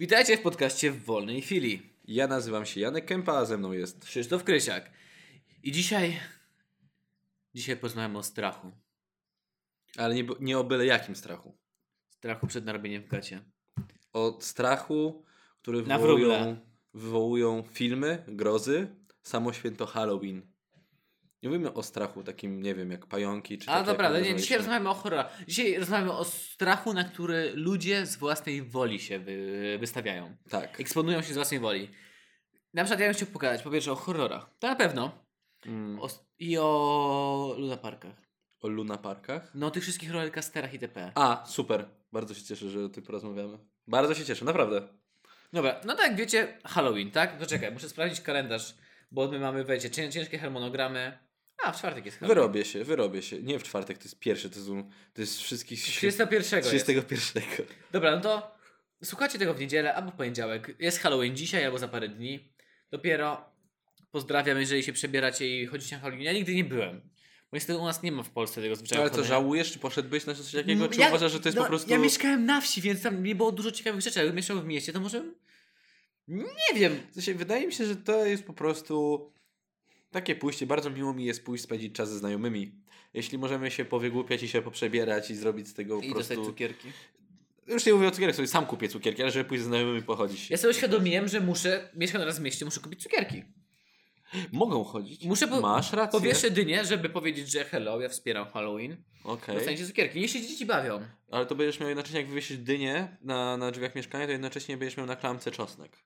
Witajcie 0.00 0.36
w 0.36 0.42
podcaście 0.42 0.90
w 0.90 1.04
wolnej 1.04 1.42
chwili. 1.42 1.82
Ja 2.04 2.26
nazywam 2.26 2.66
się 2.66 2.80
Janek 2.80 3.06
Kępa, 3.06 3.32
a 3.32 3.44
ze 3.44 3.58
mną 3.58 3.72
jest. 3.72 4.04
Krzysztof 4.04 4.44
Krysiak. 4.44 4.90
I 5.62 5.72
dzisiaj. 5.72 6.20
Dzisiaj 7.54 7.76
porozmawiamy 7.76 8.18
o 8.18 8.22
strachu. 8.22 8.72
Ale 9.96 10.14
nie, 10.14 10.24
nie 10.40 10.58
o 10.58 10.64
byle 10.64 10.86
jakim 10.86 11.16
strachu. 11.16 11.58
Strachu 12.10 12.46
przed 12.46 12.64
narobieniem 12.64 13.02
w 13.02 13.08
gacie. 13.08 13.40
O 14.12 14.38
strachu, 14.40 15.24
który 15.62 15.82
wywołują, 15.82 16.56
wywołują 16.94 17.62
filmy, 17.72 18.24
grozy, 18.28 18.96
samo 19.22 19.52
święto 19.52 19.86
Halloween. 19.86 20.49
Nie 21.42 21.48
mówimy 21.48 21.72
o 21.74 21.82
strachu 21.82 22.22
takim, 22.22 22.62
nie 22.62 22.74
wiem, 22.74 22.90
jak 22.90 23.06
pająki 23.06 23.58
czy 23.58 23.70
A 23.70 23.82
dobra, 23.82 24.20
nie, 24.20 24.36
dzisiaj 24.36 24.58
rozmawiamy 24.58 24.90
o 24.90 24.94
horrorach. 24.94 25.38
Dzisiaj 25.48 25.78
rozmawiamy 25.78 26.12
o 26.12 26.24
strachu, 26.24 26.92
na 26.92 27.04
który 27.04 27.52
ludzie 27.54 28.06
z 28.06 28.16
własnej 28.16 28.62
woli 28.62 29.00
się 29.00 29.18
wy, 29.18 29.76
wystawiają. 29.80 30.36
Tak. 30.50 30.80
Eksponują 30.80 31.22
się 31.22 31.32
z 31.32 31.36
własnej 31.36 31.60
woli. 31.60 31.90
Na 32.74 32.84
przykład 32.84 33.00
ja 33.00 33.06
bym 33.06 33.14
chciał 33.14 33.28
pogadać 33.28 33.62
po 33.62 33.70
pierwsze 33.70 33.92
o 33.92 33.96
horrorach. 33.96 34.50
To 34.58 34.66
na 34.68 34.76
pewno. 34.76 35.24
Mm. 35.66 36.00
O, 36.00 36.08
I 36.38 36.58
o 36.58 37.54
lunaparkach. 37.58 38.30
O 38.60 38.68
Luna 38.68 38.98
Parkach. 38.98 39.50
No 39.54 39.66
o 39.66 39.70
tych 39.70 39.82
wszystkich 39.82 40.12
rollercoasterach 40.12 40.72
itp. 40.72 41.12
A, 41.14 41.44
super. 41.46 41.84
Bardzo 42.12 42.34
się 42.34 42.44
cieszę, 42.44 42.70
że 42.70 42.84
o 42.84 42.88
tym 42.88 43.02
porozmawiamy. 43.02 43.58
Bardzo 43.86 44.14
się 44.14 44.24
cieszę, 44.24 44.44
naprawdę. 44.44 44.88
Dobra, 45.52 45.80
no 45.84 45.94
tak 45.94 46.16
wiecie, 46.16 46.58
Halloween, 46.64 47.10
tak? 47.10 47.38
To 47.38 47.46
czekaj, 47.46 47.72
muszę 47.72 47.88
sprawdzić 47.88 48.20
kalendarz, 48.20 48.74
bo 49.10 49.28
my 49.28 49.38
mamy, 49.38 49.64
wiecie, 49.64 49.90
cię- 49.90 50.10
ciężkie 50.10 50.38
harmonogramy. 50.38 51.18
A, 51.64 51.72
w 51.72 51.78
czwartek 51.78 52.06
jest 52.06 52.18
Halloween. 52.18 52.36
Wyrobię 52.36 52.64
się, 52.64 52.84
wyrobię 52.84 53.22
się. 53.22 53.42
Nie 53.42 53.58
w 53.58 53.62
czwartek, 53.62 53.98
to 53.98 54.04
jest 54.04 54.18
pierwszy, 54.18 54.50
to 54.50 54.56
jest, 54.56 54.68
to 55.14 55.20
jest 55.20 55.40
wszystkich... 55.40 55.80
31 55.80 56.58
jest. 56.58 56.68
31. 56.68 57.42
Dobra, 57.92 58.16
no 58.16 58.20
to 58.20 58.56
słuchajcie 59.04 59.38
tego 59.38 59.54
w 59.54 59.60
niedzielę 59.60 59.94
albo 59.94 60.10
w 60.10 60.14
poniedziałek. 60.14 60.76
Jest 60.78 60.98
Halloween 60.98 61.36
dzisiaj 61.36 61.64
albo 61.64 61.78
za 61.78 61.88
parę 61.88 62.08
dni. 62.08 62.52
Dopiero 62.90 63.44
pozdrawiam, 64.10 64.60
jeżeli 64.60 64.82
się 64.82 64.92
przebieracie 64.92 65.60
i 65.60 65.66
chodzicie 65.66 65.96
na 65.96 66.02
Halloween. 66.02 66.24
Ja 66.24 66.32
nigdy 66.32 66.54
nie 66.54 66.64
byłem. 66.64 67.00
Bo 67.50 67.56
niestety 67.56 67.78
u 67.78 67.84
nas 67.84 68.02
nie 68.02 68.12
ma 68.12 68.22
w 68.22 68.30
Polsce 68.30 68.62
tego 68.62 68.76
zwyczaju. 68.76 69.00
Ale 69.00 69.10
to 69.10 69.24
żałujesz, 69.24 69.72
czy 69.72 69.78
poszedłbyś 69.78 70.26
na 70.26 70.34
coś 70.34 70.52
takiego, 70.52 70.88
czy 70.88 71.00
Ja- 71.00 71.08
uważasz, 71.08 71.32
że 71.32 71.40
to 71.40 71.48
jest 71.48 71.56
no, 71.56 71.62
po 71.62 71.68
prostu... 71.68 71.90
Ja 71.90 71.98
mieszkałem 71.98 72.44
na 72.44 72.60
wsi, 72.60 72.80
więc 72.80 73.02
tam 73.02 73.22
nie 73.22 73.34
było 73.34 73.52
dużo 73.52 73.70
ciekawych 73.70 74.00
rzeczy. 74.00 74.18
Jakbym 74.18 74.36
mieszkał 74.36 74.60
w 74.60 74.64
mieście, 74.64 74.92
to 74.92 75.00
może... 75.00 75.24
Nie 76.28 76.74
wiem. 76.74 77.00
W 77.10 77.14
sensie, 77.14 77.34
wydaje 77.34 77.66
mi 77.66 77.72
się, 77.72 77.86
że 77.86 77.96
to 77.96 78.26
jest 78.26 78.44
po 78.44 78.52
prostu 78.52 79.26
takie 80.10 80.34
pójście. 80.36 80.66
Bardzo 80.66 80.90
miło 80.90 81.14
mi 81.14 81.24
jest 81.24 81.44
pójść 81.44 81.64
spędzić 81.64 81.94
czas 81.94 82.08
ze 82.10 82.18
znajomymi. 82.18 82.72
Jeśli 83.14 83.38
możemy 83.38 83.70
się 83.70 83.84
powygłupiać 83.84 84.42
i 84.42 84.48
się 84.48 84.62
poprzebierać 84.62 85.30
i 85.30 85.34
zrobić 85.34 85.68
z 85.68 85.74
tego 85.74 85.98
po 85.98 86.04
I 86.04 86.08
dostać 86.14 86.36
prostu... 86.36 86.52
cukierki. 86.52 86.88
Już 87.66 87.86
nie 87.86 87.92
mówię 87.92 88.08
o 88.08 88.10
cukierkach, 88.10 88.36
sobie 88.36 88.48
sam 88.48 88.66
kupię 88.66 88.88
cukierki, 88.88 89.22
ale 89.22 89.30
żeby 89.30 89.44
pójść 89.48 89.62
ze 89.62 89.68
znajomymi 89.68 90.02
pochodzić. 90.02 90.50
Ja 90.50 90.56
sobie 90.56 90.70
uświadomiłem, 90.70 91.28
że 91.28 91.40
muszę, 91.40 91.90
mieszkam 91.94 92.20
teraz 92.20 92.38
w 92.38 92.42
mieście, 92.42 92.64
muszę 92.64 92.80
kupić 92.80 93.02
cukierki. 93.02 93.42
Mogą 94.52 94.84
chodzić. 94.84 95.24
Muszę 95.24 95.48
po, 95.48 95.60
Masz 95.60 95.92
rację. 95.92 96.20
powieszę 96.20 96.50
dynię, 96.50 96.84
żeby 96.84 97.08
powiedzieć, 97.08 97.52
że 97.52 97.64
hello, 97.64 98.00
ja 98.00 98.08
wspieram 98.08 98.46
Halloween. 98.46 98.96
Okej. 99.24 99.54
Dostaniecie 99.54 99.86
cukierki. 99.86 100.20
Niech 100.20 100.30
się 100.30 100.40
dzieci 100.40 100.66
bawią. 100.66 101.00
Ale 101.30 101.46
to 101.46 101.54
będziesz 101.54 101.80
miał 101.80 101.88
jednocześnie, 101.88 102.20
jak 102.20 102.28
wywiesisz 102.28 102.58
dynię 102.58 103.16
na, 103.22 103.56
na 103.56 103.70
drzwiach 103.70 103.94
mieszkania, 103.94 104.26
to 104.26 104.32
jednocześnie 104.32 104.76
będziesz 104.76 104.96
miał 104.96 105.06
na 105.06 105.16
klamce 105.16 105.50
czosnek. 105.50 105.96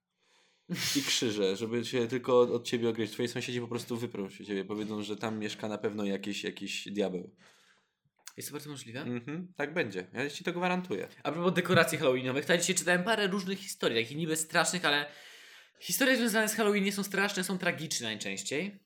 I 0.96 1.02
krzyże, 1.02 1.56
żeby 1.56 1.84
się 1.84 2.06
tylko 2.06 2.40
od, 2.40 2.50
od 2.50 2.66
ciebie 2.66 2.88
ogryźć. 2.88 3.12
Twoi 3.12 3.28
sąsiedzi 3.28 3.60
po 3.60 3.68
prostu 3.68 3.96
wyprą 3.96 4.30
się 4.30 4.44
ciebie. 4.44 4.64
Powiedzą, 4.64 5.02
że 5.02 5.16
tam 5.16 5.38
mieszka 5.38 5.68
na 5.68 5.78
pewno 5.78 6.04
jakiś, 6.04 6.44
jakiś 6.44 6.88
diabeł. 6.88 7.36
Jest 8.36 8.48
to 8.48 8.52
bardzo 8.52 8.70
możliwe. 8.70 9.00
Mhm, 9.00 9.52
tak 9.56 9.74
będzie. 9.74 10.06
Ja 10.12 10.30
ci 10.30 10.44
to 10.44 10.52
gwarantuję. 10.52 11.08
A 11.22 11.32
propos 11.32 11.54
dekoracji 11.54 11.98
halloweenowych, 11.98 12.44
to 12.44 12.52
ja 12.52 12.58
dzisiaj 12.58 12.76
czytałem 12.76 13.04
parę 13.04 13.26
różnych 13.26 13.58
historii, 13.58 14.02
takich 14.02 14.16
niby 14.18 14.36
strasznych, 14.36 14.84
ale 14.84 15.06
historie 15.80 16.16
związane 16.16 16.48
z 16.48 16.54
Halloween 16.54 16.84
nie 16.84 16.92
są 16.92 17.02
straszne, 17.02 17.44
są 17.44 17.58
tragiczne 17.58 18.06
najczęściej. 18.06 18.84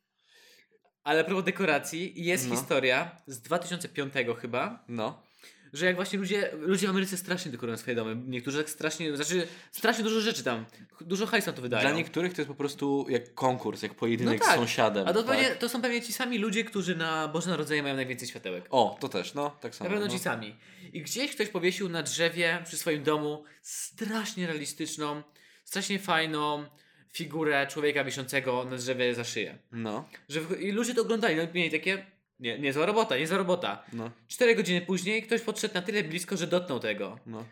Ale 1.04 1.20
a 1.20 1.24
propos 1.24 1.44
dekoracji, 1.44 2.24
jest 2.24 2.48
No. 2.48 2.56
historia 2.56 3.22
z 3.26 3.40
2005 3.40 4.12
chyba, 4.40 4.84
No. 4.88 5.27
Że 5.72 5.86
jak 5.86 5.96
właśnie 5.96 6.18
ludzie, 6.18 6.50
ludzie 6.58 6.86
w 6.86 6.90
Ameryce 6.90 7.16
strasznie 7.16 7.52
dekorują 7.52 7.76
swoje 7.76 7.94
domy. 7.96 8.16
Niektórzy 8.26 8.58
tak 8.58 8.70
strasznie, 8.70 9.16
znaczy 9.16 9.46
strasznie 9.72 10.04
dużo 10.04 10.20
rzeczy 10.20 10.44
tam, 10.44 10.64
dużo 11.00 11.26
hajsu 11.26 11.46
na 11.46 11.52
to 11.52 11.62
wydają. 11.62 11.82
Dla 11.82 11.92
niektórych 11.92 12.34
to 12.34 12.40
jest 12.40 12.48
po 12.48 12.54
prostu 12.54 13.06
jak 13.08 13.34
konkurs, 13.34 13.82
jak 13.82 13.94
pojedynek 13.94 14.40
No 14.40 14.46
tak. 14.46 14.54
z 14.54 14.58
sąsiadem. 14.58 15.08
A 15.08 15.12
to, 15.12 15.22
tak? 15.22 15.36
pewnie, 15.36 15.50
to 15.54 15.68
są 15.68 15.82
pewnie 15.82 16.02
ci 16.02 16.12
sami 16.12 16.38
ludzie, 16.38 16.64
którzy 16.64 16.96
na 16.96 17.28
Boże 17.28 17.50
Narodzenie 17.50 17.82
mają 17.82 17.96
najwięcej 17.96 18.28
światełek. 18.28 18.64
O, 18.70 18.96
to 19.00 19.08
też, 19.08 19.34
no, 19.34 19.50
tak 19.60 19.72
Na 19.72 19.78
samo. 19.78 19.90
pewno 19.90 20.06
no. 20.06 20.12
ci 20.12 20.18
sami. 20.18 20.56
I 20.92 21.02
gdzieś 21.02 21.34
ktoś 21.34 21.48
powiesił 21.48 21.88
na 21.88 22.02
drzewie 22.02 22.62
przy 22.64 22.76
swoim 22.76 23.02
domu 23.02 23.44
strasznie 23.62 24.46
realistyczną, 24.46 25.22
strasznie 25.64 25.98
fajną 25.98 26.64
figurę 27.12 27.66
człowieka 27.66 28.04
wiszącego 28.04 28.64
na 28.64 28.76
drzewie 28.76 29.14
za 29.14 29.24
szyję. 29.24 29.58
No, 29.72 30.08
Że 30.28 30.40
I 30.60 30.72
ludzie 30.72 30.94
to 30.94 31.02
oglądali, 31.02 31.36
no 31.36 31.42
mieli 31.54 31.70
takie, 31.70 32.06
nie, 32.38 32.58
nie 32.58 32.72
zła 32.72 32.86
robota, 32.86 33.18
nie 33.18 33.26
zła 33.26 33.38
robota. 33.38 33.84
no, 33.92 34.10
Cztery 34.28 34.54
godziny 34.54 34.80
później 34.80 35.22
ktoś 35.22 35.40
podszedł 35.40 35.74
na 35.74 35.82
tyle 35.82 36.04
blisko, 36.04 36.36
że 36.36 36.46
dotknął 36.46 36.80
tego. 36.80 37.18
no. 37.26 37.44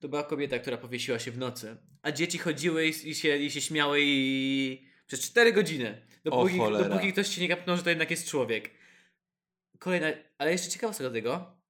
To 0.00 0.08
była 0.08 0.24
kobieta, 0.24 0.58
która 0.58 0.76
powiesiła 0.76 1.18
się 1.18 1.30
w 1.30 1.38
nocy. 1.38 1.76
A 2.02 2.12
dzieci 2.12 2.38
chodziły 2.38 2.86
i, 2.86 3.08
i, 3.10 3.14
się, 3.14 3.36
i 3.36 3.50
się 3.50 3.60
śmiały 3.60 3.98
i... 4.02 4.88
przez 5.06 5.20
cztery 5.20 5.52
godziny. 5.52 6.06
Dopóki, 6.24 6.58
cholera. 6.58 6.88
dopóki 6.88 7.12
ktoś 7.12 7.28
się 7.34 7.40
nie 7.40 7.48
kapnął, 7.48 7.76
że 7.76 7.82
to 7.82 7.88
jednak 7.90 8.10
jest 8.10 8.28
człowiek. 8.28 8.70
Kolejna, 9.78 10.06
ale 10.38 10.52
jeszcze 10.52 10.70
ciekawostka 10.70 11.04
do 11.04 11.10
tego. 11.10 11.60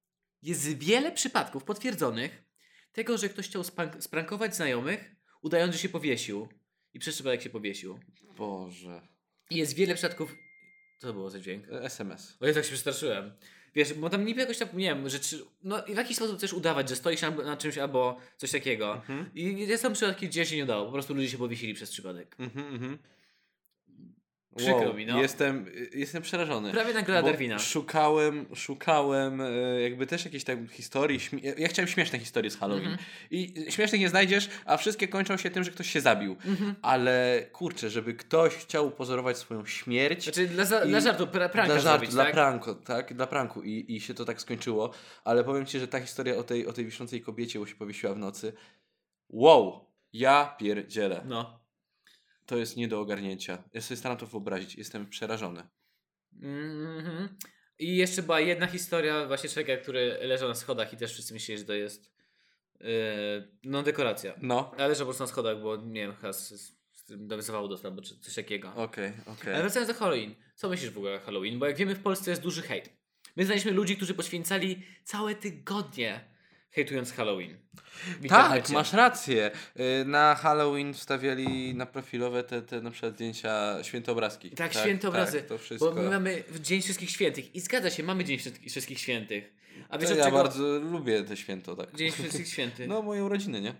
Jest 0.41 0.77
wiele 0.77 1.11
przypadków 1.11 1.63
potwierdzonych 1.63 2.43
tego, 2.91 3.17
że 3.17 3.29
ktoś 3.29 3.47
chciał 3.47 3.61
sprank- 3.61 4.01
sprankować 4.01 4.55
znajomych, 4.55 5.15
udając, 5.41 5.73
że 5.73 5.79
się 5.79 5.89
powiesił. 5.89 6.47
I 6.93 6.99
przez 6.99 7.15
przypadek 7.15 7.41
się 7.41 7.49
powiesił. 7.49 7.99
Boże. 8.37 9.07
Jest 9.49 9.75
wiele 9.75 9.95
przypadków... 9.95 10.35
Co 11.03 11.07
to 11.07 11.13
było 11.13 11.29
za 11.29 11.39
dźwięk? 11.39 11.69
E, 11.69 11.81
SMS. 11.81 12.37
O 12.41 12.45
Jezu, 12.45 12.59
jak 12.59 12.65
się 12.65 12.71
przestraszyłem. 12.71 13.31
Wiesz, 13.75 13.93
bo 13.93 14.09
tam 14.09 14.25
niby 14.25 14.41
jakoś 14.41 14.57
tam, 14.57 14.67
nie 14.73 14.85
wiem, 14.85 15.09
że 15.09 15.19
czy, 15.19 15.45
no 15.63 15.85
i 15.85 15.93
w 15.93 15.97
jakiś 15.97 16.17
sposób 16.17 16.39
też 16.39 16.53
udawać, 16.53 16.89
że 16.89 16.95
stoisz 16.95 17.21
na, 17.21 17.29
na 17.29 17.57
czymś 17.57 17.77
albo 17.77 18.17
coś 18.37 18.51
takiego. 18.51 18.95
Mhm. 18.95 19.29
I 19.35 19.67
jest 19.67 19.83
tam 19.83 19.93
przypadki, 19.93 20.27
gdzie 20.27 20.45
się 20.45 20.55
nie 20.55 20.63
udało. 20.63 20.85
Po 20.85 20.91
prostu 20.91 21.13
ludzie 21.13 21.29
się 21.29 21.37
powiesili 21.37 21.73
przez 21.73 21.91
przypadek. 21.91 22.35
Mhm, 22.39 22.67
mhm. 22.67 22.97
Przykro 24.55 24.93
mi, 24.93 25.05
no. 25.05 25.21
Jestem, 25.21 25.65
jestem 25.93 26.21
przerażony. 26.21 26.71
Prawie 26.71 26.93
nagroda 26.93 27.21
Darwina. 27.21 27.59
Szukałem, 27.59 28.45
szukałem 28.55 29.41
e, 29.41 29.51
jakby 29.81 30.07
też 30.07 30.25
jakiejś 30.25 30.43
tam 30.43 30.67
historii. 30.67 31.19
śmie- 31.19 31.53
ja- 31.57 31.67
chciałem 31.67 31.87
śmieszne 31.87 32.19
historie 32.19 32.51
z 32.51 32.57
Halloween. 32.57 32.85
Mhm. 32.91 33.07
I 33.31 33.53
śmiesznych 33.69 34.01
nie 34.01 34.09
znajdziesz, 34.09 34.49
a 34.65 34.77
wszystkie 34.77 35.07
kończą 35.07 35.37
się 35.37 35.49
tym, 35.49 35.63
że 35.63 35.71
ktoś 35.71 35.89
się 35.89 36.01
zabił. 36.01 36.35
Mhm. 36.45 36.75
Ale 36.81 37.45
kurczę, 37.51 37.89
żeby 37.89 38.13
ktoś 38.13 38.53
chciał 38.55 38.87
upozorować 38.87 39.37
swoją 39.37 39.65
śmierć. 39.65 40.23
Znaczy 40.23 40.47
dla, 40.47 40.65
za, 40.65 40.83
I- 40.85 40.89
dla 40.89 40.99
żartu, 40.99 41.27
pra, 41.27 41.49
pranka 41.49 41.73
dla 41.73 41.81
żartu, 41.81 41.97
zrobić, 41.97 42.11
dla 42.13 42.23
tak? 42.23 42.33
pranku, 42.33 42.75
tak? 42.75 43.13
Dla 43.13 43.27
pranku 43.27 43.61
I, 43.63 43.85
i 43.95 44.01
się 44.01 44.13
to 44.13 44.25
tak 44.25 44.41
skończyło. 44.41 44.93
Ale 45.23 45.43
powiem 45.43 45.65
ci, 45.65 45.79
że 45.79 45.87
ta 45.87 45.99
historia 45.99 46.35
o 46.37 46.43
tej, 46.43 46.67
o 46.67 46.73
tej 46.73 46.85
wiszącej 46.85 47.21
kobiecie, 47.21 47.59
bo 47.59 47.65
się 47.65 47.75
powiesiła 47.75 48.13
w 48.13 48.17
nocy. 48.17 48.53
Wow! 49.29 49.85
Ja 50.13 50.55
pierdzielę. 50.59 51.21
No. 51.25 51.62
To 52.45 52.57
jest 52.57 52.77
nie 52.77 52.87
do 52.87 52.99
ogarnięcia. 52.99 53.63
Ja 53.73 53.81
sobie 53.81 53.97
staram 53.97 54.17
to 54.17 54.25
wyobrazić. 54.25 54.75
Jestem 54.75 55.09
przerażony. 55.09 55.63
Mhm. 56.41 57.37
I 57.79 57.95
jeszcze 57.95 58.23
była 58.23 58.39
jedna 58.39 58.67
historia 58.67 59.25
właśnie 59.27 59.49
człowieka, 59.49 59.81
który 59.81 60.17
leżał 60.21 60.49
na 60.49 60.55
schodach 60.55 60.93
i 60.93 60.97
też 60.97 61.13
wszyscy 61.13 61.33
myśleli, 61.33 61.59
że 61.59 61.65
to 61.65 61.73
jest 61.73 62.11
yy, 62.79 62.87
no 63.63 63.83
dekoracja. 63.83 64.33
No. 64.41 64.71
Ale 64.77 64.87
leżał 64.87 65.05
po 65.05 65.07
prostu 65.07 65.23
na 65.23 65.27
schodach, 65.27 65.61
bo 65.61 65.75
nie 65.75 66.01
wiem, 66.01 66.15
chyba 66.15 66.33
z, 66.33 66.49
z, 66.49 67.05
tym 67.05 67.27
dostał, 67.27 67.69
czy- 68.03 68.19
coś 68.19 68.35
takiego. 68.35 68.73
Okej, 68.75 69.13
okej. 69.25 69.53
Ale 69.53 69.61
wracając 69.61 69.87
do 69.87 69.93
Halloween. 69.99 70.35
Co 70.55 70.69
myślisz 70.69 70.91
w 70.91 70.97
ogóle 70.97 71.15
o 71.15 71.19
Halloween? 71.19 71.59
Bo 71.59 71.65
jak 71.65 71.77
wiemy, 71.77 71.95
w 71.95 72.03
Polsce 72.03 72.29
jest 72.31 72.41
duży 72.41 72.61
hejt. 72.61 72.89
My 73.35 73.45
znaliśmy 73.45 73.71
ludzi, 73.71 73.95
którzy 73.95 74.13
poświęcali 74.13 74.83
całe 75.03 75.35
tygodnie 75.35 76.32
hejtując 76.73 77.11
Halloween. 77.13 77.57
W 78.21 78.27
Tak, 78.27 78.69
masz 78.69 78.93
rację. 78.93 79.51
Y, 80.01 80.05
Na 80.05 80.35
Halloween 80.35 80.93
wstawiali 80.93 81.75
na 81.75 81.85
profilowe 81.85 82.43
te, 82.43 82.61
te 82.61 82.81
na 82.81 82.91
przykład 82.91 83.13
zdjęcia 83.13 83.83
świętoobrazki. 83.83 84.49
Tak, 84.51 84.73
święte 84.73 85.07
obrazy. 85.07 85.37
Tak, 85.39 85.47
to 85.47 85.57
wszystko. 85.57 85.91
Bo 85.91 86.01
my 86.01 86.09
mamy 86.09 86.43
Dzień 86.59 86.81
Wszystkich 86.81 87.09
Świętych. 87.09 87.55
I 87.55 87.59
zgadza 87.59 87.89
się, 87.89 88.03
mamy 88.03 88.25
Dzień 88.25 88.37
Wszystkich- 88.69 88.99
Świętych. 88.99 89.53
A 89.89 89.97
wiesz 89.97 90.09
ja 90.09 90.23
czego? 90.25 90.37
bardzo 90.37 90.79
lubię 90.79 91.23
te 91.23 91.37
święto, 91.37 91.75
tak. 91.75 91.95
Dzień 91.95 92.11
Wszystkich 92.11 92.47
Świętych. 92.53 92.87
No, 92.87 93.01
moje 93.01 93.23
urodziny, 93.23 93.61
nie? 93.61 93.73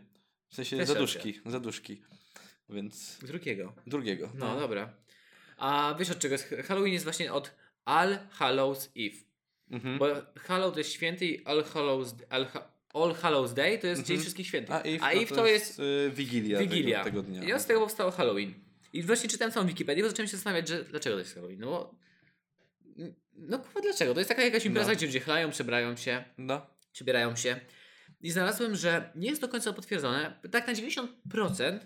W 0.49 0.55
sensie 0.55 0.77
Też 0.77 0.87
zaduszki, 0.87 1.39
zaduszki. 1.45 2.01
Więc 2.69 3.17
Drugiego. 3.21 3.73
drugiego. 3.87 4.29
No, 4.35 4.59
dobra. 4.59 4.93
A 5.57 5.95
wiesz 5.99 6.09
od 6.09 6.19
czego 6.19 6.33
jest? 6.33 6.55
Halloween 6.67 6.93
jest 6.93 7.03
właśnie 7.05 7.33
od 7.33 7.51
All 7.85 8.17
Hallows 8.31 8.89
Eve. 8.97 9.15
Mhm. 9.71 9.97
Bo 9.97 10.07
Hallow 10.39 10.73
to 10.73 10.79
jest 10.79 10.91
święty 10.91 11.25
i 11.25 11.45
All 11.45 11.63
Hallows, 11.63 12.15
All, 12.29 12.45
Ha- 12.45 12.72
All 12.93 13.13
Hallows 13.13 13.53
Day 13.53 13.77
to 13.79 13.87
jest 13.87 14.01
Dzień 14.01 14.13
Mhm. 14.15 14.21
Wszystkich 14.21 14.47
Świętych. 14.47 14.75
A 14.75 14.81
Eve, 14.81 15.03
A 15.03 15.13
no 15.13 15.21
Eve 15.21 15.35
to 15.35 15.47
jest 15.47 15.79
y, 15.79 16.11
Wigilia, 16.15 16.59
Wigilia. 16.59 17.03
Tego, 17.03 17.21
tego 17.23 17.31
dnia. 17.39 17.49
I 17.49 17.53
od 17.53 17.65
tego 17.65 17.79
powstało 17.79 18.11
Halloween. 18.11 18.53
I 18.93 19.03
właśnie 19.03 19.29
czytałem 19.29 19.51
całą 19.51 19.67
Wikipedię, 19.67 20.03
bo 20.03 20.09
zacząłem 20.09 20.27
się 20.27 20.37
zastanawiać, 20.37 20.67
że 20.67 20.83
dlaczego 20.83 21.15
to 21.15 21.19
jest 21.19 21.33
Halloween. 21.33 21.59
No 21.59 21.67
bo... 21.67 21.95
No 23.35 23.59
kurwa, 23.59 23.81
dlaczego? 23.81 24.13
To 24.13 24.19
jest 24.19 24.29
taka 24.29 24.43
jakaś 24.43 24.65
impreza, 24.65 24.89
No. 24.91 24.95
gdzie 24.95 25.05
ludzie 25.05 25.19
chlają, 25.19 25.51
przebrają 25.51 25.95
się, 25.95 26.23
No. 26.37 26.65
przebierają 26.93 27.35
się. 27.35 27.59
i 28.21 28.31
znalazłem, 28.31 28.75
że 28.75 29.11
nie 29.15 29.29
jest 29.29 29.41
do 29.41 29.47
końca 29.47 29.73
potwierdzone. 29.73 30.39
Tak 30.51 30.67
na 30.67 30.73
90% 30.73 31.79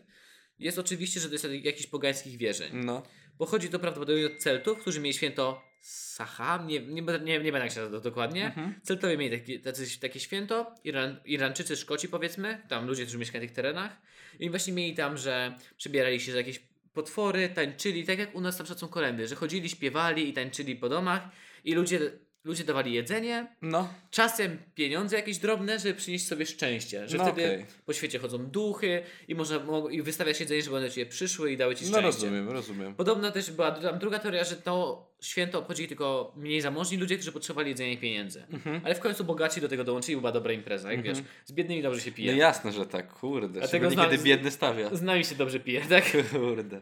jest 0.59 0.79
oczywiście, 0.79 1.19
że 1.19 1.27
to 1.27 1.33
jest 1.33 1.45
od 1.45 1.51
jakichś 1.51 1.87
pogańskich 1.87 2.37
wierzeń. 2.37 2.69
No. 2.73 3.03
Pochodzi 3.37 3.69
to 3.69 3.79
prawdopodobnie 3.79 4.25
od 4.25 4.37
Celtów, 4.37 4.79
którzy 4.79 4.99
mieli 4.99 5.13
święto 5.13 5.61
Saha, 5.79 6.63
nie, 6.67 6.79
nie, 6.79 7.01
nie, 7.01 7.39
nie 7.39 7.51
będę 7.51 7.59
jak 7.59 7.71
się 7.71 7.89
dokładnie. 8.01 8.45
Mhm. 8.45 8.79
Celtowie 8.83 9.17
mieli 9.17 9.39
takie, 9.39 9.59
tacy, 9.59 9.99
takie 9.99 10.19
święto, 10.19 10.75
Iran, 10.83 11.19
Iranczycy, 11.25 11.75
Szkoci 11.75 12.09
powiedzmy, 12.09 12.61
tam 12.67 12.87
ludzie, 12.87 13.03
którzy 13.03 13.17
mieszkają 13.17 13.43
w 13.43 13.47
tych 13.47 13.55
terenach. 13.55 13.97
I 14.39 14.49
właśnie 14.49 14.73
mieli 14.73 14.95
tam, 14.95 15.17
że 15.17 15.55
przebierali 15.77 16.19
się 16.19 16.31
za 16.31 16.37
jakieś 16.37 16.61
potwory, 16.93 17.49
tańczyli, 17.49 18.05
tak 18.05 18.19
jak 18.19 18.35
u 18.35 18.41
nas 18.41 18.59
na 18.59 18.65
przykład 18.65 18.79
są 18.79 18.87
kolendy, 18.87 19.27
że 19.27 19.35
chodzili, 19.35 19.69
śpiewali 19.69 20.29
i 20.29 20.33
tańczyli 20.33 20.75
po 20.75 20.89
domach 20.89 21.21
i 21.63 21.73
ludzie, 21.73 21.99
ludzie 22.47 22.63
dawali 22.63 22.93
jedzenie, 22.93 23.47
No. 23.61 23.93
czasem 24.11 24.57
pieniądze 24.75 25.15
jakieś 25.15 25.37
drobne, 25.37 25.79
żeby 25.79 25.93
przynieść 25.93 26.27
sobie 26.27 26.45
szczęście, 26.45 27.07
że 27.09 27.17
No 27.17 27.25
wtedy 27.25 27.45
okej. 27.45 27.65
po 27.85 27.93
świecie 27.93 28.19
chodzą 28.19 28.37
duchy 28.37 29.01
i 29.27 29.35
można 29.35 29.59
mo- 29.59 29.89
i 29.89 30.01
wystawiać 30.01 30.39
jedzenie, 30.39 30.61
żeby 30.61 30.75
one 30.75 30.91
cię 30.91 31.05
przyszły 31.05 31.51
i 31.51 31.57
dały 31.57 31.75
ci 31.75 31.83
No 31.85 31.89
szczęście. 31.89 32.05
rozumiem, 32.05 32.49
rozumiem. 32.49 32.95
Podobno 32.95 33.31
też 33.31 33.51
była 33.51 33.71
tam 33.71 33.99
druga 33.99 34.19
teoria, 34.19 34.43
że 34.43 34.55
to 34.55 35.07
święto 35.21 35.59
obchodzili 35.59 35.87
tylko 35.87 36.33
mniej 36.35 36.61
zamożni 36.61 36.97
ludzie, 36.97 37.15
którzy 37.15 37.31
potrzebowali 37.31 37.69
jedzenia 37.69 37.91
i 37.91 37.97
pieniędzy. 37.97 38.43
Mhm. 38.53 38.81
Ale 38.83 38.95
w 38.95 38.99
końcu 38.99 39.23
bogaci 39.23 39.61
do 39.61 39.67
tego 39.69 39.83
dołączyli, 39.83 40.17
była 40.17 40.31
dobra 40.31 40.53
impreza. 40.53 40.91
Jak 40.91 41.01
wiesz, 41.01 41.17
z 41.45 41.51
biednymi 41.51 41.81
dobrze 41.81 42.01
się 42.01 42.11
No 42.11 42.15
pije. 42.17 42.35
jasne, 42.35 42.71
że 42.71 42.85
tak, 42.85 43.13
kurde. 43.13 43.59
Dlatego 43.59 43.89
niekiedy 43.89 44.17
biedny 44.17 44.51
stawia. 44.51 44.95
Z 44.95 45.01
nami 45.01 45.25
się 45.25 45.35
dobrze 45.35 45.59
pije, 45.59 45.81
tak? 45.81 46.03
Kurde. 46.31 46.81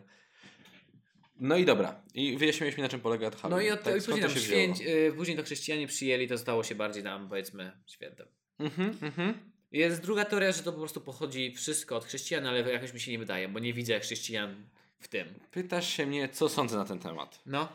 No 1.40 1.58
i 1.58 1.66
dobra. 1.66 2.02
I 2.14 2.38
wyjaśniłeś 2.38 2.78
mi 2.78 2.84
na 2.84 2.90
czym 2.90 3.00
polega 3.00 3.32
to 3.32 3.50
No 3.50 3.62
i 3.62 3.72
od, 3.72 3.84
tak, 3.84 3.98
i 3.98 4.02
później, 4.02 4.22
to 4.22 4.30
się 4.30 4.40
święć, 4.40 4.82
y, 4.82 5.14
później 5.18 5.38
to 5.38 5.44
chrześcijanie 5.44 5.88
przyjęli, 5.88 6.28
to 6.28 6.38
stało 6.38 6.64
się 6.64 6.76
bardziej 6.76 7.04
tam, 7.04 7.30
powiedzmy, 7.30 7.72
świętem. 7.86 8.28
Mhm, 8.60 8.98
mhm. 9.02 9.34
Jest 9.72 10.02
druga 10.02 10.26
teoria, 10.26 10.52
że 10.52 10.64
to 10.64 10.72
po 10.72 10.80
prostu 10.80 11.02
pochodzi 11.02 11.52
wszystko 11.52 11.98
od 11.98 12.06
chrześcijan, 12.06 12.48
ale 12.48 12.72
jakoś 12.72 12.94
mi 12.94 13.00
się 13.00 13.12
nie 13.12 13.20
wydaje, 13.20 13.50
bo 13.50 13.60
nie 13.60 13.74
widzę 13.74 14.00
chrześcijan 14.00 14.56
w 15.00 15.08
tym. 15.08 15.28
Pytasz 15.52 15.90
się 15.90 16.06
mnie, 16.06 16.30
co 16.30 16.50
sądzę 16.50 16.78
na 16.78 16.86
ten 16.86 17.00
temat. 17.00 17.40
No, 17.46 17.70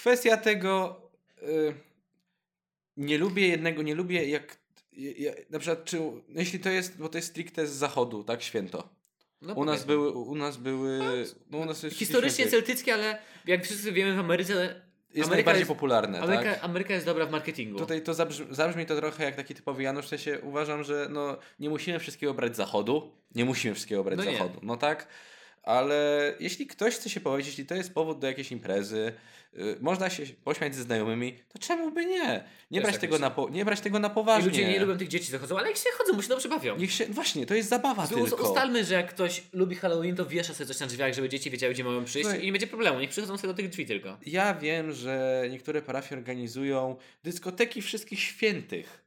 Kwestia 0.00 0.36
tego. 0.36 1.02
Y, 1.42 1.74
nie 2.96 3.18
lubię 3.18 3.48
jednego, 3.48 3.82
nie 3.82 3.94
lubię 3.94 4.28
jak. 4.28 4.56
Ja, 4.92 5.32
na 5.50 5.58
przykład, 5.58 5.84
czy, 5.84 6.00
no 6.28 6.40
jeśli 6.40 6.60
to 6.60 6.70
jest, 6.70 6.98
bo 6.98 7.08
to 7.08 7.18
jest 7.18 7.28
stricte 7.28 7.66
z 7.66 7.70
zachodu, 7.70 8.24
tak, 8.24 8.42
święto. 8.42 8.88
No 9.42 9.54
U 9.54 9.64
nas 9.64 9.84
były, 9.84 10.10
u 10.10 10.34
nas 10.34 10.56
były, 10.56 11.00
no 11.50 11.58
u 11.58 11.64
nas 11.64 11.82
jest 11.82 11.96
Historycznie 11.96 12.46
celtyckie, 12.46 12.94
ale 12.94 13.18
jak 13.46 13.64
wszyscy 13.64 13.92
wiemy 13.92 14.16
w 14.16 14.18
Ameryce, 14.18 14.54
jest 14.54 14.80
Ameryka 15.14 15.30
najbardziej 15.30 15.60
jest- 15.60 15.68
popularne, 15.68 16.20
Ameryka, 16.20 16.54
tak? 16.54 16.64
Ameryka 16.64 16.94
jest 16.94 17.06
dobra 17.06 17.26
w 17.26 17.30
marketingu. 17.30 17.78
Tutaj 17.78 18.02
to 18.02 18.14
zabrzmi, 18.14 18.46
zabrzmi 18.50 18.86
to 18.86 18.96
trochę 18.96 19.24
jak 19.24 19.36
taki 19.36 19.54
typowy 19.54 19.82
Janusz, 19.82 20.04
w 20.04 20.08
sensie 20.08 20.40
uważam, 20.42 20.84
że 20.84 21.06
no, 21.10 21.36
nie 21.60 21.70
musimy 21.70 21.98
wszystkiego 21.98 22.34
brać 22.34 22.54
z 22.54 22.56
zachodu, 22.56 23.12
nie 23.34 23.44
musimy 23.44 23.74
wszystkiego 23.74 24.04
brać 24.04 24.16
No 24.16 24.22
z 24.22 24.26
zachodu, 24.26 24.60
no 24.62 24.76
tak, 24.76 25.06
ale 25.62 26.34
jeśli 26.40 26.66
ktoś 26.66 26.94
chce 26.94 27.10
się 27.10 27.20
powiedzieć, 27.20 27.46
jeśli 27.52 27.66
to 27.66 27.74
jest 27.74 27.94
powód 27.94 28.18
do 28.18 28.26
jakiejś 28.26 28.52
imprezy, 28.52 29.12
y, 29.54 29.76
można 29.80 30.10
się 30.10 30.22
pośmiać 30.44 30.74
ze 30.74 30.82
znajomymi, 30.82 31.38
to 31.48 31.58
czemu 31.58 31.90
by 31.90 32.06
nie? 32.06 32.44
Nie, 32.70 32.80
brać 32.80 32.92
tak 32.92 33.00
tego, 33.00 33.18
na 33.18 33.30
po, 33.30 33.48
nie 33.48 33.64
brać 33.64 33.80
tego 33.80 33.98
na 33.98 34.08
I 34.08 34.10
poważnie. 34.10 34.50
ludzie 34.50 34.68
nie 34.68 34.80
lubią 34.80 34.98
tych 34.98 35.08
dzieci, 35.08 35.32
co 35.32 35.38
chodzą, 35.38 35.58
ale 35.58 35.68
jak 35.68 35.76
się 35.76 35.88
chodzą, 35.98 36.12
bo 36.16 36.22
się 36.22 36.28
dobrze 36.28 36.48
bawią. 36.48 36.76
Niech 36.76 36.92
się, 36.92 37.06
właśnie, 37.06 37.46
to 37.46 37.54
jest 37.54 37.68
zabawa 37.68 38.06
Z- 38.06 38.08
tylko. 38.08 38.48
Ustalmy, 38.48 38.84
że 38.84 38.94
jak 38.94 39.08
ktoś 39.10 39.42
lubi 39.52 39.76
Halloween, 39.76 40.16
to 40.16 40.26
wiesza 40.26 40.54
sobie 40.54 40.66
coś 40.68 40.80
na 40.80 40.86
drzwiach, 40.86 41.14
żeby 41.14 41.28
dzieci 41.28 41.50
wiedziały, 41.50 41.74
gdzie 41.74 41.84
mają 41.84 42.04
przyjść 42.04 42.28
Słuchaj. 42.28 42.42
i 42.42 42.46
nie 42.46 42.52
będzie 42.52 42.66
problemu. 42.66 43.00
Niech 43.00 43.10
przychodzą 43.10 43.38
sobie 43.38 43.48
do 43.52 43.56
tych 43.56 43.68
drzwi 43.68 43.86
tylko. 43.86 44.18
Ja 44.26 44.54
wiem, 44.54 44.92
że 44.92 45.44
niektóre 45.50 45.82
parafie 45.82 46.16
organizują 46.16 46.96
dyskoteki 47.24 47.82
wszystkich 47.82 48.20
świętych 48.20 49.04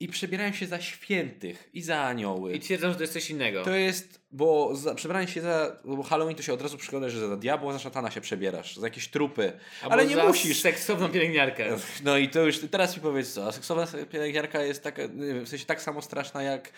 i 0.00 0.08
przebierają 0.08 0.52
się 0.52 0.66
za 0.66 0.80
świętych 0.80 1.70
i 1.72 1.82
za 1.82 2.00
anioły. 2.00 2.52
I 2.52 2.60
twierdzą, 2.60 2.88
że 2.88 2.94
to 2.94 3.02
jest 3.02 3.12
coś 3.12 3.30
innego. 3.30 3.64
To 3.64 3.74
jest, 3.74 4.20
bo 4.32 4.76
za, 4.76 4.94
przebranie 4.94 5.28
się 5.28 5.40
za, 5.40 5.76
bo 5.84 6.02
Halloween 6.02 6.36
to 6.36 6.42
się 6.42 6.52
od 6.52 6.62
razu 6.62 6.78
przykłada, 6.78 7.08
że 7.08 7.28
za 7.28 7.36
diabła, 7.36 7.72
za 7.72 7.78
szatana 7.78 8.10
się 8.10 8.20
przebierasz, 8.20 8.76
za 8.76 8.86
jakieś 8.86 9.08
trupy. 9.08 9.52
Albo 9.82 9.92
ale 9.92 10.06
nie 10.06 10.14
za 10.14 10.26
musisz. 10.26 10.60
seksowną 10.60 11.08
pielęgniarkę. 11.08 11.76
No 12.04 12.18
i 12.18 12.28
to 12.28 12.40
już, 12.40 12.58
teraz 12.70 12.96
mi 12.96 13.02
powiedz 13.02 13.32
co, 13.32 13.46
a 13.46 13.52
seksowa 13.52 13.86
pielęgniarka 14.10 14.62
jest 14.62 14.82
taka, 14.82 15.02
w 15.44 15.48
sensie 15.48 15.66
tak 15.66 15.82
samo 15.82 16.02
straszna 16.02 16.42
jak 16.42 16.72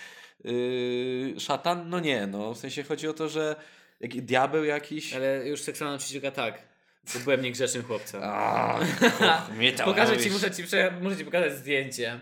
yy, 0.45 1.35
szatan? 1.39 1.89
No 1.89 2.01
nie, 2.01 2.27
no 2.27 2.55
w 2.55 2.59
sensie 2.59 2.83
chodzi 2.83 3.09
o 3.09 3.13
to, 3.13 3.29
że 3.29 3.57
jak 4.01 4.21
diabeł 4.21 4.65
jakiś... 4.65 5.15
Ale 5.15 5.49
już 5.49 5.63
seksowna 5.63 5.91
nauczycielka 5.91 6.31
tak. 6.31 6.76
Bo 7.15 7.21
byłem 7.21 7.43
niegrzecznym 7.43 7.83
chłopcem. 7.85 8.21
A, 8.25 8.79
Pokażę 9.85 10.17
ci, 10.17 10.31
muszę 10.31 10.51
ci, 10.51 10.63
muszę 11.03 11.17
ci 11.17 11.25
pokazać 11.25 11.53
zdjęcie. 11.53 12.19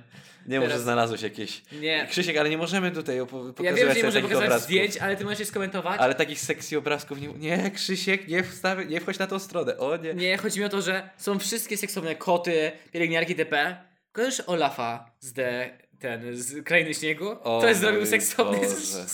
Nie, 0.46 0.58
może 0.58 0.68
teraz- 0.70 0.82
znalazłeś 0.82 1.22
jakieś... 1.22 1.62
Nie. 1.72 2.06
Krzysiek, 2.10 2.36
ale 2.36 2.50
nie 2.50 2.58
możemy 2.58 2.90
tutaj 2.90 3.18
opo- 3.20 3.64
Ja 3.64 3.72
wiem, 3.72 3.88
że 3.88 3.94
nie 3.94 4.02
takich 4.02 4.22
pokazać 4.22 4.44
obrazków. 4.44 4.64
zdjęć, 4.64 4.96
ale 4.96 5.16
ty 5.16 5.24
możesz 5.24 5.40
je 5.40 5.46
skomentować. 5.46 6.00
Ale 6.00 6.14
takich 6.14 6.40
sekcji 6.40 6.76
obrazków 6.76 7.20
nie... 7.20 7.28
Nie, 7.28 7.70
Krzysiek, 7.70 8.28
nie, 8.28 8.42
wstawi, 8.42 8.86
nie 8.86 9.00
wchodź 9.00 9.18
na 9.18 9.26
tą 9.26 9.38
stronę. 9.38 9.78
O 9.78 9.96
nie. 9.96 10.14
Nie, 10.14 10.36
chodzi 10.38 10.60
mi 10.60 10.66
o 10.66 10.68
to, 10.68 10.82
że 10.82 11.10
są 11.16 11.38
wszystkie 11.38 11.76
seksowne 11.76 12.14
koty, 12.16 12.72
pielęgniarki 12.92 13.34
TP. 13.34 13.76
Kojarzysz 14.12 14.40
Olafa 14.46 15.10
z 15.20 15.32
The, 15.32 15.78
ten, 16.00 16.36
z 16.36 16.64
Krainy 16.64 16.94
Śniegu? 16.94 17.28
O 17.42 17.60
to 17.60 17.68
jest 17.68 17.80
zrobił 17.80 18.06
seksowny 18.06 18.58
Boże. 18.58 19.04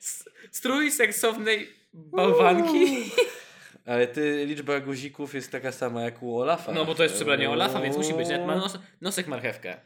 strój 0.50 0.90
seksownej 0.90 1.68
bałwanki. 1.92 3.10
Ale 3.86 4.06
ty, 4.06 4.46
liczba 4.46 4.80
guzików 4.80 5.34
jest 5.34 5.52
taka 5.52 5.72
sama 5.72 6.02
jak 6.02 6.22
u 6.22 6.38
Olafa. 6.38 6.72
No 6.72 6.84
bo 6.84 6.94
to 6.94 7.02
jest 7.02 7.14
przebranie 7.14 7.50
Olafa, 7.50 7.80
więc 7.80 7.96
musi 7.96 8.14
być. 8.14 8.28
Nawet 8.28 8.46
ma 8.46 8.56
nos, 8.56 8.78
nosek 9.00 9.26
marchewkę. 9.26 9.76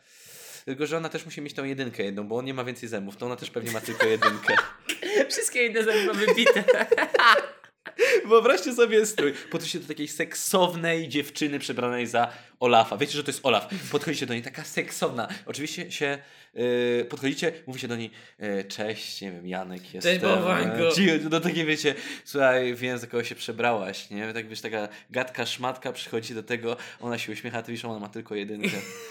Tylko, 0.65 0.87
że 0.87 0.97
ona 0.97 1.09
też 1.09 1.25
musi 1.25 1.41
mieć 1.41 1.55
tą 1.55 1.65
jedynkę 1.65 2.03
jedną, 2.03 2.29
bo 2.29 2.37
on 2.37 2.45
nie 2.45 2.55
ma 2.55 2.65
więcej 2.65 2.89
zębów, 2.89 3.17
to 3.17 3.27
ona 3.27 3.37
też 3.37 3.51
pewnie 3.51 3.71
ma 3.71 3.81
tylko 3.81 4.07
jedynkę. 4.07 4.57
Wszystkie 5.31 5.67
inne 5.67 5.85
zęby 5.85 6.07
ma 6.07 6.13
wybite. 6.13 6.65
Wyobraźcie 8.29 8.75
sobie 8.75 9.07
strój. 9.07 9.33
Podchodzicie 9.33 9.79
do 9.81 9.89
takiej 9.89 10.09
seksownej 10.09 11.09
dziewczyny 11.09 11.59
przebranej 11.59 12.07
za 12.07 12.33
Olafa. 12.61 12.97
Wiecie, 12.97 13.13
że 13.13 13.25
to 13.25 13.31
jest 13.31 13.41
Olaf. 13.43 13.69
Podchodzicie 13.91 14.27
do 14.27 14.35
niej, 14.35 14.43
taka 14.43 14.65
seksowna. 14.65 15.29
Oczywiście 15.47 15.91
się 15.93 16.19
yy, 16.55 17.07
podchodzicie, 17.11 17.53
mówicie 17.67 17.89
do 17.89 17.97
niej 17.97 18.11
yy, 18.39 18.65
cześć, 18.65 19.21
nie 19.21 19.33
wiem, 19.33 19.47
Janek 19.47 19.95
jestem. 19.95 20.19
bałwanko. 20.21 20.89
e, 20.89 20.93
ci- 20.93 21.09
No 21.31 21.41
takie 21.41 21.65
wiecie, 21.65 21.95
słuchaj, 22.25 22.75
wiem 22.75 22.99
za 22.99 23.07
kogo 23.07 23.25
się 23.25 23.35
przebrałaś, 23.35 24.11
nie? 24.11 24.33
Tak 24.33 24.49
wiesz, 24.49 24.61
taka 24.61 24.89
gadka, 25.11 25.47
szmatka 25.47 25.93
przychodzi 25.93 26.35
do 26.35 26.43
tego, 26.43 26.77
ona 27.01 27.19
się 27.19 27.33
uśmiecha, 27.33 27.63
ty 27.63 27.73
wiesz, 27.73 27.85
ona 27.85 27.99
ma 27.99 28.09
tylko 28.09 28.35
jedynkę. 28.35 28.69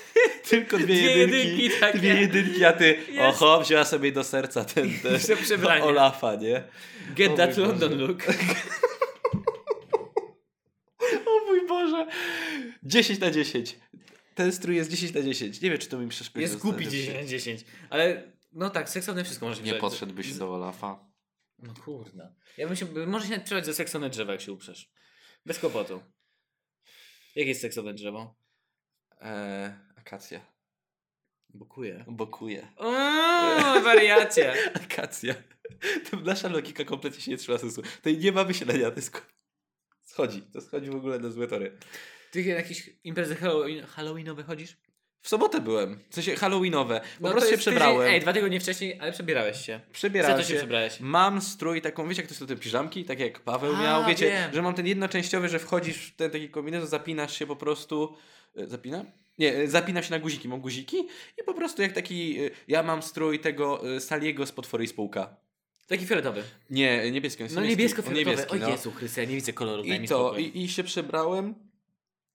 tylko 0.50 0.78
dwie, 0.78 0.86
Dwie 0.86 1.18
jedynki. 1.18 1.48
jedynki 1.48 1.80
takie. 1.80 1.98
Dwie 1.98 2.22
jedynki, 2.22 2.66
a 2.66 2.74
ty, 2.74 2.98
Jest. 3.12 3.20
oho, 3.42 3.62
wzięła 3.62 3.84
sobie 3.86 4.12
do 4.12 4.24
serca 4.24 4.66
ten, 4.66 4.90
ten. 5.04 5.84
Olafa, 5.84 6.36
nie? 6.36 6.64
Get 7.16 7.32
O 7.32 7.36
that 7.38 7.58
London 7.58 7.90
Boże. 7.90 8.06
look. 8.08 8.24
O 11.26 11.46
mój 11.48 11.68
Boże. 11.68 12.06
10 12.84 13.20
na 13.20 13.32
10. 13.32 13.76
Ten 14.38 14.52
strój 14.52 14.76
jest 14.76 14.90
10 14.90 15.14
na 15.14 15.22
10. 15.22 15.62
Nie 15.62 15.70
wiem, 15.70 15.80
czy 15.80 15.88
to 15.88 15.98
mi 15.98 16.10
przeszkodzi. 16.10 16.42
Jest 16.42 16.58
głupi 16.58 16.88
10 16.88 17.18
na 17.18 17.26
10. 17.26 17.66
Ale 17.90 18.32
no 18.52 18.70
tak, 18.70 18.90
seksowne 18.90 19.24
wszystko 19.24 19.46
może 19.46 19.62
Nie 19.62 19.74
podszedłbyś 19.74 20.34
do 20.34 20.56
Olafa. 20.56 21.06
No 21.60 21.74
kurde. 21.74 22.34
Ja 22.58 22.68
bym 22.68 22.76
się, 22.76 22.86
może 23.08 23.28
się 23.28 23.40
trzymać 23.40 23.66
za 23.66 23.74
seksowne 23.74 24.10
drzewo, 24.10 24.32
jak 24.32 24.42
się 24.42 24.52
uprzesz. 24.52 24.92
Bez 25.46 25.60
kłopotu. 25.60 26.02
Jakie 27.36 27.50
jest 27.50 27.62
seksowne 27.62 27.94
drzewo? 27.94 28.36
Eee, 29.22 29.72
akacja. 29.96 30.42
Bokuje. 31.50 32.06
Bokuje. 32.08 32.68
O, 32.76 32.92
wariacie. 33.82 34.54
Akacja. 34.84 35.36
To 36.12 36.18
nasza 36.18 36.50
logika 36.50 36.84
kompletnie 36.84 37.22
się 37.22 37.32
nie 37.32 37.38
trzyma 37.38 37.58
sensu. 37.58 37.82
To 38.02 38.10
nie 38.10 38.32
ma 38.32 38.44
myślenia, 38.44 38.92
to 38.92 38.96
jest... 38.96 39.22
Schodzi. 40.04 40.42
To 40.42 40.62
schodzi 40.62 40.90
w 40.90 40.96
ogóle 40.96 41.20
na 41.20 41.30
złe 41.30 41.48
tory. 41.48 41.78
Ty 42.32 42.44
na 42.46 42.54
jakieś 42.54 42.90
imprezy 43.04 43.36
Halloween, 43.36 43.86
Halloweenowe 43.86 44.44
chodzisz? 44.44 44.78
W 45.22 45.30
sobotę 45.30 45.62
byłem. 45.62 46.00
W 46.10 46.16
sensie 46.16 46.36
halloweenowe. 46.36 47.00
Po 47.00 47.06
No 47.28 47.32
prostu 47.32 47.50
się 47.50 47.54
jest 47.56 47.66
tydzień- 47.66 47.80
przebrałem. 47.80 48.08
Ej, 48.14 48.20
dwa 48.22 48.34
tygodnie 48.34 48.60
wcześniej, 48.60 49.00
ale 49.00 49.12
przebierałeś 49.12 49.66
się. 49.66 49.80
Przebierałem 49.92 50.42
się 50.42 50.48
się. 50.48 50.56
przebrałeś? 50.56 51.00
Mam 51.00 51.42
strój 51.42 51.82
taką, 51.82 52.08
wiecie 52.10 52.22
jak 52.22 52.30
to 52.30 52.36
są 52.36 52.48
te 52.48 52.56
piżamki? 52.56 53.06
Tak 53.06 53.20
jak 53.20 53.40
Paweł 53.40 53.76
A, 53.76 53.82
miał, 53.82 54.06
wiecie, 54.06 54.26
wiem. 54.26 54.54
że 54.54 54.62
mam 54.62 54.74
ten 54.74 54.88
jednoczęściowy, 54.88 55.50
że 55.50 55.60
wchodzisz 55.60 55.98
w 55.98 56.16
ten 56.16 56.32
taki 56.32 56.50
kombinezon, 56.50 56.88
zapinasz 56.90 57.40
się 57.40 57.48
po 57.48 57.56
prostu, 57.56 58.16
e, 58.58 58.68
zapina? 58.68 59.06
Nie, 59.38 59.56
e, 59.56 59.68
zapinam 59.68 60.04
się 60.04 60.12
na 60.12 60.20
guziki, 60.20 60.48
mam 60.48 60.62
guziki 60.62 60.98
i 61.42 61.44
po 61.46 61.54
prostu 61.54 61.82
jak 61.82 61.94
taki, 61.94 62.40
e, 62.40 62.50
ja 62.68 62.84
mam 62.84 63.02
strój 63.04 63.40
tego 63.40 63.82
Saliego 64.00 64.46
z 64.46 64.52
Potwory 64.52 64.84
i 64.84 64.88
Spółka. 64.88 65.36
Taki 65.88 66.06
fioletowy. 66.06 66.44
Nie, 66.70 67.12
niebieski, 67.12 67.44
on 67.44 67.46
jest 67.46 67.56
No 67.56 67.62
niebieski, 67.62 68.02
niebiesko-fioletowy. 68.02 68.52
o 68.64 68.68
no. 68.68 68.70
Jezu 68.70 68.92
Chryste, 68.92 69.22
ja 69.24 69.30
nie 69.30 69.36
widzę 69.36 69.54
koloru. 69.54 69.84
I 69.84 70.08
to, 70.08 70.38
i, 70.38 70.62
i 70.64 70.70
się 70.70 70.84
przebrałem, 70.84 71.56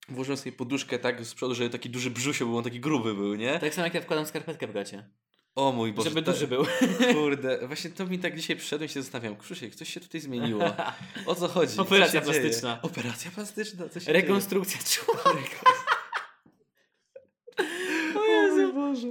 włożyłem 0.09 0.37
sobie 0.37 0.53
poduszkę 0.53 0.99
tak 0.99 1.25
z 1.25 1.35
przodu, 1.35 1.55
żeby 1.55 1.71
taki 1.71 1.91
duży 1.91 2.11
brzusio 2.11 2.47
był, 2.47 2.57
on 2.59 2.65
taki 2.65 2.81
gruby 2.81 3.15
był, 3.15 3.35
nie? 3.35 3.59
Tak 3.59 3.75
samo 3.75 3.85
jak 3.85 3.95
ja 3.95 4.01
wkładam 4.01 4.27
skarpetkę 4.27 4.67
w 4.67 4.73
gacie. 4.73 5.09
O 5.55 5.73
mój 5.73 5.93
Boże. 5.93 6.09
żeby 6.11 6.23
duży 6.23 6.47
był. 6.49 6.65
Kurde, 7.15 7.67
właśnie 7.67 7.91
to 7.91 8.07
mi 8.07 8.19
tak 8.19 8.37
dzisiaj 8.37 8.57
przyszedłem 8.57 8.91
i 8.91 8.93
się 8.93 9.03
zastanawiam. 9.03 9.37
Krzysiek, 9.37 9.75
coś 9.75 9.89
się 9.89 10.01
tutaj 10.01 10.21
zmieniło. 10.21 10.65
O 11.27 11.35
co 11.35 11.49
chodzi? 11.49 11.77
Co 11.77 11.83
Operacja 11.83 12.21
dzieje? 12.21 12.33
plastyczna. 12.41 12.79
Operacja 12.83 13.31
plastyczna, 13.31 13.89
co 13.89 14.01
się 14.01 14.13
Rekonstrukcja 14.13 14.81
człowieka. 14.81 15.57
dzieje? 17.59 18.19
O 18.21 18.25
Jezu. 18.25 18.73
Boże. 18.73 19.07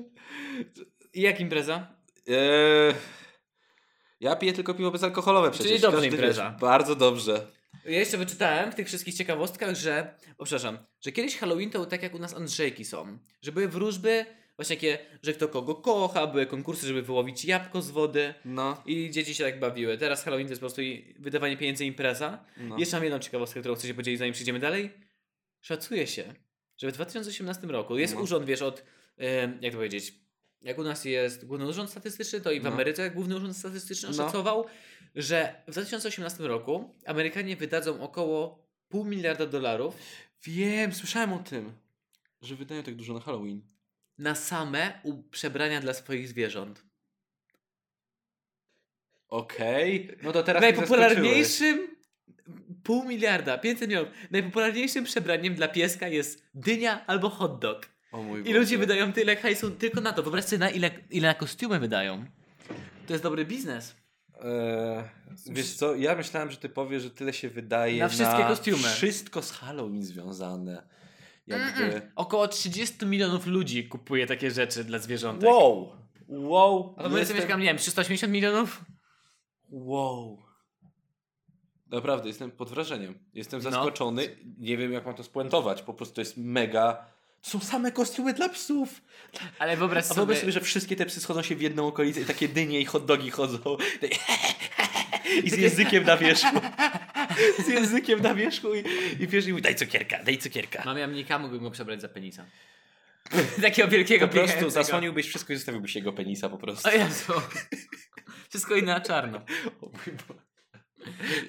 I 1.13 1.21
jak 1.21 1.39
impreza? 1.39 1.87
Eee, 2.27 2.93
ja 4.19 4.35
piję 4.35 4.53
tylko 4.53 4.73
piwo 4.73 4.91
bezalkoholowe 4.91 5.51
przecież. 5.51 5.81
dobrze 5.81 5.97
każdy 5.97 6.07
impreza. 6.15 6.51
Wie, 6.51 6.57
bardzo 6.59 6.95
dobrze. 6.95 7.47
Ja 7.85 7.99
jeszcze 7.99 8.17
wyczytałem 8.17 8.71
w 8.71 8.75
tych 8.75 8.87
wszystkich 8.87 9.13
ciekawostkach, 9.15 9.75
że, 9.75 10.13
o 10.37 10.45
przepraszam, 10.45 10.77
że 11.01 11.11
kiedyś 11.11 11.37
Halloween 11.37 11.69
to 11.69 11.85
tak 11.85 12.03
jak 12.03 12.15
u 12.15 12.19
nas 12.19 12.33
Andrzejki 12.33 12.85
są, 12.85 13.17
że 13.41 13.51
były 13.51 13.67
wróżby, 13.67 14.25
właśnie 14.55 14.75
takie, 14.75 14.99
że 15.23 15.33
kto 15.33 15.47
kogo 15.47 15.75
kocha, 15.75 16.27
były 16.27 16.45
konkursy, 16.45 16.87
żeby 16.87 17.01
wyłowić 17.01 17.45
jabłko 17.45 17.81
z 17.81 17.91
wody 17.91 18.33
No. 18.45 18.83
i 18.85 19.09
dzieci 19.11 19.35
się 19.35 19.43
tak 19.43 19.59
bawiły. 19.59 19.97
Teraz 19.97 20.23
Halloween 20.23 20.47
to 20.47 20.51
jest 20.51 20.61
po 20.61 20.65
prostu 20.65 20.81
wydawanie 21.19 21.57
pieniędzy 21.57 21.85
impreza. 21.85 22.45
no. 22.57 22.77
Jeszcze 22.77 22.95
mam 22.97 23.03
jedną 23.03 23.19
ciekawostkę, 23.19 23.59
którą 23.59 23.75
chcę 23.75 23.87
się 23.87 23.93
podzielić, 23.93 24.19
zanim 24.19 24.33
przejdziemy 24.33 24.59
dalej. 24.59 24.89
Szacuje 25.61 26.07
się, 26.07 26.33
że 26.77 26.87
w 26.87 26.93
2018 26.93 27.67
roku 27.67 27.97
jest 27.97 28.15
No. 28.15 28.21
urząd, 28.21 28.45
wiesz, 28.45 28.61
od, 28.61 28.83
jak 29.61 29.71
to 29.73 29.77
powiedzieć, 29.77 30.13
jak 30.61 30.77
u 30.77 30.83
nas 30.83 31.05
jest 31.05 31.45
Główny 31.45 31.67
Urząd 31.67 31.89
Statystyczny, 31.89 32.41
to 32.41 32.51
i 32.51 32.59
w 32.59 32.63
No. 32.63 32.69
Ameryce 32.71 33.11
Główny 33.11 33.35
Urząd 33.35 33.57
Statystyczny 33.57 34.09
No. 34.09 34.23
oszacował, 34.23 34.65
że 35.15 35.63
w 35.67 35.71
2018 35.71 36.47
roku 36.47 36.95
Amerykanie 37.05 37.55
wydadzą 37.55 38.01
około 38.01 38.67
pół 38.89 39.05
miliarda 39.05 39.45
dolarów 39.45 39.95
Wiem, 40.43 40.93
słyszałem 40.93 41.33
o 41.33 41.39
tym, 41.39 41.73
że 42.41 42.55
wydają 42.55 42.83
tak 42.83 42.95
dużo 42.95 43.13
na 43.13 43.19
Halloween. 43.19 43.61
na 44.17 44.35
same 44.35 44.99
u- 45.03 45.23
przebrania 45.23 45.81
dla 45.81 45.93
swoich 45.93 46.27
zwierząt. 46.27 46.85
Okej. 49.27 50.17
No 50.23 50.31
to 50.31 50.43
teraz. 50.43 50.61
Najpopularniejszym 50.61 51.87
pół 52.83 53.03
miliarda, 53.05 53.57
500 53.57 53.89
milionów. 53.89 54.09
Najpopularniejszym 54.31 55.03
przebraniem 55.03 55.55
dla 55.55 55.67
pieska 55.67 56.07
jest 56.07 56.43
dynia 56.53 57.05
albo 57.07 57.29
hot 57.29 57.59
dog. 57.61 57.89
I 58.45 58.53
ludzie 58.53 58.77
wydają 58.77 59.13
tyle 59.13 59.35
hajsu 59.35 59.71
tylko 59.71 60.01
na 60.01 60.13
to. 60.13 60.23
Wyobraź 60.23 60.45
sobie, 60.45 60.57
na 60.59 60.69
ile, 60.69 60.91
ile 61.09 61.27
na 61.27 61.33
kostiumy 61.33 61.79
wydają. 61.79 62.25
To 63.07 63.13
jest 63.13 63.23
dobry 63.23 63.45
biznes. 63.45 63.95
Eee, 64.41 65.03
wiesz 65.51 65.73
co, 65.73 65.95
ja 65.95 66.15
myślałem, 66.15 66.51
że 66.51 66.57
ty 66.57 66.69
powiesz, 66.69 67.03
że 67.03 67.09
tyle 67.09 67.33
się 67.33 67.49
wydaje 67.49 67.99
Na 67.99 68.09
wszystkie 68.09 68.43
kostiumy. 68.43 68.83
wszystko 68.83 69.41
z 69.41 69.51
Halloween 69.51 70.03
związane. 70.03 70.87
Jakby... 71.47 72.11
Około 72.15 72.47
30 72.47 73.05
milionów 73.05 73.47
ludzi 73.47 73.87
kupuje 73.87 74.27
takie 74.27 74.51
rzeczy 74.51 74.83
dla 74.83 74.99
zwierzątek. 74.99 75.49
Wow! 75.49 75.89
Wow! 76.27 76.95
A 76.97 77.03
w 77.03 77.05
Ameryce 77.05 77.33
mieszkam, 77.33 77.59
nie 77.59 77.65
wiem, 77.65 77.77
380 77.77 78.33
milionów? 78.33 78.81
Wow! 79.69 80.43
Naprawdę, 81.87 82.27
jestem 82.27 82.51
pod 82.51 82.69
wrażeniem. 82.69 83.19
Jestem 83.33 83.61
No. 83.63 83.71
zaskoczony. 83.71 84.35
Nie 84.57 84.77
wiem, 84.77 84.91
jak 84.93 85.05
mam 85.05 85.15
to 85.15 85.23
spuentować. 85.23 85.81
Po 85.81 85.93
prostu 85.93 86.15
to 86.15 86.21
jest 86.21 86.37
mega... 86.37 87.05
Są 87.41 87.59
same 87.59 87.91
kostiumy 87.91 88.33
dla 88.33 88.49
psów. 88.49 89.01
Ale 89.59 89.77
wyobraź 89.77 90.03
A 90.05 90.07
sobie... 90.07 90.15
wyobraź 90.15 90.39
sobie, 90.39 90.51
że 90.51 90.61
wszystkie 90.61 90.95
te 90.95 91.05
psy 91.05 91.19
schodzą 91.21 91.41
się 91.41 91.55
w 91.55 91.61
jedną 91.61 91.87
okolicę 91.87 92.21
i 92.21 92.25
takie 92.25 92.47
dynie 92.47 92.79
i 92.79 92.85
hot 92.85 93.05
dogi 93.05 93.31
chodzą. 93.31 93.77
I 95.43 95.49
z 95.49 95.57
językiem 95.57 96.03
na 96.03 96.17
wierzchu. 96.17 96.61
Z 97.65 97.67
językiem 97.67 98.21
na 98.21 98.35
wierzchu 98.35 98.75
i, 98.75 98.83
i 99.19 99.27
wiesz, 99.27 99.47
i 99.47 99.49
mówi, 99.49 99.61
daj 99.61 99.75
cukierka, 99.75 100.23
daj 100.23 100.37
cukierka. 100.37 100.83
Mam 100.85 100.97
jamnika, 100.97 101.39
mógłbym 101.39 101.63
go 101.63 101.71
przebrać 101.71 102.01
za 102.01 102.09
penisa. 102.09 102.45
Takiego 103.61 103.87
wielkiego, 103.89 104.27
Po 104.27 104.33
prostu 104.33 104.47
biegającego. 104.55 104.83
zasłoniłbyś 104.83 105.27
wszystko 105.27 105.53
i 105.53 105.55
zostawiłbyś 105.55 105.95
jego 105.95 106.13
penisa 106.13 106.49
po 106.49 106.57
prostu. 106.57 106.89
O 106.89 106.91
Jezu. 106.91 107.33
Wszystko 108.49 108.75
inne 108.75 108.93
na 108.93 109.01
czarno. 109.01 109.37
O 109.81 109.85
mój 109.85 110.17
Boże. 110.27 110.41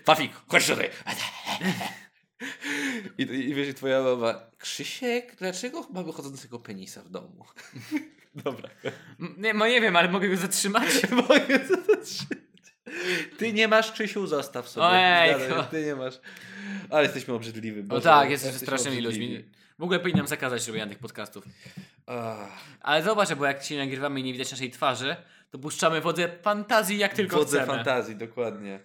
Pafik, 0.04 0.32
chodź 0.48 0.66
tutaj. 0.66 0.90
I, 3.18 3.22
i, 3.22 3.54
wiesz, 3.54 3.74
twoja 3.74 4.02
mama, 4.02 4.34
Krzysiek, 4.58 5.36
dlaczego 5.36 5.86
mamy 5.90 6.12
chodzącego 6.12 6.58
penisa 6.58 7.02
w 7.02 7.08
domu? 7.08 7.44
Dobra. 8.44 8.68
M- 9.20 9.34
Nie, 9.38 9.54
no 9.54 9.66
nie 9.66 9.80
wiem, 9.80 9.96
ale 9.96 10.08
mogę 10.08 10.28
go 10.28 10.36
zatrzymać. 10.36 10.88
Mogę 11.28 11.58
to 11.58 11.76
zatrzymać. 11.76 12.42
Ty 13.38 13.52
nie 13.52 13.68
masz, 13.68 13.92
Krzysiu, 13.92 14.26
zostaw 14.26 14.68
sobie. 14.68 14.86
Zgadaj, 15.46 15.64
Ty 15.70 15.84
nie 15.84 15.94
masz. 15.94 16.14
Ale 16.90 17.02
jesteśmy 17.02 17.34
obrzydliwi. 17.34 17.82
No 17.88 18.00
tak, 18.00 18.30
jesteśmy 18.30 18.58
strasznymi 18.58 19.00
ludźmi. 19.00 19.44
W 19.78 19.82
ogóle 19.82 19.98
powinnam 20.00 20.26
zakazać 20.26 20.66
robienia 20.66 20.86
tych 20.86 20.98
podcastów. 20.98 21.44
Ale 22.80 23.02
zobacz, 23.02 23.34
bo 23.34 23.44
jak 23.46 23.64
się 23.64 23.76
nagrywamy 23.76 24.20
i 24.20 24.22
nie 24.22 24.32
widać 24.32 24.50
naszej 24.50 24.70
twarzy, 24.70 25.16
to 25.50 25.58
puszczamy 25.58 26.00
wodze 26.00 26.28
fantazji 26.42 26.98
jak 26.98 27.14
tylko 27.14 27.36
Wodze 27.36 27.58
chcemy. 27.62 27.76
fantazji, 27.76 28.16
dokładnie. 28.16 28.80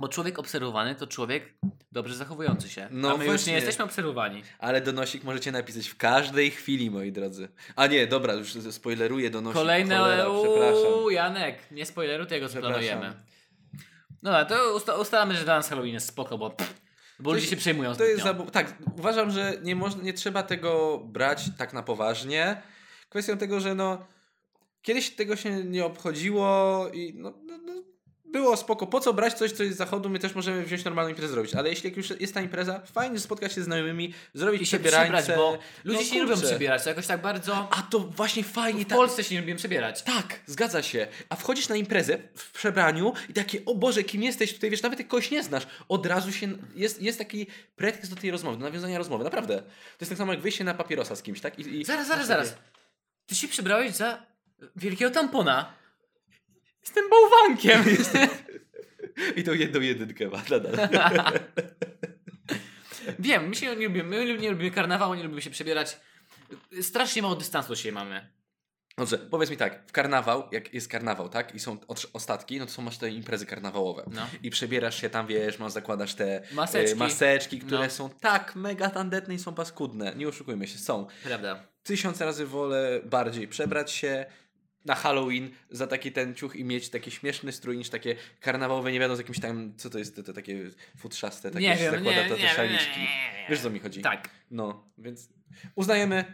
Bo 0.00 0.08
człowiek 0.08 0.38
obserwowany 0.38 0.94
to 0.94 1.06
człowiek 1.06 1.54
dobrze 1.92 2.14
zachowujący 2.14 2.68
się. 2.68 2.88
No 2.90 3.14
A 3.14 3.16
my 3.16 3.26
już 3.26 3.46
nie 3.46 3.52
jesteśmy 3.52 3.84
obserwowani. 3.84 4.42
Ale 4.58 4.80
donosik 4.80 5.24
możecie 5.24 5.52
napisać 5.52 5.88
w 5.88 5.96
każdej 5.96 6.50
chwili, 6.50 6.90
moi 6.90 7.12
drodzy. 7.12 7.48
A 7.76 7.86
nie, 7.86 8.06
dobra, 8.06 8.34
już 8.34 8.52
spoileruję 8.52 9.30
donosik. 9.30 9.54
Kolejne. 9.56 9.96
Cholera, 9.96 10.24
przepraszam. 10.42 11.12
Janek, 11.12 11.58
nie 11.70 11.86
spoileruj 11.86 12.26
tego, 12.26 12.48
co 12.48 12.58
planujemy. 12.58 13.12
No 14.22 14.30
dobra, 14.30 14.44
to 14.44 14.76
usta 14.76 14.96
ustalamy, 14.96 15.34
że 15.34 15.44
dla 15.44 15.56
nas 15.56 15.68
Halloween 15.68 15.94
jest 15.94 16.08
spoko, 16.08 16.38
bo, 16.38 16.56
bo 17.18 17.30
To 17.30 17.34
ludzie 17.34 17.46
się 17.46 17.56
przejmują 17.56 17.94
To 17.94 18.04
jest 18.04 18.24
tak, 18.52 18.74
uważam, 18.98 19.30
że 19.30 19.52
nie, 19.62 19.76
można, 19.76 20.02
nie 20.02 20.12
trzeba 20.12 20.42
tego 20.42 20.98
brać 20.98 21.44
tak 21.58 21.72
na 21.72 21.82
poważnie. 21.82 22.62
Kwestią 23.08 23.38
tego, 23.38 23.60
że 23.60 23.74
no 23.74 24.06
kiedyś 24.82 25.10
tego 25.10 25.36
się 25.36 25.64
nie 25.64 25.84
obchodziło 25.84 26.88
i 26.92 27.14
no, 27.14 27.34
no, 27.46 27.58
no 27.58 27.72
było 28.32 28.56
spoko. 28.56 28.86
Po 28.86 29.00
co 29.00 29.14
brać 29.14 29.34
coś, 29.34 29.52
co 29.52 29.62
jest 29.62 29.74
z 29.74 29.78
zachodu? 29.78 30.08
My 30.08 30.18
też 30.18 30.34
możemy 30.34 30.64
wziąć 30.64 30.84
normalną 30.84 31.10
imprezę 31.10 31.32
zrobić. 31.32 31.54
Ale 31.54 31.68
jeśli 31.68 31.88
jak 31.88 31.96
już 31.96 32.20
jest 32.20 32.34
ta 32.34 32.40
impreza, 32.40 32.80
fajnie 32.92 33.18
spotkać 33.18 33.52
się 33.52 33.62
z 33.62 33.64
znajomymi, 33.64 34.14
zrobić 34.34 34.62
I 34.62 34.66
się 34.66 34.78
przebrać, 34.78 35.26
bo 35.36 35.58
ludzie 35.84 35.98
No 36.00 36.04
się 36.04 36.14
nie 36.14 36.22
lubią 36.22 36.40
przebierać, 36.40 36.82
to 36.82 36.88
jakoś 36.88 37.06
tak 37.06 37.22
bardzo... 37.22 37.68
A 37.70 37.82
to 37.82 37.98
właśnie 37.98 38.44
fajnie 38.44 38.84
W. 38.84 38.88
Polsce 38.88 39.24
się 39.24 39.34
nie 39.34 39.40
lubią 39.40 39.56
przebierać. 39.56 40.02
Tak, 40.02 40.40
zgadza 40.46 40.82
się. 40.82 41.06
A 41.28 41.36
wchodzisz 41.36 41.68
na 41.68 41.76
imprezę 41.76 42.18
w 42.34 42.52
przebraniu 42.52 43.12
i 43.28 43.32
takie, 43.32 43.64
o 43.64 43.74
Boże, 43.74 44.02
kim 44.02 44.22
jesteś 44.22 44.54
tutaj, 44.54 44.70
wiesz, 44.70 44.82
nawet 44.82 44.98
jak 44.98 45.08
kogoś 45.08 45.30
nie 45.30 45.42
znasz, 45.42 45.66
od 45.88 46.06
razu 46.06 46.32
się, 46.32 46.48
jest, 46.74 47.02
jest 47.02 47.18
taki 47.18 47.46
pretekst 47.76 48.14
do 48.14 48.20
tej 48.20 48.30
rozmowy, 48.30 48.56
do 48.56 48.64
nawiązania 48.64 48.98
rozmowy, 48.98 49.24
naprawdę. 49.24 49.58
To 49.58 49.64
jest 50.00 50.10
tak 50.10 50.18
samo 50.18 50.32
jak 50.32 50.42
wyjście 50.42 50.64
na 50.64 50.74
papierosa 50.74 51.16
z 51.16 51.22
kimś, 51.22 51.40
tak? 51.40 51.58
I, 51.58 51.80
i 51.80 51.84
Zaraz, 51.84 52.08
zaraz, 52.08 52.26
zaraz. 52.26 52.54
Ty 53.26 53.34
się 53.34 53.48
przebrałeś 53.48 53.92
za 53.92 54.22
wielkiego 54.76 55.10
tampona. 55.10 55.79
Jestem 56.82 57.04
bałwankiem. 57.10 57.84
I 59.36 59.42
to 59.44 59.54
jedną 59.54 59.80
jedynkę 59.80 60.28
ma 60.28 60.42
nadal. 60.50 60.88
Wiem, 63.18 63.48
my 63.48 63.54
się 63.54 63.76
nie 63.76 63.86
lubimy, 63.88 64.04
my 64.04 64.38
nie 64.38 64.50
lubimy 64.50 64.70
karnawału, 64.70 65.14
nie 65.14 65.22
lubimy 65.22 65.42
się 65.42 65.50
przebierać. 65.50 66.00
Strasznie 66.82 67.22
mało 67.22 67.36
dystansu 67.36 67.68
do 67.68 67.76
siebie 67.76 67.92
mamy. 67.92 68.30
Dobrze, 68.98 69.18
powiedz 69.18 69.50
mi 69.50 69.56
tak, 69.56 69.82
w 69.88 69.92
karnawał, 69.92 70.48
jak 70.52 70.74
jest 70.74 70.88
karnawał, 70.88 71.28
tak? 71.28 71.54
I 71.54 71.60
są 71.60 71.78
ostatki, 72.12 72.58
no 72.58 72.66
to 72.66 72.72
są 72.72 72.82
masz 72.82 72.98
te 72.98 73.10
imprezy 73.10 73.46
karnawałowe. 73.46 74.04
No. 74.12 74.26
I 74.42 74.50
przebierasz 74.50 75.00
się 75.00 75.10
tam, 75.10 75.26
wiesz, 75.26 75.58
masz, 75.58 75.72
zakładasz 75.72 76.14
te 76.14 76.42
Maseczki. 76.52 76.92
e, 76.92 76.96
maseczki 76.96 77.58
które 77.58 77.78
No. 77.84 77.90
są 77.90 78.10
tak 78.10 78.56
mega 78.56 78.90
tandetne 78.90 79.34
i 79.34 79.38
są 79.38 79.54
paskudne. 79.54 80.12
Nie 80.16 80.28
oszukujmy 80.28 80.66
się, 80.68 80.78
są. 80.78 81.06
Prawda. 81.24 81.66
tysiąc 81.82 82.20
razy 82.20 82.46
wolę 82.46 83.00
bardziej 83.04 83.48
przebrać 83.48 83.92
się 83.92 84.26
na 84.84 84.94
Halloween 84.94 85.50
za 85.70 85.86
taki 85.86 86.12
ten 86.12 86.34
ciuch 86.34 86.56
i 86.56 86.64
mieć 86.64 86.88
taki 86.88 87.10
śmieszny 87.10 87.52
strój 87.52 87.78
niż 87.78 87.90
takie 87.90 88.16
karnawałowe, 88.40 88.92
nie 88.92 89.00
wiadomo 89.00 89.16
z 89.16 89.18
jakimś 89.18 89.40
tam, 89.40 89.74
co 89.76 89.90
to 89.90 89.98
jest, 89.98 90.16
te, 90.16 90.22
te 90.22 90.32
takie 90.32 90.70
futrzaste, 90.98 91.50
takie 91.50 91.68
Nie 91.68 91.76
się 91.76 91.82
wiem, 91.82 91.94
zakłada 91.94 92.22
nie, 92.22 92.28
te, 92.28 92.36
te 92.36 92.42
nie, 92.42 92.48
szaliczki. 92.48 93.00
Wiesz 93.50 93.60
co 93.60 93.70
mi 93.70 93.78
chodzi? 93.78 94.02
Tak. 94.02 94.30
No, 94.50 94.84
więc 94.98 95.28
uznajemy. 95.74 96.24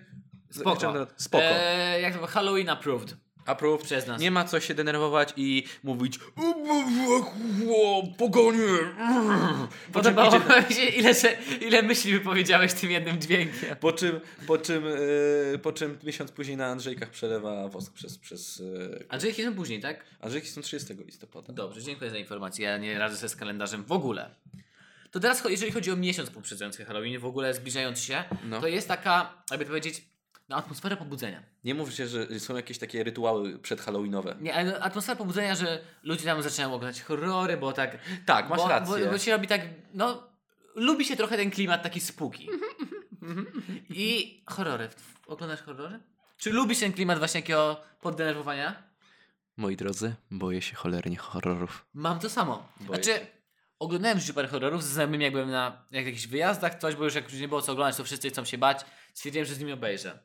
Spoko. 0.51 1.07
Spoko. 1.17 1.45
Eee, 1.45 2.03
jak 2.03 2.19
to 2.19 2.27
Halloween 2.27 2.69
approved. 2.69 3.26
Approved. 3.47 3.87
Przez 3.87 4.07
nas. 4.07 4.21
Nie 4.21 4.31
ma 4.31 4.45
co 4.45 4.61
się 4.61 4.75
denerwować 4.75 5.33
i 5.37 5.65
mówić 5.85 6.19
pogonie. 8.19 8.67
Podobało 9.93 10.39
mi 10.69 10.75
się, 10.75 10.83
ile, 10.85 11.13
ile 11.61 11.83
myśli 11.83 12.13
wypowiedziałeś 12.13 12.73
tym 12.75 12.91
jednym 12.91 13.21
dźwiękiem. 13.21 13.77
po 13.81 13.93
czym, 13.93 14.21
po 14.47 14.59
czym, 14.59 14.85
e, 15.55 15.59
po 15.59 15.73
czym 15.73 15.99
miesiąc 16.05 16.33
później 16.33 16.57
na 16.57 16.67
Andrzejkach 16.67 17.11
przelewa 17.11 17.69
wosk 17.69 17.93
przez, 17.93 18.19
przez 18.19 18.63
e, 19.09 19.13
Andrzejki 19.13 19.43
są 19.45 19.55
później, 19.55 19.81
tak? 19.81 20.05
Andrzejki 20.21 20.49
są 20.49 20.61
30 20.63 20.95
listopada. 20.95 21.53
Dobrze, 21.53 21.83
dziękuję 21.83 22.11
za 22.11 22.19
informację. 22.19 22.65
Ja 22.67 22.79
nie 22.79 22.99
radzę 22.99 23.17
sobie 23.17 23.29
z 23.29 23.37
kalendarzem 23.37 23.85
w 23.85 23.93
ogóle. 23.93 24.31
To 25.11 25.21
teraz, 25.21 25.43
jeżeli 25.49 25.73
chodzi 25.73 25.91
o 25.91 25.97
miesiąc 25.97 26.31
poprzedzający 26.31 26.85
Halloween, 26.85 27.19
w 27.21 27.25
ogóle 27.25 27.55
zbliżając 27.55 28.01
się, 28.01 28.25
No. 28.45 28.61
to 28.61 28.69
jest 28.69 28.89
taka, 28.89 29.43
jakby 29.51 29.65
to 29.65 29.69
powiedzieć, 29.69 30.05
no, 30.49 30.57
atmosfera 30.57 30.97
pobudzenia. 30.97 31.43
Nie 31.65 31.75
mówcie, 31.75 32.07
że 32.07 32.41
są 32.41 32.57
jakieś 32.57 32.79
takie 32.79 33.05
rytuały 33.05 33.59
przedhalloweenowe. 33.59 34.37
Nie, 34.41 34.55
ale 34.55 34.81
atmosfera 34.81 35.17
pobudzenia, 35.17 35.55
że 35.55 35.81
ludzie 36.03 36.25
tam 36.25 36.43
zaczynają 36.43 36.75
oglądać 36.75 37.03
horrory, 37.03 37.57
bo 37.57 37.73
tak... 37.73 37.99
Tak, 38.27 38.49
masz 38.49 38.59
bo, 38.59 38.69
rację. 38.69 39.05
Bo, 39.05 39.11
bo 39.11 39.19
się 39.19 39.33
robi 39.33 39.47
tak, 39.49 39.61
no... 39.95 40.37
Lubi 40.75 41.05
się 41.05 41.17
trochę 41.17 41.37
ten 41.37 41.51
klimat 41.51 41.83
taki 41.83 42.01
spooky. 42.01 42.49
I 43.89 44.43
horrory. 44.47 44.89
Oglądasz 45.27 45.63
horrory? 45.63 46.01
Czy 46.37 46.53
lubisz 46.53 46.81
ten 46.81 46.93
klimat 46.93 47.19
właśnie 47.19 47.43
takiego 47.43 47.81
poddenerwowania? 48.01 48.83
Moi 49.57 49.77
drodzy, 49.77 50.15
boję 50.31 50.63
się 50.63 50.77
cholernie 50.77 51.17
horrorów. 51.17 51.87
Mam 51.95 52.19
to 52.19 52.31
samo. 52.31 52.69
Boję 52.81 53.03
znaczy, 53.03 53.27
oglądałem 53.79 54.19
już 54.19 54.33
parę 54.33 54.49
horrorów 54.49 54.85
z 54.85 54.87
znajomymi, 54.87 55.25
jak 55.25 55.33
byłem 55.33 55.51
na 55.51 55.85
jak 55.91 56.07
jakichś 56.07 56.27
wyjazdach, 56.27 56.75
coś, 56.75 56.95
bo 56.95 57.05
już 57.05 57.15
jak 57.15 57.33
już 57.33 57.41
nie 57.41 57.49
było 57.49 57.63
co 57.63 57.73
oglądać, 57.73 57.97
to 57.97 58.05
wszyscy 58.05 58.31
chcą 58.31 58.45
się 58.45 58.59
bać. 58.59 58.85
Stwierdziłem, 59.15 59.47
że 59.47 59.55
z 59.55 59.59
nimi 59.59 59.73
obejrzę. 59.73 60.19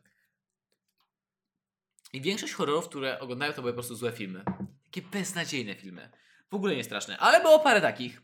I 2.13 2.21
większość 2.21 2.53
horrorów, 2.53 2.89
które 2.89 3.19
oglądają, 3.19 3.53
to 3.53 3.61
były 3.61 3.73
po 3.73 3.75
prostu 3.75 3.95
złe 3.95 4.11
filmy. 4.11 4.43
Takie 4.85 5.01
beznadziejne 5.01 5.75
filmy. 5.75 6.09
W 6.51 6.55
ogóle 6.55 6.75
nie 6.75 6.83
straszne. 6.83 7.17
Ale 7.17 7.41
było 7.41 7.59
parę 7.59 7.81
takich. 7.81 8.21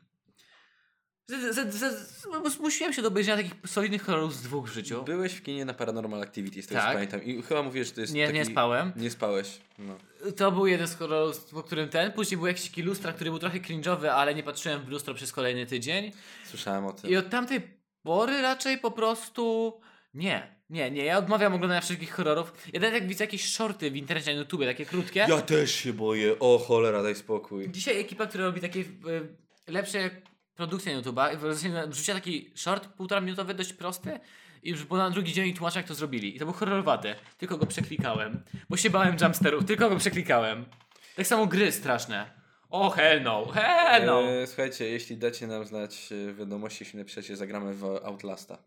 Z, 1.30 2.96
się 2.96 3.02
do 3.02 3.08
obejrzenia 3.08 3.38
takich 3.44 3.70
solidnych 3.70 4.04
horrorów 4.04 4.36
z 4.36 4.42
dwóch 4.42 4.70
w 4.70 4.74
życiu. 4.74 5.04
Byłeś 5.04 5.34
w 5.34 5.44
kinie 5.44 5.66
na 5.66 5.74
Paranormal 5.74 6.22
Activity, 6.22 6.62
z 6.64 6.68
tego 6.68 6.82
Tak. 6.82 6.94
pamiętam. 6.94 7.24
I 7.24 7.42
chyba 7.42 7.64
mówisz, 7.64 7.88
że 7.88 7.94
to 7.94 8.02
jest 8.02 8.14
Nie, 8.14 8.26
taki... 8.26 8.40
nie 8.40 8.46
spałem. 8.46 8.92
Nie 8.96 9.10
spałeś. 9.12 9.58
No. 9.78 9.98
To 10.38 10.52
był 10.52 10.68
jeden 10.68 10.88
z 10.88 10.96
horrorów, 10.96 11.46
po 11.46 11.64
którym 11.64 11.90
ten. 11.90 12.12
Później 12.12 12.38
był 12.38 12.48
jakiś 12.48 12.70
taki 12.70 12.84
lustra, 12.84 13.14
który 13.14 13.30
był 13.30 13.40
trochę 13.40 13.60
cringe'owy, 13.60 14.08
ale 14.08 14.36
nie 14.36 14.44
patrzyłem 14.44 14.82
w 14.86 14.88
lustro 14.88 15.14
przez 15.14 15.32
kolejny 15.32 15.66
tydzień. 15.66 16.12
Słyszałem 16.46 16.86
o 16.86 16.94
tym. 16.94 17.10
I 17.10 17.16
od 17.16 17.30
tamtej 17.30 17.62
pory 18.04 18.42
raczej 18.42 18.78
po 18.78 18.92
prostu 18.92 19.74
nie. 20.14 20.57
Nie, 20.70 20.92
nie, 20.92 21.06
ja 21.06 21.18
odmawiam 21.18 21.54
oglądania 21.54 21.82
wszystkich 21.82 22.12
horrorów. 22.12 22.54
Jeden 22.74 22.94
jak 22.94 23.08
widzę 23.08 23.24
jakieś 23.24 23.54
shorty 23.54 23.92
w 23.92 23.96
internecie 23.96 24.34
na 24.34 24.40
YouTube, 24.40 24.62
takie 24.66 24.86
krótkie. 24.86 25.26
Ja 25.30 25.42
też 25.42 25.72
się 25.76 25.94
boję. 25.94 26.40
O 26.40 26.60
cholera, 26.60 27.04
daj 27.04 27.16
spokój. 27.16 27.70
Dzisiaj 27.72 28.00
ekipa, 28.00 28.26
która 28.26 28.46
robi 28.46 28.62
takie 28.62 28.80
y, 28.80 28.86
lepsze 29.68 30.10
produkcje 30.56 30.96
na 30.96 31.02
YouTube'a, 31.02 31.38
wrzuciła 31.88 32.16
taki 32.18 32.52
short 32.56 32.88
półtora 32.88 33.22
minutowy, 33.22 33.54
dość 33.54 33.74
prosty. 33.74 34.20
I 34.64 34.70
już 34.70 34.84
było 34.84 34.98
na 34.98 35.10
drugi 35.10 35.34
dzień 35.34 35.48
i 35.48 35.54
tłumaczę 35.54 35.80
jak 35.80 35.88
to 35.88 35.96
zrobili. 35.96 36.36
I 36.36 36.40
to 36.40 36.46
był 36.46 36.54
horrorowaty. 36.54 37.16
Tylko 37.38 37.58
go 37.58 37.66
przeklikałem. 37.66 38.44
Bo 38.70 38.78
się 38.78 38.90
bałem 38.90 39.18
jumpsterów, 39.22 39.66
tylko 39.66 39.90
go 39.90 39.96
przeklikałem. 39.96 40.66
Tak 41.16 41.28
samo 41.28 41.48
gry 41.48 41.72
straszne. 41.72 42.32
O 42.70 42.90
hell 42.90 43.24
no, 43.24 43.46
hell 43.46 44.06
no. 44.06 44.24
E, 44.24 44.48
słuchajcie, 44.48 44.90
jeśli 44.90 45.18
dacie 45.18 45.48
nam 45.48 45.66
znać 45.66 46.10
e, 46.12 46.34
wiadomości, 46.34 46.84
jeśli 46.84 47.00
napiszecie, 47.00 47.36
zagramy 47.36 47.74
w 47.74 47.84
Outlasta. 47.84 48.58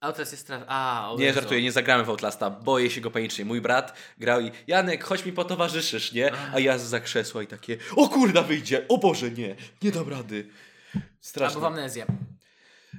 Outlast 0.00 0.32
jest 0.32 0.42
straszny. 0.44 0.66
A, 0.68 1.10
o 1.12 1.18
Nie, 1.18 1.24
Jezu. 1.24 1.40
żartuję, 1.40 1.62
nie 1.62 1.72
zagramy 1.72 2.04
w 2.04 2.08
Outlasta, 2.10 2.50
boję 2.50 2.90
się 2.90 3.00
go 3.00 3.10
panicznie. 3.10 3.44
Mój 3.44 3.60
brat 3.60 3.98
grał 4.18 4.40
i 4.40 4.50
Janek, 4.66 5.04
chodź 5.04 5.24
mi 5.26 5.32
potowarzyszysz, 5.32 6.12
nie? 6.12 6.32
A 6.54 6.58
ja 6.60 6.78
za 6.78 7.00
krzesła 7.00 7.42
i 7.42 7.46
takie, 7.46 7.76
o 7.96 8.08
kurda 8.08 8.42
wyjdzie, 8.42 8.88
o 8.88 8.98
Boże, 8.98 9.30
nie, 9.30 9.56
nie 9.82 9.92
dam 9.92 10.08
rady. 10.08 10.48
Strasznie. 11.20 11.56
Albo 11.56 11.60
w 11.68 11.72
amnezję. 11.72 12.06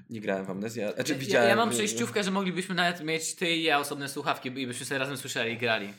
Nie 0.09 0.21
grałem 0.21 0.45
w 0.45 0.49
Amnezję, 0.49 0.91
znaczy 0.95 1.11
Ja, 1.13 1.17
widziałem. 1.19 1.49
ja 1.49 1.55
mam 1.55 1.69
y, 1.69 1.71
przejściówkę, 1.71 2.23
że 2.23 2.31
moglibyśmy 2.31 2.75
nawet 2.75 3.01
mieć 3.03 3.35
ty 3.35 3.51
i 3.55 3.63
ja 3.63 3.79
osobne 3.79 4.09
słuchawki 4.09 4.49
i 4.61 4.67
byśmy 4.67 4.85
sobie 4.85 4.97
razem 4.99 5.17
słyszeli 5.17 5.53
i 5.53 5.57
grali. 5.57 5.93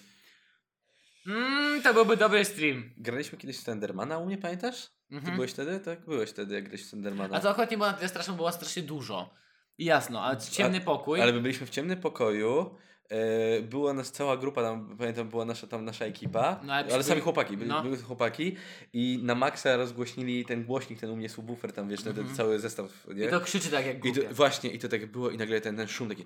Mmm, 1.26 1.82
to 1.82 1.94
byłby 1.94 2.16
dobry 2.16 2.44
stream. 2.44 2.90
Graliśmy 2.96 3.38
kiedyś 3.38 3.56
w 3.58 3.60
Slendermana 3.62 4.18
u 4.18 4.26
mnie, 4.26 4.38
pamiętasz? 4.38 4.86
Ty 5.08 5.14
Mhm. 5.16 5.34
byłeś 5.34 5.50
wtedy? 5.50 5.80
Tak, 5.80 6.00
byłeś 6.04 6.30
wtedy, 6.30 6.54
jak 6.54 6.64
grałeś 6.64 6.82
w 6.84 6.88
Slendermana. 6.88 7.36
A 7.36 7.40
to 7.40 7.50
akurat 7.50 7.70
nie 7.70 7.76
była 7.76 7.90
na 7.92 7.96
tyle 7.96 8.08
straszną, 8.08 8.34
była 8.36 8.52
strasznie 8.52 8.82
dużo. 8.82 9.34
Jasno, 9.78 10.22
ale 10.22 10.36
ciemny 10.40 10.80
pokój. 10.80 11.22
Ale 11.22 11.32
my 11.32 11.40
byliśmy 11.40 11.66
w 11.66 11.70
ciemnym 11.70 12.00
pokoju. 12.00 12.70
E, 13.10 13.62
była 13.62 13.92
nas 13.92 14.12
cała 14.12 14.36
grupa, 14.36 14.62
tam, 14.62 14.96
pamiętam, 14.98 15.28
była 15.28 15.44
nasza, 15.44 15.66
tam 15.66 15.84
nasza 15.84 16.04
ekipa, 16.04 16.60
No, 16.64 16.72
ale 16.74 16.94
ale, 16.94 17.02
sami 17.02 17.20
chłopaki, 17.20 17.56
byli, 17.56 17.70
no. 17.70 17.82
były 17.82 17.96
chłopaki 17.98 18.56
i 18.92 19.20
na 19.22 19.34
maksa 19.34 19.76
rozgłośnili 19.76 20.44
ten 20.44 20.64
głośnik, 20.64 21.00
ten 21.00 21.10
u 21.10 21.16
mnie 21.16 21.28
subwoofer, 21.28 21.72
tam 21.72 21.88
wiesz, 21.88 22.02
ten, 22.02 22.14
ten 22.14 22.34
cały 22.34 22.58
zestaw, 22.58 22.86
nie? 23.06 23.12
Mhm. 23.12 23.28
I 23.28 23.30
to 23.30 23.40
krzyczy 23.40 23.70
tak 23.70 23.86
jak 23.86 23.96
I 23.96 24.00
głupie. 24.00 24.22
to, 24.22 24.34
właśnie, 24.34 24.70
i 24.70 24.78
to 24.78 24.88
tak 24.88 25.06
było, 25.06 25.30
i 25.30 25.36
nagle 25.36 25.60
ten, 25.60 25.76
ten 25.76 25.88
szum 25.88 26.08
taki, 26.08 26.24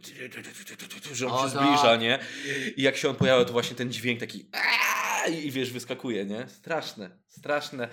że 1.12 1.26
on 1.26 1.32
O, 1.32 1.48
się 1.48 1.54
tak. 1.54 1.64
zbliża, 1.66 1.96
nie? 1.96 2.18
I 2.76 2.82
jak 2.82 2.96
się 2.96 3.08
on 3.10 3.16
pojawia, 3.16 3.44
to 3.44 3.52
właśnie 3.52 3.76
ten 3.76 3.92
dźwięk 3.92 4.20
taki 4.20 4.46
i, 5.30 5.46
i 5.46 5.50
wiesz, 5.50 5.72
wyskakuje, 5.72 6.24
nie? 6.24 6.48
Straszne, 6.48 7.10
straszne. 7.28 7.88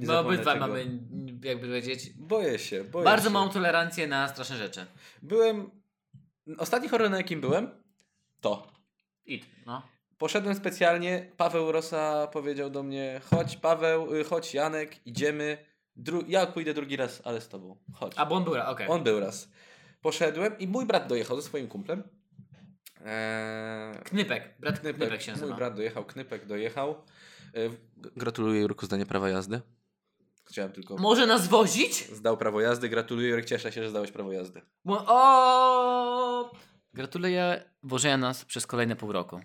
Nie 0.00 0.06
My 0.06 0.12
zapomnę 0.12 0.28
obydwa 0.34 0.52
tego. 0.52 0.66
mamy, 0.66 0.98
jakby 1.42 1.66
powiedzieć, 1.66 2.10
Boję 2.18 2.58
się, 2.58 2.84
boję 2.84 3.04
bardzo 3.04 3.28
się. 3.28 3.32
małą 3.32 3.48
tolerancję 3.48 4.06
na 4.06 4.28
straszne 4.28 4.56
rzeczy. 4.56 4.86
Byłem, 5.22 5.70
ostatni 6.58 6.88
horror 6.88 7.10
na 7.10 7.16
jakim 7.16 7.40
byłem? 7.40 7.70
To. 8.40 8.66
It, 9.26 9.46
no. 9.66 9.82
Poszedłem 10.18 10.54
specjalnie, 10.54 11.32
Paweł 11.36 11.72
Rosa 11.72 12.26
powiedział 12.26 12.70
do 12.70 12.82
mnie, 12.82 13.20
chodź 13.30 13.56
Paweł, 13.56 14.14
y, 14.14 14.24
chodź 14.24 14.54
Janek, 14.54 15.06
idziemy. 15.06 15.58
Dru- 15.96 16.24
ja 16.28 16.46
pójdę 16.46 16.74
drugi 16.74 16.96
raz, 16.96 17.22
ale 17.24 17.40
z 17.40 17.48
tobą. 17.48 17.76
Chodź. 17.94 18.12
A 18.16 18.26
bo 18.26 18.34
on 18.34 18.44
był, 18.44 18.54
okej. 18.66 18.88
On 18.88 19.02
był 19.02 19.20
raz. 19.20 19.48
Poszedłem 20.02 20.58
i 20.58 20.66
mój 20.66 20.86
brat 20.86 21.06
dojechał 21.08 21.36
ze 21.36 21.42
swoim 21.42 21.68
kumplem. 21.68 22.02
Eee, 23.04 23.94
Knypek, 24.04 24.54
brat 24.60 24.80
Knypek, 24.80 24.96
Knypek, 25.00 25.22
się 25.22 25.32
mój 25.32 25.40
nazywa. 25.40 25.56
brat 25.56 25.74
dojechał, 25.76 26.04
Knypek 26.04 26.46
dojechał. 26.46 27.02
Eee, 27.54 27.70
gratuluję 27.96 28.60
Jurku 28.60 28.86
zdania 28.86 29.06
prawa 29.06 29.28
jazdy. 29.28 29.60
Chciałem 30.50 30.72
tylko... 30.72 30.96
Może 30.96 31.26
nas 31.26 31.48
wozić? 31.48 32.08
Zdał 32.12 32.36
prawo 32.36 32.60
jazdy, 32.60 32.88
gratuluję 32.88 33.28
Jurek, 33.28 33.44
cieszę 33.44 33.72
się, 33.72 33.82
że 33.82 33.90
zdałeś 33.90 34.12
prawo 34.12 34.32
jazdy. 34.32 34.62
Mo- 34.84 35.04
o! 35.06 36.50
Gratuluję 36.94 37.64
wożenia 37.82 38.16
nas 38.16 38.44
przez 38.44 38.66
kolejne 38.66 38.96
pół 38.96 39.12
roku. 39.12 39.40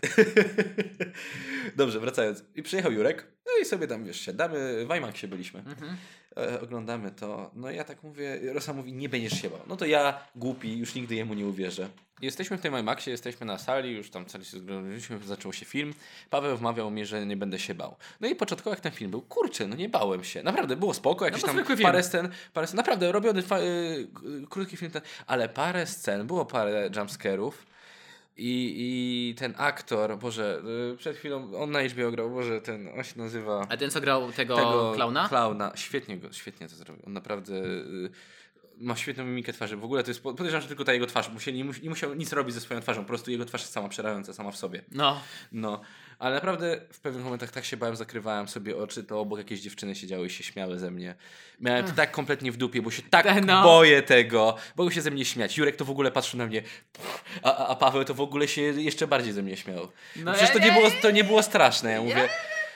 Dobrze, 1.76 2.00
wracając. 2.00 2.44
I 2.56 2.64
przyjechał 2.64 2.92
Jurek, 2.92 3.28
no 3.46 3.52
i 3.62 3.66
sobie 3.66 3.88
tam, 3.88 4.06
wiesz, 4.06 4.22
siadamy, 4.22 4.86
w 4.86 4.96
IMAXie 4.96 5.28
byliśmy. 5.28 5.60
Mhm. 5.60 5.98
E, 6.38 6.62
oglądamy 6.62 7.12
to. 7.12 7.52
No 7.56 7.72
ja 7.72 7.84
tak 7.84 8.04
mówię, 8.04 8.40
Rosa 8.54 8.74
mówi, 8.74 8.94
nie 8.94 9.10
będziesz 9.10 9.42
się 9.42 9.50
bał. 9.50 9.60
No 9.68 9.78
to 9.78 9.86
ja, 9.86 10.20
głupi, 10.36 10.78
już 10.78 10.96
nigdy 10.96 11.16
jemu 11.16 11.34
nie 11.34 11.46
uwierzę. 11.46 11.90
Jesteśmy 12.22 12.58
w 12.58 12.62
tym 12.62 12.78
IMAXie, 12.80 13.12
jesteśmy 13.12 13.46
na 13.46 13.58
sali, 13.58 13.92
już 13.92 14.10
tam 14.10 14.26
cali 14.26 14.46
się 14.46 14.58
zgromadziliśmy, 14.60 15.20
zaczął 15.26 15.54
się 15.54 15.66
film. 15.66 15.94
Paweł 16.30 16.58
wmawiał 16.58 16.92
mi, 16.92 17.06
że 17.06 17.26
nie 17.26 17.38
będę 17.38 17.60
się 17.60 17.74
bał. 17.76 17.96
No 18.22 18.28
i 18.28 18.36
początkowo 18.36 18.70
jak 18.70 18.80
ten 18.80 18.92
film 18.92 19.12
był, 19.12 19.22
kurczę, 19.22 19.68
no 19.68 19.76
nie 19.76 19.90
bałem 19.90 20.24
się. 20.24 20.44
Naprawdę, 20.44 20.76
było 20.76 20.94
spoko, 20.94 21.26
jakieś 21.26 21.42
bo 21.42 21.48
tam 21.48 21.56
zwykły 21.56 21.76
film. 21.78 21.88
parę 21.88 22.04
scen, 22.04 22.30
parę 22.54 22.68
scen, 22.68 22.78
naprawdę 22.78 23.12
robiony 23.12 23.42
fa- 23.42 23.60
y, 23.60 24.08
krótki 24.50 24.78
film 24.78 24.92
ten, 24.92 25.02
ale 25.28 25.50
parę 25.50 25.86
scen, 25.88 26.28
było 26.28 26.46
parę 26.46 26.90
jumpscarów. 26.96 27.66
I, 28.38 28.74
I 28.78 29.36
ten 29.36 29.54
aktor, 29.58 30.18
Boże, 30.18 30.62
y, 30.94 30.98
przed 30.98 31.18
chwilą 31.18 31.56
on 31.58 31.72
na 31.72 31.80
HBO 31.84 32.12
grał, 32.12 32.30
Boże, 32.30 32.62
ten, 32.62 32.90
on 32.98 33.04
się 33.04 33.18
nazywa 33.18 33.68
A 33.70 33.78
ten 33.78 33.92
co 33.92 34.02
grał 34.02 34.32
tego, 34.32 34.56
tego 34.56 34.92
klauna? 34.96 35.30
Klauna. 35.30 35.72
Świetnie 35.76 36.18
go, 36.18 36.34
świetnie 36.34 36.68
to 36.68 36.76
zrobił. 36.76 37.04
On 37.08 37.14
naprawdę 37.14 37.54
y, 37.54 38.10
ma 38.78 38.96
świetną 38.96 39.24
mimikę 39.26 39.54
twarzy. 39.54 39.78
W 39.78 39.84
ogóle 39.84 40.04
to 40.04 40.10
jest, 40.10 40.24
po- 40.24 40.34
podejrzewam, 40.34 40.62
że 40.62 40.68
tylko 40.68 40.84
ta 40.84 40.94
jego 40.94 41.08
twarz. 41.08 41.30
Musieli, 41.30 41.64
nie, 41.64 41.72
nie 41.84 41.90
musiał 41.90 42.14
nic 42.14 42.34
robić 42.34 42.54
ze 42.56 42.62
swoją 42.62 42.82
twarzą. 42.82 43.02
Po 43.02 43.08
prostu 43.08 43.32
jego 43.32 43.46
twarz 43.46 43.62
jest 43.62 43.74
sama 43.74 43.90
przerażająca, 43.90 44.34
sama 44.34 44.52
w 44.52 44.58
sobie. 44.58 44.82
No. 44.92 45.22
No, 45.52 45.82
ale 46.20 46.36
naprawdę 46.36 46.82
w 46.92 47.00
pewnych 47.00 47.24
momentach 47.24 47.52
tak 47.52 47.66
się 47.66 47.78
bałem, 47.78 47.96
zakrywałem 47.96 48.48
sobie 48.48 48.78
oczy, 48.78 49.04
to 49.04 49.20
obok 49.20 49.40
jakieś 49.40 49.60
dziewczyny 49.62 49.96
siedziały 49.96 50.28
i 50.28 50.30
się 50.30 50.44
śmiały 50.44 50.80
ze 50.80 50.92
mnie. 50.92 51.16
Miałem 51.60 51.86
to 51.86 51.92
tak 51.92 52.12
kompletnie 52.12 52.52
w 52.52 52.58
dupie, 52.58 52.82
bo 52.82 52.92
się 52.92 53.02
tak 53.02 53.46
No. 53.46 53.64
boję 53.64 54.02
tego. 54.02 54.56
Mogą 54.78 54.90
się 54.92 55.02
ze 55.02 55.12
mnie 55.12 55.26
śmiać. 55.26 55.58
Jurek 55.58 55.76
to 55.76 55.86
w 55.86 55.90
ogóle 55.90 56.12
patrzył 56.12 56.38
na 56.38 56.46
mnie, 56.46 56.64
a, 57.44 57.68
a- 57.68 57.76
Paweł 57.76 58.04
to 58.06 58.14
w 58.14 58.22
ogóle 58.22 58.48
się 58.48 58.62
jeszcze 58.62 59.08
bardziej 59.08 59.34
ze 59.34 59.44
mnie 59.44 59.58
śmiał. 59.58 59.92
No 60.16 60.32
Przecież 60.34 60.52
to 60.52 60.58
ja- 60.60 60.66
nie, 60.66 60.72
ja- 60.72 60.78
było, 60.90 61.02
to 61.02 61.12
nie 61.12 61.24
było 61.24 61.44
straszne. 61.44 61.92
Ja 61.92 62.02
mówię, 62.02 62.30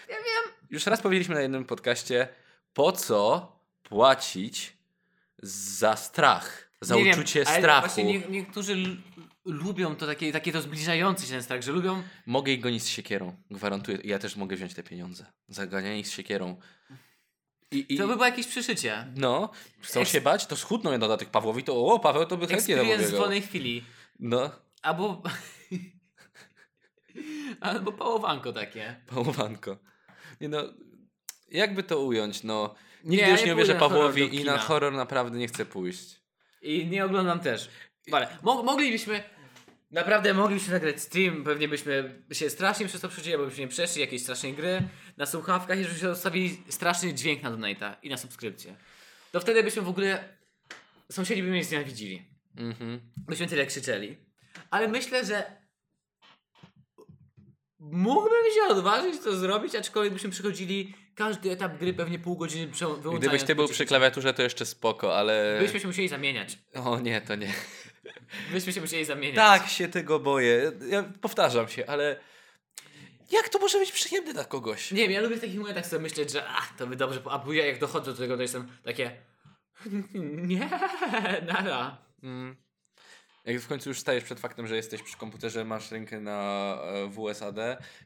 Ja 0.10 0.16
wiem. 0.16 0.54
już 0.70 0.86
raz 0.86 1.02
powiedzieliśmy 1.02 1.36
na 1.36 1.42
jednym 1.42 1.66
podcaście, 1.66 2.28
po 2.74 2.92
co 2.92 3.52
płacić 3.84 4.78
za 5.44 5.96
strach, 5.96 6.72
za 6.82 6.96
Nie 6.96 7.04
wiem, 7.04 7.14
uczucie 7.14 7.48
ale 7.48 7.60
strachu. 7.60 7.88
Właśnie 7.88 8.04
nie, 8.04 8.20
niektórzy 8.20 8.98
lubią 9.46 9.96
to 9.96 10.06
takie, 10.08 10.32
takie 10.32 10.52
to 10.52 10.62
zbliżające 10.62 11.26
się 11.26 11.32
ten 11.32 11.44
strach, 11.44 11.62
że 11.62 11.72
lubią. 11.72 12.04
Mogę 12.26 12.52
ich 12.52 12.60
gonić 12.60 12.84
z 12.84 12.88
siekierą, 12.88 13.36
gwarantuję. 13.52 13.98
Ja 14.04 14.20
też 14.20 14.36
mogę 14.36 14.56
wziąć 14.56 14.74
te 14.74 14.84
pieniądze. 14.84 15.26
za 15.48 15.68
ganianie 15.68 16.00
ich 16.00 16.08
z 16.08 16.12
siekierą. 16.12 16.58
I, 17.72 17.86
i, 17.94 17.98
To 17.98 18.08
by 18.08 18.14
było 18.14 18.26
jakieś 18.26 18.48
przyszycie. 18.48 19.08
No, 19.16 19.50
chcą 19.82 20.00
Eks- 20.02 20.12
się 20.12 20.22
bać, 20.22 20.46
to 20.46 20.56
schudną 20.58 20.92
je 20.92 21.00
dodatek 21.00 21.30
Pawłowi, 21.30 21.64
to 21.64 21.86
o, 21.86 22.00
Paweł 22.00 22.26
to 22.26 22.38
by 22.38 22.48
chętnie 22.48 22.76
Experience 22.76 23.16
w 23.16 23.20
wolnej 23.20 23.42
chwili. 23.42 23.84
No, 24.20 24.52
Albo. 24.82 25.24
Albo 27.62 27.92
pałowanko 27.92 28.54
takie. 28.54 28.96
pałowanko. 29.08 29.78
Nie 30.42 30.50
no, 30.50 30.64
jakby 31.52 31.84
to 31.84 32.00
ująć, 32.00 32.44
no. 32.44 32.76
Nie, 33.04 33.10
Nigdy 33.10 33.24
ja 33.24 33.30
już 33.30 33.40
nie 33.42 33.48
nie 33.48 33.56
uwierzę 33.56 33.76
Pawłowi 33.76 34.36
i 34.36 34.44
na 34.44 34.58
horror 34.58 34.94
naprawdę 34.94 35.38
nie 35.38 35.48
chcę 35.48 35.66
pójść. 35.66 36.22
I 36.62 36.88
nie 36.88 37.06
oglądam 37.06 37.40
też. 37.40 37.70
Vale. 38.08 38.38
Mo 38.44 38.64
moglibyśmy. 38.64 39.24
Naprawdę 39.92 40.34
moglibyśmy 40.34 40.74
nagrać 40.74 41.02
stream, 41.02 41.44
pewnie 41.44 41.68
byśmy 41.68 42.22
się 42.32 42.50
strasznie 42.50 42.86
przez 42.86 43.02
to 43.02 43.10
przejęli, 43.10 43.38
bo 43.38 43.46
byśmy 43.46 43.62
nie 43.62 43.68
przeszli 43.68 44.02
jakiejś 44.02 44.22
strasznej 44.22 44.54
gry 44.54 44.82
na 45.18 45.26
słuchawkach 45.26 45.80
i 45.80 45.84
żebyśmy 45.84 46.10
zostawili 46.10 46.64
straszny 46.70 47.14
dźwięk 47.14 47.44
na 47.44 47.52
donate'a 47.52 47.96
i 48.04 48.10
na 48.10 48.18
subskrypcję. 48.18 48.76
To 49.32 49.40
wtedy 49.40 49.64
byśmy 49.64 49.82
w 49.82 49.90
ogóle. 49.90 50.38
Sąsiedzi 51.12 51.44
by 51.44 51.50
mnie 51.50 51.64
znienawidzili. 51.64 52.26
Mhm. 52.58 53.00
Byśmy 53.18 53.48
tyle 53.48 53.66
krzyczeli. 53.66 54.18
Ale 54.70 54.88
myślę, 54.88 55.26
że 55.26 55.60
mógłbym 57.80 58.44
się 58.56 58.74
odważyć 58.74 59.22
to 59.24 59.38
zrobić, 59.38 59.76
aczkolwiek 59.76 60.14
byśmy 60.14 60.30
przychodzili 60.30 60.94
każdy 61.20 61.52
etap 61.52 61.78
gry 61.78 61.94
pewnie 61.94 62.20
pół 62.20 62.38
godziny 62.38 62.68
wyłączając. 62.68 63.20
Gdybyś 63.20 63.44
ty 63.44 63.56
był 63.56 63.68
przy 63.68 63.86
klawiaturze, 63.86 64.34
to 64.34 64.42
jeszcze 64.42 64.66
spoko, 64.66 65.18
ale... 65.18 65.60
Byśmy 65.62 65.80
się 65.80 65.88
musieli 65.88 66.08
zamieniać. 66.08 66.58
O 66.74 67.00
nie, 67.00 67.22
to 67.22 67.36
nie. 67.36 67.54
Byśmy 68.52 68.74
się 68.74 68.82
musieli 68.82 69.06
zamieniać. 69.06 69.36
Tak 69.36 69.70
się 69.70 69.88
tego 69.88 70.20
boję. 70.20 70.72
Ja 70.90 71.04
powtarzam 71.22 71.68
się, 71.68 71.86
ale... 71.86 72.20
Jak 73.32 73.50
to 73.50 73.60
może 73.60 73.80
być 73.80 73.92
przyjemne 73.92 74.34
dla 74.34 74.46
kogoś? 74.46 74.92
Nie 74.92 75.02
wiem, 75.02 75.12
ja 75.12 75.22
lubię 75.22 75.36
w 75.36 75.42
takich 75.42 75.60
momentach 75.60 75.86
sobie 75.86 76.02
myśleć, 76.02 76.32
że 76.32 76.48
ach, 76.48 76.76
to 76.78 76.88
by 76.88 76.96
dobrze, 76.96 77.22
a 77.30 77.40
bo 77.40 77.54
ja 77.54 77.66
jak 77.66 77.80
dochodzę 77.80 78.12
do 78.12 78.18
tego, 78.18 78.36
to 78.36 78.42
jestem 78.42 78.68
takie 78.84 79.12
nie, 80.50 80.70
nara. 81.48 81.98
Mm. 82.24 82.56
Jak 83.50 83.62
w 83.62 83.68
końcu 83.68 83.90
już 83.90 84.00
stajesz 84.00 84.24
przed 84.24 84.40
faktem, 84.40 84.68
że 84.68 84.76
jesteś 84.76 85.04
przy 85.04 85.18
komputerze, 85.18 85.66
masz 85.66 85.92
rękę 85.92 86.20
na 86.20 86.78
e, 86.84 87.10
WSAD 87.10 87.56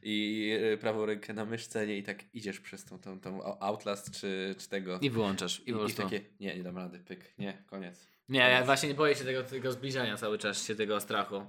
i 0.02 0.50
e, 0.72 0.76
prawą 0.76 1.06
rękę 1.06 1.34
na 1.34 1.44
myszce 1.44 1.86
nie, 1.86 1.98
i 1.98 2.02
tak 2.02 2.34
idziesz 2.34 2.60
przez 2.60 2.84
tą, 2.84 2.98
tą, 2.98 3.20
tą 3.20 3.60
Outlast 3.60 4.10
czy, 4.10 4.54
czy 4.58 4.68
tego. 4.68 4.98
I 5.02 5.10
wyłączasz. 5.10 5.60
I, 5.60 5.70
I, 5.70 5.72
po 5.72 5.78
i 5.78 5.82
prostu. 5.82 6.02
takie, 6.02 6.20
nie, 6.40 6.56
nie 6.56 6.62
dam 6.62 6.76
rady, 6.76 6.98
pyk, 6.98 7.34
nie, 7.38 7.62
koniec. 7.66 8.06
Nie, 8.28 8.38
ja 8.38 8.64
właśnie 8.64 8.88
nie 8.88 8.94
boję 8.94 9.14
się 9.14 9.24
tego, 9.24 9.42
tego 9.42 9.72
zbliżania 9.72 10.16
cały 10.16 10.38
czas, 10.38 10.66
się 10.66 10.74
tego 10.74 11.00
strachu. 11.00 11.46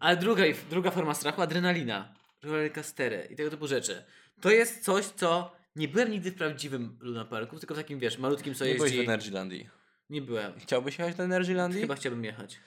Ale 0.00 0.16
druga, 0.16 0.44
druga 0.70 0.90
forma 0.90 1.14
strachu, 1.14 1.42
adrenalina, 1.42 2.14
rollercoastery 2.42 3.28
i 3.30 3.36
tego 3.36 3.50
typu 3.50 3.66
rzeczy. 3.66 4.04
To 4.40 4.50
jest 4.50 4.84
coś, 4.84 5.04
co 5.04 5.56
nie 5.76 5.88
byłem 5.88 6.10
nigdy 6.10 6.30
w 6.30 6.34
prawdziwym 6.34 6.96
Luna 7.00 7.24
Parku, 7.24 7.58
tylko 7.58 7.74
w 7.74 7.78
takim, 7.78 7.98
wiesz, 7.98 8.18
malutkim, 8.18 8.54
co 8.54 8.64
Nie 8.64 8.74
byłeś 8.74 8.96
w. 8.96 9.00
Energylandii. 9.00 9.68
Nie 10.10 10.22
byłem. 10.22 10.52
Chciałbyś 10.58 10.98
jechać 10.98 11.14
do 11.14 11.22
Energylandii? 11.22 11.80
Chyba 11.80 11.94
chciałbym 11.94 12.24
jechać. 12.24 12.60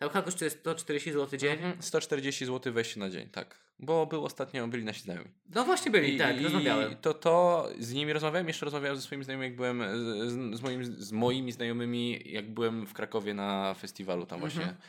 Tam 0.00 0.08
chyba 0.08 0.22
kosztuje 0.22 0.50
140 0.50 1.12
zł 1.12 1.38
dzień. 1.38 1.52
Mhm, 1.52 1.82
140 1.82 2.46
zł 2.46 2.72
wejście 2.72 3.00
na 3.00 3.10
dzień, 3.10 3.28
tak. 3.28 3.58
Bo 3.78 4.06
był 4.06 4.24
ostatnio, 4.24 4.68
byli 4.68 4.84
nasi 4.84 5.02
znajomi. 5.02 5.30
No 5.54 5.64
właśnie 5.64 5.90
byli, 5.90 6.18
tak, 6.18 6.42
rozmawiałem. 6.42 6.96
to 6.96 7.14
to 7.14 7.68
z 7.78 7.92
nimi 7.92 8.12
rozmawiałem, 8.12 8.48
jeszcze 8.48 8.64
rozmawiałem 8.64 8.96
ze 8.96 9.02
swoimi 9.02 9.24
znajomymi, 9.24 9.50
jak 9.50 9.56
byłem 9.56 9.82
z, 10.28 10.58
z, 10.58 10.62
moim, 10.62 10.84
z 10.84 11.12
moimi 11.12 11.52
znajomymi, 11.52 12.22
jak 12.32 12.50
byłem 12.50 12.86
w 12.86 12.92
Krakowie 12.92 13.34
na 13.34 13.74
festiwalu 13.74 14.26
tam 14.26 14.40
właśnie. 14.40 14.62
Mhm. 14.62 14.80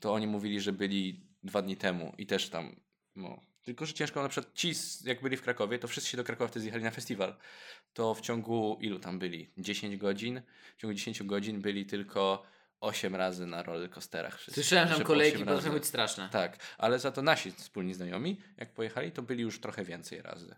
To 0.00 0.12
oni 0.12 0.26
mówili, 0.26 0.60
że 0.60 0.72
byli 0.72 1.20
dwa 1.42 1.62
dni 1.62 1.76
temu 1.76 2.14
i 2.18 2.26
też 2.26 2.48
tam, 2.48 2.76
no. 3.16 3.40
Tylko, 3.62 3.86
że 3.86 3.94
ciężko, 3.94 4.22
na 4.22 4.28
przykład 4.28 4.54
ci, 4.54 4.72
jak 5.04 5.22
byli 5.22 5.36
w 5.36 5.42
Krakowie, 5.42 5.78
to 5.78 5.88
wszyscy 5.88 6.10
się 6.10 6.16
do 6.16 6.24
Krakowa 6.24 6.48
wtedy 6.48 6.62
zjechali 6.62 6.84
na 6.84 6.90
festiwal. 6.90 7.36
To 7.92 8.14
w 8.14 8.20
ciągu 8.20 8.78
ilu 8.80 8.98
tam 8.98 9.18
byli? 9.18 9.50
10 9.58 9.96
godzin? 9.96 10.42
W 10.76 10.80
ciągu 10.80 10.94
10 10.94 11.22
godzin 11.22 11.60
byli 11.60 11.86
tylko 11.86 12.42
8 12.80 13.16
razy 13.16 13.46
na 13.46 13.62
rollercoasterach. 13.62 14.38
wszyscy. 14.38 14.60
Słyszałem, 14.62 14.88
że 14.88 14.94
tam 14.94 15.04
kolejki 15.04 15.36
osiem 15.36 15.46
potrafią 15.46 15.72
być 15.72 15.86
straszne. 15.86 16.28
Tak, 16.32 16.56
ale 16.78 16.98
za 16.98 17.12
to 17.12 17.22
nasi 17.22 17.52
wspólni 17.52 17.94
znajomi, 17.94 18.40
jak 18.56 18.72
pojechali, 18.72 19.12
to 19.12 19.22
byli 19.22 19.42
już 19.42 19.60
trochę 19.60 19.84
więcej 19.84 20.22
razy. 20.22 20.54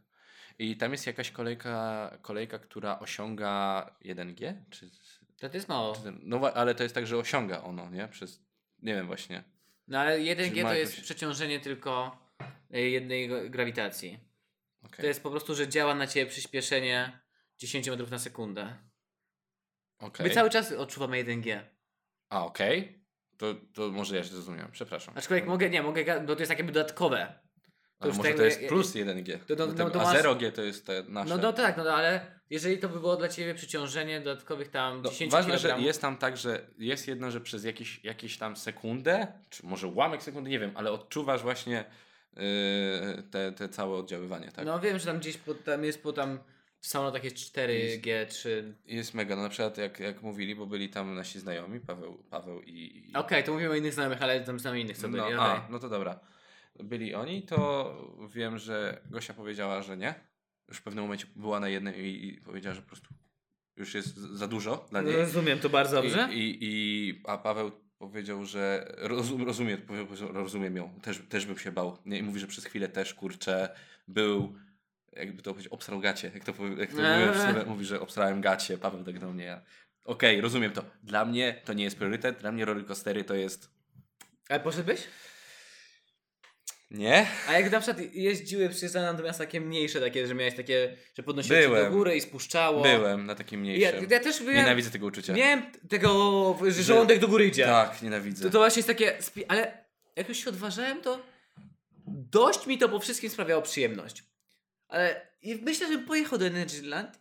I 0.58 0.76
tam 0.76 0.92
jest 0.92 1.06
jakaś 1.06 1.30
kolejka, 1.30 2.10
kolejka 2.22 2.58
która 2.58 2.98
osiąga 2.98 3.90
1G? 4.04 4.54
Czy, 4.70 4.90
To, 5.38 5.48
to 5.48 5.56
jest 5.56 5.68
mało. 5.68 5.94
czy 5.94 6.12
no 6.22 6.52
ale 6.54 6.74
to 6.74 6.82
jest 6.82 6.94
tak, 6.94 7.06
że 7.06 7.16
osiąga 7.18 7.62
ono, 7.62 7.90
nie? 7.90 8.08
Przez, 8.08 8.40
nie 8.82 8.94
wiem 8.94 9.06
właśnie. 9.06 9.44
No 9.88 9.98
ale 9.98 10.18
Czy 10.18 10.24
1G 10.24 10.62
ma 10.62 10.68
to 10.68 10.74
jakoś- 10.74 10.78
jest 10.78 11.00
przeciążenie 11.00 11.60
tylko 11.60 12.18
y, 12.74 12.80
jednej 12.80 13.50
grawitacji. 13.50 14.18
Okay. 14.82 15.00
To 15.00 15.06
jest 15.06 15.22
po 15.22 15.30
prostu, 15.30 15.54
że 15.54 15.68
działa 15.68 15.94
na 15.94 16.06
ciebie 16.06 16.30
przyspieszenie 16.30 17.20
10 17.58 17.88
metrów 17.88 18.10
na 18.10 18.18
sekundę. 18.18 18.76
okay. 19.98 20.26
My 20.26 20.34
cały 20.34 20.50
czas 20.50 20.72
odczuwamy 20.72 21.24
1G. 21.24 21.60
A, 22.30 22.44
okej. 22.44 23.00
To, 23.36 23.54
to 23.74 23.88
może 23.88 24.16
ja 24.16 24.24
się 24.24 24.30
zrozumiałem, 24.30 24.72
przepraszam. 24.72 25.14
Aczkolwiek 25.16 25.46
mogę, 25.46 25.70
nie, 25.70 25.82
mogę, 25.82 26.20
bo 26.20 26.34
to 26.34 26.40
jest 26.40 26.50
takie 26.50 26.64
dodatkowe. 26.64 27.34
Ale 28.00 28.08
już 28.08 28.16
może 28.16 28.28
tak 28.28 28.38
to 28.38 28.44
jakby- 28.44 28.60
jest 28.60 28.68
plus 28.72 28.94
1G. 28.94 29.38
To- 29.38 29.56
to- 29.56 29.66
no 29.66 29.90
to 29.90 30.00
a 30.00 30.04
masz- 30.04 30.22
0G 30.22 30.52
to 30.52 30.62
jest 30.62 30.86
te 30.86 31.02
nasze. 31.08 31.30
No, 31.30 31.36
no 31.42 31.52
tak, 31.52 31.76
no 31.76 31.82
ale 31.94 32.40
jeżeli 32.50 32.78
to 32.78 32.88
by 32.88 33.00
było 33.00 33.16
dla 33.16 33.28
ciebie 33.28 33.54
przyciążenie 33.54 34.20
dodatkowych 34.20 34.68
tam 34.68 35.02
No, 35.02 35.10
10 35.10 35.32
ważne, 35.32 35.58
że 35.58 35.80
jest 35.80 36.00
tam 36.00 36.16
tak, 36.16 36.36
że 36.36 36.66
jest 36.78 37.08
jedno, 37.08 37.30
że 37.30 37.40
przez 37.40 37.64
jakieś, 37.64 38.04
jakieś 38.04 38.38
tam 38.38 38.56
sekundę, 38.56 39.26
czy 39.50 39.66
może 39.66 39.86
ułamek 39.86 40.22
sekundy, 40.22 40.50
nie 40.50 40.58
wiem, 40.58 40.70
ale 40.74 40.92
odczuwasz 40.92 41.42
właśnie 41.42 41.84
yy, 42.36 42.42
te, 43.30 43.52
te 43.52 43.68
całe 43.68 43.96
oddziaływanie, 43.98 44.52
tak? 44.52 44.66
No 44.66 44.80
wiem, 44.80 44.98
że 44.98 45.06
tam 45.06 45.18
gdzieś 45.18 45.36
po, 45.36 45.54
tam 45.54 45.84
jest 45.84 46.02
po 46.02 46.12
tam 46.12 46.38
w 46.80 46.86
samolotach 46.86 47.24
jest 47.24 47.36
4G, 47.36 48.26
3. 48.26 48.74
Jest 48.86 49.14
mega, 49.14 49.36
no 49.36 49.42
na 49.42 49.48
przykład 49.48 49.78
jak, 49.78 50.00
jak 50.00 50.22
mówili, 50.22 50.54
bo 50.54 50.66
byli 50.66 50.88
tam 50.88 51.14
nasi 51.14 51.40
znajomi, 51.40 51.80
Paweł, 51.80 52.22
Paweł 52.30 52.60
i... 52.62 53.08
i 53.10 53.14
Okej, 53.14 53.44
to 53.44 53.52
mówimy 53.52 53.70
o 53.70 53.74
innych 53.74 53.94
znajomych, 53.94 54.22
ale 54.22 54.40
tam 54.40 54.60
znamy 54.60 54.80
innych, 54.80 54.98
co 54.98 55.08
byli. 55.08 55.22
no, 55.22 55.26
okej. 55.26 55.38
a, 55.38 55.68
no 55.70 55.78
to 55.78 55.88
dobra. 55.88 56.20
Byli 56.78 57.14
oni, 57.14 57.42
to 57.42 58.28
wiem, 58.34 58.58
że 58.58 59.00
Gosia 59.10 59.34
powiedziała, 59.34 59.82
że 59.82 59.96
nie. 59.96 60.14
Już 60.68 60.78
w 60.78 60.82
pewnym 60.82 61.04
momencie 61.04 61.26
była 61.36 61.60
na 61.60 61.68
jednym 61.68 61.94
i, 61.96 62.26
i 62.26 62.40
powiedziała, 62.44 62.74
że 62.74 62.82
po 62.82 62.88
prostu 62.88 63.14
już 63.76 63.94
jest 63.94 64.16
za 64.16 64.46
dużo 64.48 64.86
dla 64.90 65.02
niej. 65.02 65.16
Rozumiem 65.16 65.58
to 65.58 65.68
bardzo 65.68 66.02
dobrze. 66.02 66.28
I, 66.32 66.38
i, 66.38 66.58
i, 66.62 67.20
a 67.24 67.38
Paweł 67.38 67.70
powiedział, 67.98 68.44
że 68.44 68.94
rozum, 68.98 69.46
rozumie, 69.46 69.78
powiedział, 69.78 70.32
rozumiem 70.32 70.76
ją, 70.76 71.00
też, 71.02 71.22
też 71.28 71.46
bym 71.46 71.58
się 71.58 71.72
bał. 71.72 71.98
Nie, 72.06 72.18
I 72.18 72.22
mówi, 72.22 72.40
że 72.40 72.46
przez 72.46 72.64
chwilę 72.64 72.88
też, 72.88 73.14
kurczę, 73.14 73.76
był, 74.08 74.54
jakby 75.12 75.42
to 75.42 75.50
powiedzieć, 75.50 75.72
obsrał 75.72 76.00
gacie. 76.00 76.30
Jak 76.34 76.44
to, 76.44 76.52
jak 76.78 76.92
to 76.92 77.02
Eee. 77.02 77.66
mówi, 77.66 77.84
że 77.84 78.00
obsrałem 78.00 78.40
gacie, 78.40 78.78
Paweł 78.78 79.04
tak 79.04 79.18
do 79.18 79.32
mnie. 79.32 79.44
Ja. 79.44 79.62
Okej, 80.04 80.40
rozumiem 80.40 80.72
to. 80.72 80.84
Dla 81.02 81.24
mnie 81.24 81.62
to 81.64 81.72
nie 81.72 81.84
jest 81.84 81.96
priorytet, 81.96 82.38
dla 82.38 82.52
mnie 82.52 82.64
rollercoastery 82.64 83.24
to 83.24 83.34
jest... 83.34 83.70
Ale 84.48 84.60
poszedłbyś? 84.60 85.00
Nie? 86.90 87.26
A 87.48 87.52
jak 87.58 87.72
na 87.72 87.80
przykład 87.80 88.14
jeździły, 88.14 88.70
do 89.16 89.22
miasta 89.22 89.44
takie 89.44 89.60
mniejsze, 89.60 90.00
takie, 90.00 90.26
że 90.26 90.34
miałeś 90.34 90.54
takie, 90.54 90.96
że 91.14 91.22
podnosiło 91.22 91.56
cię 91.58 91.62
do 91.68 91.74
Byłem. 91.74 91.92
góry 91.92 92.16
i 92.16 92.20
spuszczało. 92.20 92.82
Byłem 92.82 93.26
na 93.26 93.34
takim 93.34 93.64
Ja, 93.64 93.76
mniejszym. 93.76 94.06
ja 94.10 94.20
też 94.20 94.38
byłem, 94.38 94.56
Nienawidzę 94.56 94.90
tego 94.90 95.06
uczucia. 95.06 95.32
miałem 95.32 95.62
tego, 95.88 96.58
że 96.68 96.82
żołądek 96.82 97.18
do 97.18 97.28
góry 97.28 97.46
idzie. 97.46 97.64
Tak, 97.64 98.02
nienawidzę. 98.02 98.44
To, 98.44 98.50
to 98.50 98.58
właśnie 98.58 98.80
jest 98.80 98.88
takie, 98.88 99.18
ale 99.48 99.84
jak 100.16 100.28
już 100.28 100.38
się 100.38 100.50
odważałem, 100.50 101.00
to 101.02 101.22
dość 102.06 102.66
mi 102.66 102.78
to 102.78 102.88
po 102.88 102.98
wszystkim 103.00 103.30
sprawiało 103.30 103.62
przyjemność. 103.62 104.24
Ale 104.90 105.26
i 105.42 105.54
myślę, 105.54 105.88
że 105.92 105.98
pojechał 105.98 106.38
do 106.38 106.46
Energyland. 106.46 107.20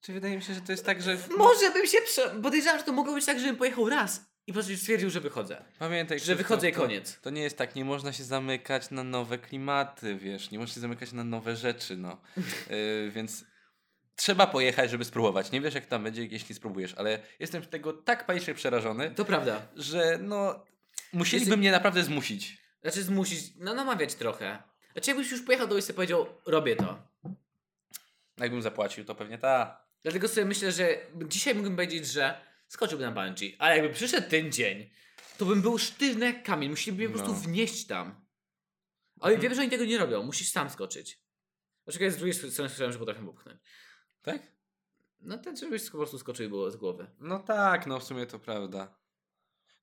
Czy 0.00 0.12
wydaje 0.12 0.36
mi 0.36 0.42
się, 0.42 0.54
że 0.54 0.60
to 0.60 0.72
jest 0.72 0.84
tak, 0.86 1.02
że... 1.02 1.16
Może 1.38 1.70
bym 1.70 1.86
się 1.86 1.98
prze... 2.06 2.30
Podejrzewam, 2.42 2.78
że 2.78 2.84
to 2.84 2.92
mogło 2.92 3.14
być 3.14 3.26
tak, 3.26 3.38
żebym 3.40 3.56
pojechał 3.56 3.88
raz 3.88 4.20
i 4.46 4.52
po 4.52 4.54
prostu 4.54 4.76
stwierdził, 4.76 5.10
że 5.10 5.20
wychodzę. 5.20 5.64
Pamiętaj, 5.78 6.18
Że 6.18 6.22
Krzysztof, 6.24 6.38
wychodzę 6.38 6.68
i 6.68 6.72
to- 6.72 6.80
koniec. 6.80 7.20
To 7.20 7.30
nie 7.30 7.42
jest 7.42 7.56
tak, 7.58 7.74
nie 7.74 7.84
można 7.84 8.12
się 8.12 8.24
zamykać 8.24 8.90
na 8.90 9.04
nowe 9.04 9.38
klimaty, 9.38 10.16
wiesz, 10.16 10.50
nie 10.50 10.58
można 10.58 10.74
się 10.74 10.80
zamykać 10.80 11.12
na 11.12 11.24
nowe 11.24 11.56
rzeczy, 11.56 11.96
no. 11.96 12.20
Yy, 12.70 13.10
więc 13.14 13.44
trzeba 14.16 14.46
pojechać, 14.46 14.90
żeby 14.90 15.04
spróbować. 15.04 15.50
Nie 15.52 15.60
wiesz, 15.60 15.74
jak 15.74 15.86
tam 15.86 16.04
będzie, 16.04 16.24
jeśli 16.26 16.54
spróbujesz, 16.54 16.94
ale 16.94 17.18
jestem 17.38 17.64
z 17.64 17.68
tego 17.68 17.92
tak 17.92 18.26
panicznie 18.26 18.54
przerażony, 18.54 19.10
To 19.10 19.24
prawda. 19.24 19.68
że 19.76 20.18
no, 20.22 20.64
musieliby 21.12 21.50
Jest- 21.50 21.58
mnie 21.58 21.72
naprawdę 21.72 22.02
zmusić. 22.02 22.58
Znaczy 22.82 23.02
zmusić, 23.02 23.52
no 23.56 23.74
namawiać 23.74 24.14
trochę. 24.14 24.62
Znaczy 24.92 25.10
jakbyś 25.10 25.30
już 25.30 25.42
pojechał 25.42 25.66
do 25.66 25.76
i 25.78 25.82
sobie 25.82 25.94
powiedział, 25.94 26.26
robię 26.46 26.76
to. 26.76 27.02
Jakbym 28.38 28.62
zapłacił, 28.62 29.04
to 29.04 29.14
pewnie 29.14 29.38
ta. 29.38 29.84
Dlatego 30.02 30.28
sobie 30.28 30.44
myślę, 30.44 30.72
że 30.72 30.98
dzisiaj 31.28 31.54
mógłbym 31.54 31.76
powiedzieć, 31.76 32.06
że 32.06 32.40
skoczyłbym 32.68 33.14
na 33.14 33.22
bungee, 33.24 33.56
ale 33.58 33.76
jakby 33.78 33.94
przyszedł 33.94 34.30
ten 34.30 34.52
dzień, 34.52 34.90
to 35.38 35.44
bym 35.44 35.62
był 35.62 35.78
sztywny 35.78 36.26
jak 36.26 36.42
kamień. 36.44 36.70
Musieliby 36.70 37.02
mnie 37.08 37.12
po 37.12 37.18
No. 37.18 37.24
prostu 37.24 37.42
wnieść 37.48 37.86
tam. 37.86 38.26
Ale 39.20 39.32
Mhm. 39.34 39.42
wiem, 39.42 39.54
że 39.54 39.60
oni 39.60 39.70
tego 39.70 39.84
nie 39.84 39.98
robią. 39.98 40.22
Musisz 40.22 40.50
sam 40.50 40.70
skoczyć. 40.70 41.20
Poczekaj, 41.84 42.10
z 42.10 42.16
drugiej 42.16 42.34
strony 42.34 42.52
słyszałem, 42.68 42.92
że 42.92 42.98
potrafię 42.98 43.26
popchnąć. 43.26 43.60
Tak? 44.22 44.42
No 45.20 45.38
ten, 45.38 45.56
żebyś 45.56 45.90
po 45.90 45.98
prostu 45.98 46.18
skoczył 46.18 46.46
i 46.46 46.48
było 46.48 46.70
z 46.70 46.76
głowy. 46.76 47.06
No 47.18 47.38
tak, 47.38 47.86
no 47.86 48.00
w 48.00 48.04
sumie 48.04 48.26
to 48.26 48.38
prawda. 48.38 48.99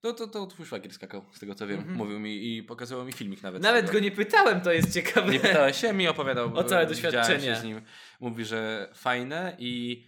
No 0.04 0.14
to, 0.14 0.28
to 0.28 0.48
twój 0.48 0.66
szwagier 0.66 0.94
skakał, 0.94 1.26
z 1.34 1.40
tego 1.40 1.56
co 1.56 1.68
wiem. 1.68 1.78
Mhm. 1.78 1.98
Mówił 1.98 2.20
mi 2.20 2.58
i 2.58 2.64
pokazywał 2.64 3.06
mi 3.06 3.12
filmik 3.12 3.44
nawet. 3.44 3.64
Nawet 3.64 3.92
go 3.92 4.00
nie 4.00 4.12
pytałem, 4.12 4.62
to 4.62 4.72
jest 4.72 4.94
ciekawe. 4.94 5.32
Nie 5.32 5.40
pytałeś 5.40 5.78
się, 5.78 5.94
mi 5.94 6.08
opowiadał. 6.08 6.58
O 6.58 6.64
całe 6.64 6.82
e, 6.82 6.88
doświadczenie. 6.88 7.56
z 7.56 7.64
nim. 7.64 7.82
Mówi, 8.20 8.46
że 8.46 8.90
fajne 8.94 9.56
i 9.60 10.04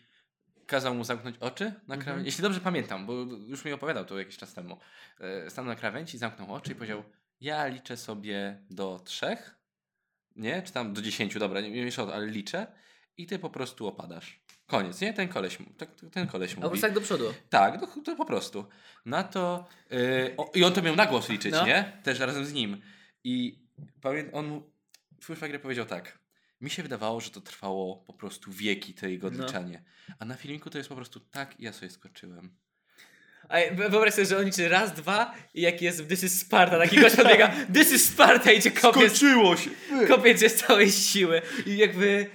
kazał 0.66 0.96
mu 0.96 1.04
zamknąć 1.04 1.38
oczy 1.40 1.74
na 1.88 1.98
krawędzi. 1.98 2.26
Jeśli 2.26 2.42
dobrze 2.42 2.60
pamiętam, 2.60 3.06
bo 3.06 3.14
już 3.48 3.66
mi 3.66 3.72
opowiadał 3.74 4.06
to 4.06 4.20
jakiś 4.20 4.38
czas 4.38 4.54
temu. 4.54 4.80
E, 5.20 5.50
Stanął 5.50 5.70
na 5.70 5.76
krawędzi, 5.76 6.18
zamknął 6.18 6.54
oczy 6.54 6.72
i 6.72 6.76
powiedział: 6.76 7.04
Ja 7.42 7.68
liczę 7.68 7.98
sobie 7.98 8.66
do 8.70 9.00
trzech, 9.06 9.56
nie? 10.36 10.62
Czy 10.62 10.74
tam 10.74 10.94
do 10.94 11.02
dziesięciu, 11.02 11.40
dobra, 11.40 11.62
nie 11.62 11.72
wiem, 11.72 12.10
ale 12.14 12.28
liczę 12.28 12.68
i 13.18 13.28
ty 13.28 13.40
po 13.40 13.50
prostu 13.50 13.88
opadasz. 13.88 14.40
Koniec, 14.70 15.02
nie? 15.02 15.14
Ten 15.14 15.28
koleś, 15.28 15.58
tak, 15.78 15.90
ten 16.12 16.28
koleś 16.28 16.58
mówi. 16.58 16.82
tak 16.82 16.94
do 16.94 17.02
przodu. 17.02 17.34
Tak, 17.50 17.80
to, 17.80 17.88
to 18.02 18.16
po 18.16 18.26
prostu. 18.26 18.66
Na 19.06 19.24
to. 19.24 19.68
Yy, 19.92 20.34
o, 20.38 20.52
I 20.56 20.64
on 20.64 20.74
to 20.74 20.82
miał 20.82 20.96
na 20.96 21.06
głos 21.06 21.30
liczyć, 21.30 21.52
No. 21.52 21.66
nie? 21.66 21.98
Też 22.04 22.20
razem 22.20 22.46
z 22.46 22.54
nim. 22.54 22.82
I 23.24 23.60
pamiętam, 24.02 24.36
on 24.36 24.62
szwagier 25.36 25.62
powiedział 25.62 25.86
tak. 25.86 26.20
Mi 26.62 26.70
się 26.70 26.84
wydawało, 26.84 27.22
że 27.22 27.30
to 27.30 27.42
trwało 27.42 27.96
po 27.98 28.14
prostu 28.14 28.52
wieki, 28.52 28.94
to 28.94 29.08
jego 29.08 29.30
No. 29.30 29.34
odliczanie. 29.44 29.84
A 30.20 30.26
na 30.26 30.36
filmiku 30.36 30.70
to 30.70 30.78
jest 30.78 30.90
po 30.90 30.96
prostu 30.96 31.20
tak, 31.20 31.60
ja 31.60 31.74
sobie 31.74 31.90
skoczyłem. 31.90 32.56
A 33.50 33.56
wy- 33.76 33.90
wyobraź 33.90 34.14
sobie, 34.14 34.26
że 34.26 34.38
on 34.38 34.46
liczy 34.46 34.70
raz, 34.70 34.94
dwa 34.94 35.34
i 35.54 35.62
jak 35.62 35.82
jest 35.82 36.08
This 36.10 36.24
is 36.24 36.40
Sparta, 36.42 36.78
taki 36.78 37.02
gość 37.02 37.16
podbiega 37.16 37.48
This 37.76 37.92
is 37.92 38.06
Sparta 38.10 38.52
i 38.52 38.62
cię 38.62 38.72
kopie, 38.72 39.00
Skończyło 39.10 39.58
się! 39.58 39.70
kopie 40.08 40.38
z 40.50 40.56
całej 40.56 40.92
siły. 40.92 41.42
I 41.66 41.78
jakby 41.78 42.28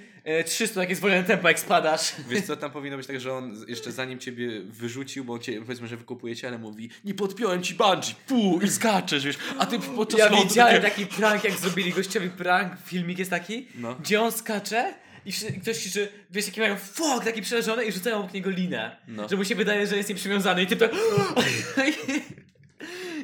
300 0.46 0.80
takie 0.80 0.96
zwolnione 0.96 1.24
tempo 1.24 1.48
jak 1.48 1.60
spadasz. 1.60 2.12
Wiesz 2.28 2.42
co, 2.42 2.56
tam 2.56 2.70
powinno 2.70 2.96
być 2.96 3.06
tak, 3.06 3.20
że 3.20 3.32
on 3.32 3.64
jeszcze 3.68 3.92
zanim 3.92 4.18
ciebie 4.18 4.60
wyrzucił, 4.60 5.24
bo 5.24 5.38
cię, 5.38 5.60
powiedzmy, 5.60 5.88
że 5.88 5.96
wykupuje 5.96 6.36
cię, 6.36 6.48
ale 6.48 6.58
mówi 6.58 6.90
nie 7.04 7.14
podpiąłem 7.14 7.62
ci 7.62 7.74
bungee, 7.74 8.14
pu, 8.26 8.60
i 8.62 8.68
skaczesz, 8.68 9.24
wiesz, 9.24 9.36
a 9.58 9.66
ty 9.66 9.78
podczas 9.78 10.18
Ja 10.20 10.28
lotu 10.28 10.48
widziałem 10.48 10.82
takie- 10.82 11.04
taki 11.04 11.16
prank, 11.20 11.44
jak 11.44 11.52
zrobili 11.58 11.92
gościowi 11.92 12.30
prank, 12.30 12.72
filmik 12.86 13.18
jest 13.18 13.30
taki, 13.30 13.66
No. 13.74 13.94
gdzie 13.94 14.20
on 14.22 14.32
skacze 14.32 14.94
i 15.26 15.32
wszy- 15.32 15.52
ktoś 15.52 15.78
krzyczy, 15.78 16.08
wiesz, 16.30 16.46
jaki 16.46 16.60
mają 16.60 16.76
fuck, 16.76 17.24
taki 17.24 17.42
przerażony 17.42 17.84
i 17.84 17.92
rzucają 17.92 18.16
obok 18.18 18.34
niego 18.34 18.50
linę. 18.50 18.96
No. 19.08 19.28
Że 19.28 19.36
mu 19.36 19.44
się 19.44 19.54
wydaje, 19.54 19.86
że 19.86 19.96
jest 19.96 20.08
nieprzywiązany 20.08 20.62
i 20.62 20.66
ty 20.66 20.76
to... 20.76 20.88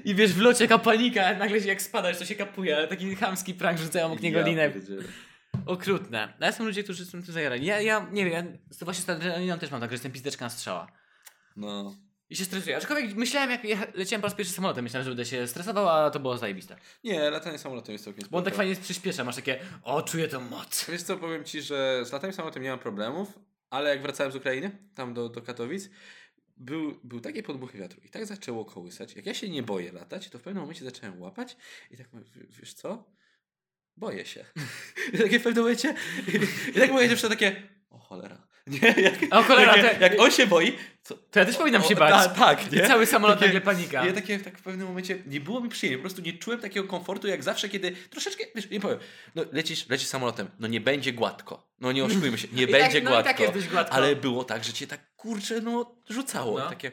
I 0.05 0.15
wiesz, 0.15 0.33
w 0.33 0.41
locie 0.41 0.65
jaka 0.65 0.79
panika, 0.79 1.35
nagle 1.35 1.61
się 1.61 1.69
jak 1.69 1.83
spadasz, 1.83 2.19
to 2.19 2.25
się 2.25 2.35
kapuje, 2.35 2.77
ale 2.77 2.89
taki 2.89 3.17
chamski 3.17 3.55
prank 3.55 3.79
rzucają 3.79 4.07
obok 4.07 4.21
niego 4.21 4.43
linę. 4.43 4.71
pierdzielę. 4.71 5.03
Okrutne. 5.67 6.35
Ale 6.41 6.53
są 6.53 6.65
ludzie, 6.65 6.85
którzy 6.85 7.07
są 7.07 7.11
tym 7.23 7.23
zajarani. 7.35 7.67
Ja, 7.67 7.81
ja 7.81 8.09
nie 8.13 8.25
wiem, 8.25 8.33
ja, 8.35 8.77
to 8.79 8.85
właśnie 8.85 9.05
z 9.05 9.09
adrenaliną 9.09 9.59
też 9.59 9.71
mam 9.71 9.81
tak, 9.81 9.91
że 9.91 9.95
jestem 9.95 10.13
pizdeczka 10.13 10.45
na 10.45 10.51
strzała. 10.51 10.87
No. 11.57 11.95
I 12.31 12.37
się 12.37 12.45
stresuję. 12.45 12.77
Aczkolwiek 12.77 13.15
myślałem, 13.15 13.51
jak 13.51 13.63
jecha- 13.65 13.95
leciałem 13.97 14.21
po 14.21 14.27
raz 14.27 14.35
pierwszy 14.35 14.55
samolotem, 14.55 14.85
myślałem, 14.85 15.05
że 15.05 15.11
będę 15.11 15.25
się 15.25 15.47
stresował, 15.47 15.89
a 15.89 16.11
to 16.11 16.21
było 16.21 16.39
zajebiste. 16.39 16.77
Nie, 17.05 17.31
latanie 17.31 17.59
samolotem 17.59 17.93
jest 17.93 18.05
całkiem 18.05 18.25
Bo 18.31 18.39
on 18.39 18.45
tak 18.45 18.55
fajnie 18.55 18.77
przyspiesza, 18.77 19.25
masz 19.25 19.37
takie, 19.37 19.59
o, 19.83 20.03
czuję 20.03 20.29
tą 20.29 20.41
moc. 20.41 20.87
Wiesz 20.91 21.03
co, 21.03 21.17
powiem 21.17 21.45
Ci, 21.45 21.63
że 21.63 22.03
z 22.05 22.13
lataniem 22.13 22.35
samolotem 22.35 22.63
nie 22.63 22.71
mam 22.71 22.79
problemów, 22.79 23.39
ale 23.71 23.91
jak 23.91 24.03
wracałem 24.03 24.33
z 24.33 24.37
Ukrainy, 24.37 24.71
tam 24.95 25.15
do, 25.15 25.29
do 25.29 25.43
Katowic, 25.43 25.91
był, 26.57 27.01
był 27.05 27.21
takie 27.21 27.43
podmuchy 27.43 27.79
wiatru 27.79 28.01
i 28.05 28.09
tak 28.09 28.27
zaczęło 28.27 28.65
kołysać. 28.65 29.17
Jak 29.17 29.27
ja 29.27 29.35
się 29.35 29.49
nie 29.49 29.63
boję 29.63 29.93
latać, 29.93 30.29
to 30.29 30.39
w 30.39 30.43
pewnym 30.43 30.61
momencie 30.63 30.85
zacząłem 30.85 31.21
łapać 31.21 31.57
i 31.91 31.97
tak 31.97 32.13
mówię, 32.13 32.25
"W- 32.25 32.57
wiesz 32.61 32.75
co? 32.75 33.05
Boję 34.01 34.27
się. 34.27 34.45
I 35.15 35.19
takie 35.19 35.39
w 35.39 35.43
pewnym 35.43 35.63
momencie, 35.65 35.95
i 36.77 36.81
tak 36.81 36.91
mówię 36.93 37.07
jeszcze 37.07 37.29
takie, 37.29 37.63
o 37.91 37.99
cholera. 37.99 38.51
Nie, 38.67 38.95
jak, 39.03 39.15
O 39.31 39.43
cholera, 39.43 39.75
to- 39.75 40.01
jak 40.01 40.21
on 40.21 40.31
się 40.31 40.47
boi, 40.47 40.73
to, 41.09 41.15
To 41.15 41.39
ja 41.41 41.45
też 41.47 41.57
powinnam 41.57 41.83
się 41.83 41.95
o, 41.95 41.99
bać. 41.99 42.11
Ta, 42.13 42.29
tak, 42.29 42.73
I 42.73 42.77
nie? 42.77 42.87
cały 42.87 43.07
samolot 43.07 43.39
Takie- 43.39 43.47
nagle 43.47 43.61
panika. 43.61 44.07
Ja 44.07 44.13
takie, 44.13 44.39
tak 44.39 44.59
w 44.59 44.63
pewnym 44.63 44.87
momencie 44.87 45.19
nie 45.27 45.41
było 45.41 45.61
mi 45.61 45.69
przyjemnie, 45.69 45.99
po 45.99 46.03
prostu 46.03 46.23
nie 46.23 46.33
czułem 46.33 46.61
takiego 46.61 46.87
komfortu 46.89 47.27
jak 47.29 47.43
zawsze, 47.43 47.69
kiedy 47.69 47.93
troszeczkę, 48.11 48.45
wiesz, 48.55 48.71
nie 48.71 48.81
powiem, 48.81 48.99
no 49.35 49.45
lecisz, 49.53 49.89
lecisz 49.89 50.09
samolotem, 50.09 50.51
no 50.59 50.69
nie 50.69 50.81
będzie 50.81 51.13
gładko, 51.13 51.71
no 51.81 51.93
nie 51.93 52.05
oszukujmy 52.05 52.39
się, 52.39 52.49
nie 52.53 52.63
I 52.63 52.67
będzie 52.67 52.93
tak, 52.95 53.05
no 53.05 53.11
gładko, 53.11 53.31
i 53.31 53.33
tak 53.33 53.41
jest 53.41 53.53
dość 53.55 53.69
gładko. 53.69 53.93
ale 53.93 54.17
było 54.17 54.45
tak, 54.45 54.65
że 54.65 54.73
cię 54.73 54.87
tak 54.87 55.15
kurczę, 55.17 55.61
no 55.61 55.97
rzucało, 56.09 56.59
No. 56.59 56.69
takie 56.69 56.93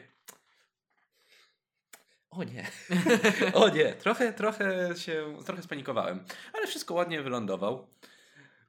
o 2.30 2.44
nie, 2.44 2.66
o 3.54 3.68
nie, 3.68 3.92
trochę, 3.94 4.32
trochę 4.32 4.96
się, 4.96 5.36
trochę 5.46 5.62
spanikowałem, 5.62 6.24
ale 6.52 6.66
wszystko 6.66 6.94
ładnie 6.94 7.22
wylądował. 7.22 7.88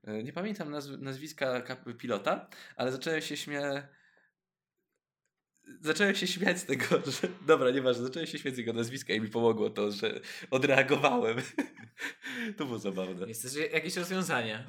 E, 0.03 0.23
Nie 0.23 0.33
pamiętam 0.33 0.69
nazw- 0.71 0.99
nazwiska 0.99 1.61
pilota, 1.97 2.49
ale 2.75 2.91
zacząłem 2.91 3.21
się 3.21 3.37
śmiać. 3.37 3.83
Zacząłem 5.81 6.15
się 6.15 6.27
śmiać 6.27 6.59
z 6.59 6.65
tego, 6.65 6.85
że. 7.11 7.27
Dobra, 7.45 7.71
nieważne, 7.71 8.03
zacząłem 8.03 8.27
się 8.27 8.39
śmiać 8.39 8.55
z 8.55 8.57
jego 8.57 8.73
nazwiska 8.73 9.13
i 9.13 9.21
mi 9.21 9.29
pomogło 9.29 9.69
to, 9.69 9.91
że 9.91 10.19
odreagowałem. 10.51 11.37
to 12.57 12.65
było 12.65 12.79
zabawne. 12.79 13.27
Jest 13.27 13.41
też 13.43 13.71
jakieś 13.73 13.95
rozwiązanie. 13.95 14.67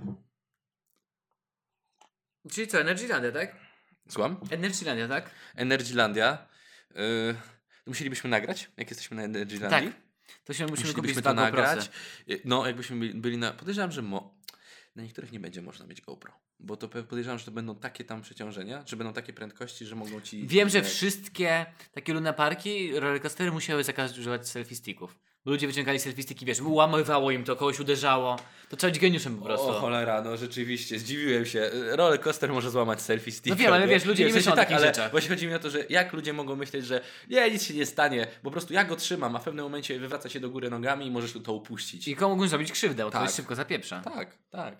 Czyli 2.50 2.66
co, 2.66 2.80
Energylandia, 2.80 3.32
tak? 3.32 3.56
Słucham? 4.08 4.40
Energylandia, 4.50 5.08
tak? 5.08 5.30
Energylandia. 5.54 6.48
Yy, 6.94 7.34
musielibyśmy 7.90 8.30
nagrać, 8.30 8.70
jak 8.76 8.90
jesteśmy 8.90 9.16
na 9.16 9.22
Energylandii. 9.22 9.90
Tak. 9.92 10.00
To 10.44 10.52
się 10.52 10.66
musimy 10.66 10.94
kupić 10.94 11.22
to 11.22 11.34
nagrać. 11.34 11.90
Y, 12.30 12.40
No, 12.44 12.66
jakbyśmy 12.66 13.14
byli- 13.14 13.38
na. 13.38 13.52
Podejrzewam, 13.52 13.92
że 13.92 14.02
mo... 14.02 14.34
na 14.96 15.02
niektórych 15.02 15.32
nie 15.32 15.40
będzie 15.40 15.62
można 15.62 15.86
mieć 15.86 16.00
GoPro. 16.00 16.32
Bo 16.60 16.76
to 16.76 16.88
podejrzewam, 16.88 17.38
że 17.38 17.44
to 17.44 17.50
będą 17.50 17.74
takie 17.76 18.04
tam 18.04 18.22
przeciążenia, 18.22 18.82
że 18.86 18.96
będą 18.96 19.12
takie 19.12 19.32
prędkości, 19.32 19.86
że 19.86 19.96
mogą 19.96 20.20
ci. 20.20 20.46
Wiem, 20.46 20.68
że 20.68 20.82
wszystkie 20.82 21.66
takie 21.92 22.12
lunaparki, 22.12 23.00
rollercoastery 23.00 23.52
musiały 23.52 23.84
zakazać 23.84 24.18
używać 24.18 24.48
selfie 24.48 24.76
sticków. 24.76 25.18
Bo 25.44 25.50
ludzie 25.50 25.66
wyciągali 25.66 25.98
selfie 25.98 26.22
sticki, 26.22 26.46
wiesz, 26.46 26.58
łamywało 26.62 27.30
im 27.30 27.44
to, 27.44 27.56
kogoś 27.56 27.80
uderzało. 27.80 28.36
To 28.68 28.76
trzeba 28.76 28.90
być 28.90 29.00
geniuszem 29.00 29.36
po 29.36 29.44
prostu. 29.44 29.68
O 29.68 29.72
cholera, 29.72 30.22
no 30.22 30.36
rzeczywiście, 30.36 30.98
zdziwiłem 30.98 31.46
się. 31.46 31.70
Roller 31.90 32.20
coaster 32.20 32.52
może 32.52 32.70
złamać 32.70 33.02
selfie 33.02 33.32
stick. 33.32 33.48
No 33.48 33.56
wiem, 33.56 33.72
ale 33.72 33.88
wiesz, 33.88 34.04
ludzie 34.04 34.26
nie 34.26 34.32
myślą 34.32 34.52
o 34.52 34.56
takich 34.56 34.76
ale 34.76 34.86
rzeczach. 34.86 35.10
Właśnie 35.10 35.30
chodzi 35.30 35.46
mi 35.46 35.54
o 35.54 35.58
to, 35.58 35.70
że 35.70 35.84
jak 35.88 36.12
ludzie 36.12 36.32
mogą 36.32 36.56
myśleć, 36.56 36.86
że 36.86 37.00
nie, 37.30 37.50
nic 37.50 37.62
się 37.62 37.74
nie 37.74 37.86
stanie, 37.86 38.26
bo 38.42 38.50
po 38.50 38.50
prostu 38.50 38.74
ja 38.74 38.84
go 38.84 38.96
trzymam, 38.96 39.36
a 39.36 39.38
w 39.38 39.44
pewnym 39.44 39.64
momencie 39.64 39.98
wywraca 39.98 40.28
się 40.28 40.40
do 40.40 40.50
góry 40.50 40.70
nogami 40.70 41.06
i 41.06 41.10
możesz 41.10 41.32
to 41.44 41.52
upuścić. 41.52 42.08
I 42.08 42.16
komu 42.16 42.46
zrobić 42.46 42.72
krzywdę, 42.72 43.04
bo 43.04 43.10
to 43.10 43.18
Tak. 43.18 43.26
dość 43.26 43.36
szybko 43.36 43.54
zapieprza. 43.54 44.00
Tak, 44.00 44.38
tak. 44.50 44.76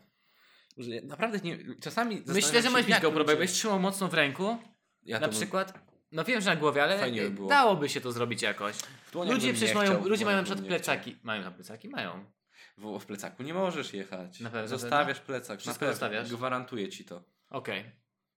Naprawdę 1.02 1.38
nie, 1.44 1.58
czasami 1.80 2.22
Myślę, 2.26 2.62
że 2.62 2.70
możesz 2.70 2.88
mieć 2.88 3.00
GoPro, 3.00 3.24
bo 3.24 3.30
jakbyś 3.30 3.52
trzymał 3.52 3.80
mocno 3.80 4.08
w 4.08 4.14
ręku, 4.14 4.56
ja 5.02 5.20
na 5.20 5.28
to 5.28 5.32
przykład, 5.32 5.89
no 6.12 6.24
wiem, 6.24 6.40
że 6.40 6.50
na 6.50 6.56
głowie, 6.56 6.82
ale 6.82 6.98
Fajnie 6.98 7.22
by 7.22 7.30
było. 7.30 7.48
dałoby 7.48 7.88
się 7.88 8.00
to 8.00 8.12
zrobić 8.12 8.42
jakoś. 8.42 8.76
Ludzie 9.14 9.52
przecież 9.52 9.74
mają, 9.74 9.90
chciał, 9.90 10.08
ludzie 10.08 10.24
mają 10.24 10.36
na 10.36 10.42
przykład 10.42 10.62
nie 10.64 10.68
chciał. 10.68 10.78
plecaki. 10.78 11.16
Mają 11.22 11.42
na 11.42 11.50
plecaki? 11.50 11.88
Mają. 11.88 12.24
W, 12.78 12.98
w 12.98 13.06
plecaku 13.06 13.42
nie 13.42 13.54
możesz 13.54 13.94
jechać. 13.94 14.40
Na 14.40 14.50
pewno, 14.50 14.68
Zostawiasz 14.68 15.20
plecak. 15.20 15.60
Wszystko 15.60 15.84
na 15.84 15.90
zostawiasz? 15.92 16.30
Gwarantuję 16.32 16.88
ci 16.88 17.04
to. 17.04 17.22
Okej. 17.50 17.84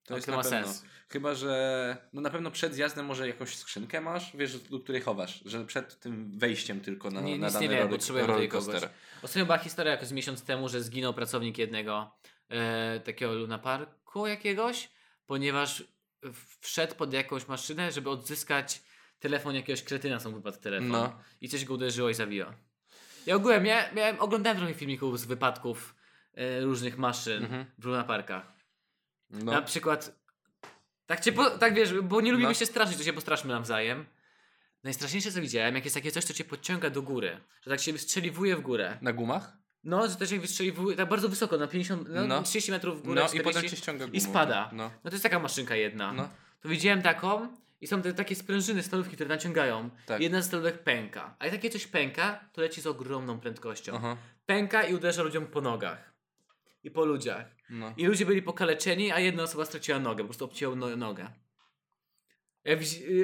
To 0.03 0.07
To 0.07 0.15
jest 0.15 0.25
to 0.25 0.31
na 0.31 0.37
ma 0.37 0.43
pewno. 0.43 0.67
sens. 0.67 0.85
Chyba, 1.09 1.35
że 1.35 1.97
no 2.13 2.21
na 2.21 2.29
pewno 2.29 2.51
przed 2.51 2.73
zjazdem 2.73 3.05
może 3.05 3.27
jakąś 3.27 3.55
skrzynkę 3.55 4.01
masz, 4.01 4.37
wiesz, 4.37 4.59
do 4.59 4.79
której 4.79 5.01
chowasz, 5.01 5.41
że 5.45 5.65
przed 5.65 5.99
tym 5.99 6.39
wejściem 6.39 6.81
tylko 6.81 7.11
na, 7.11 7.21
Nie, 7.21 7.37
na 7.37 7.45
nic 7.45 7.53
dany 7.53 7.67
nie 7.67 7.75
wiem, 7.75 7.89
potrzebuję 7.89 8.25
roller 8.27 8.49
kogoś. 8.49 8.65
coaster. 8.65 8.89
Ostatnio 9.21 9.45
była 9.45 9.57
historia 9.57 9.91
jakoś 9.91 10.11
miesiąc 10.11 10.43
temu, 10.43 10.69
że 10.69 10.81
zginął 10.83 11.13
pracownik 11.13 11.57
jednego 11.57 12.11
e, 12.49 12.99
takiego 12.99 13.33
lunaparku 13.33 14.27
jakiegoś, 14.27 14.89
ponieważ 15.25 15.83
wszedł 16.61 16.95
pod 16.95 17.13
jakąś 17.13 17.47
maszynę, 17.47 17.91
żeby 17.91 18.09
odzyskać 18.09 18.81
telefon 19.19 19.55
jakiegoś 19.55 19.83
kretyna, 19.83 20.17
mu 20.25 20.31
wypadł 20.35 20.57
telefon. 20.59 20.87
No. 20.87 21.19
I 21.41 21.49
coś 21.49 21.65
go 21.65 21.73
uderzyło 21.73 22.09
i 22.09 22.13
zabiło. 22.13 22.53
Ja 23.25 23.35
ogółem 23.35 23.63
miałem, 23.63 23.95
miałem, 23.95 24.19
oglądałem 24.19 24.57
trochę 24.57 24.73
filmików 24.73 25.19
z 25.19 25.25
wypadków 25.25 25.95
e, 26.33 26.61
różnych 26.61 26.97
maszyn 26.97 27.43
Mhm. 27.43 27.65
w 27.77 27.85
lunaparkach. 27.85 28.53
No. 29.29 29.51
Na 29.51 29.61
przykład, 29.61 30.19
tak, 31.05 31.19
cię 31.19 31.31
po, 31.31 31.49
tak 31.49 31.73
wiesz, 31.73 31.93
bo 32.01 32.21
nie 32.21 32.31
lubimy 32.31 32.49
No. 32.49 32.53
się 32.53 32.65
straszyć, 32.65 32.97
to 32.97 33.03
się 33.03 33.13
postraszmy 33.13 33.53
nawzajem. 33.53 34.05
Najstraszniejsze 34.83 35.31
co 35.31 35.41
widziałem, 35.41 35.75
jak 35.75 35.83
jest 35.83 35.95
takie 35.95 36.11
coś, 36.11 36.23
co 36.23 36.33
cię 36.33 36.43
podciąga 36.43 36.89
do 36.89 37.01
góry, 37.01 37.37
że 37.61 37.71
tak 37.71 37.79
się 37.79 37.93
wystrzeliwuje 37.93 38.55
w 38.55 38.61
górę. 38.61 38.97
Na 39.01 39.13
gumach? 39.13 39.57
No, 39.83 40.07
że 40.09 40.15
to 40.15 40.25
się 40.25 40.39
wystrzeliwuje 40.39 40.97
tak 40.97 41.09
bardzo 41.09 41.29
wysoko, 41.29 41.57
na 41.57 41.67
50, 41.67 42.07
no, 42.09 42.27
No. 42.27 42.43
30 42.43 42.71
metrów 42.71 42.99
w 42.99 43.03
górę, 43.03 43.21
No 43.21 43.27
i 43.27 43.29
40, 43.29 43.43
potem 43.53 43.69
cię 43.69 43.77
ściąga 43.77 44.05
gumą. 44.05 44.17
i 44.17 44.21
spada. 44.21 44.69
No. 44.73 44.91
No 45.03 45.09
to 45.09 45.15
jest 45.15 45.23
taka 45.23 45.39
maszynka 45.39 45.75
jedna. 45.75 46.13
No. 46.13 46.29
To 46.61 46.69
widziałem 46.69 47.01
taką 47.01 47.47
i 47.81 47.87
są 47.87 48.01
te 48.01 48.13
takie 48.13 48.35
sprężyny, 48.35 48.83
stalówki, 48.83 49.15
które 49.15 49.29
naciągają. 49.29 49.89
Tak. 50.05 50.21
Jedna 50.21 50.41
z 50.41 50.45
stalówek 50.45 50.83
pęka. 50.83 51.35
A 51.39 51.45
jak 51.45 51.55
takie 51.55 51.69
coś 51.69 51.87
pęka, 51.87 52.39
to 52.53 52.61
leci 52.61 52.81
z 52.81 52.87
ogromną 52.87 53.39
prędkością. 53.39 53.93
Aha. 53.95 54.17
Pęka 54.45 54.83
i 54.83 54.95
uderza 54.95 55.23
ludziom 55.23 55.47
po 55.47 55.61
nogach. 55.61 56.13
I 56.83 56.91
po 56.91 57.05
ludziach. 57.05 57.45
No. 57.69 57.93
I 57.97 58.05
ludzie 58.05 58.25
byli 58.25 58.41
pokaleczeni, 58.41 59.11
a 59.11 59.19
jedna 59.19 59.43
osoba 59.43 59.65
straciła 59.65 59.99
nogę, 59.99 60.23
po 60.23 60.27
prostu 60.27 60.45
obcięło 60.45 60.75
no, 60.75 60.95
nogę. 60.95 61.29
Ja 62.65 62.75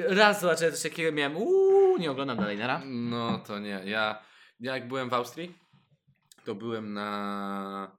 raz 0.08 0.40
zobaczyłem 0.40 0.72
coś 0.72 0.82
takiego, 0.82 1.12
miałem 1.12 1.36
uuu, 1.36 1.98
nie 1.98 2.10
oglądam 2.10 2.36
dalej, 2.36 2.58
nara. 2.58 2.82
No 2.84 3.38
to 3.38 3.58
nie. 3.58 3.82
Ja, 3.84 4.22
ja 4.60 4.74
jak 4.76 4.88
byłem 4.88 5.10
w 5.10 5.14
Austrii, 5.14 5.54
to 6.50 6.54
byłem 6.54 6.92
na 6.92 7.96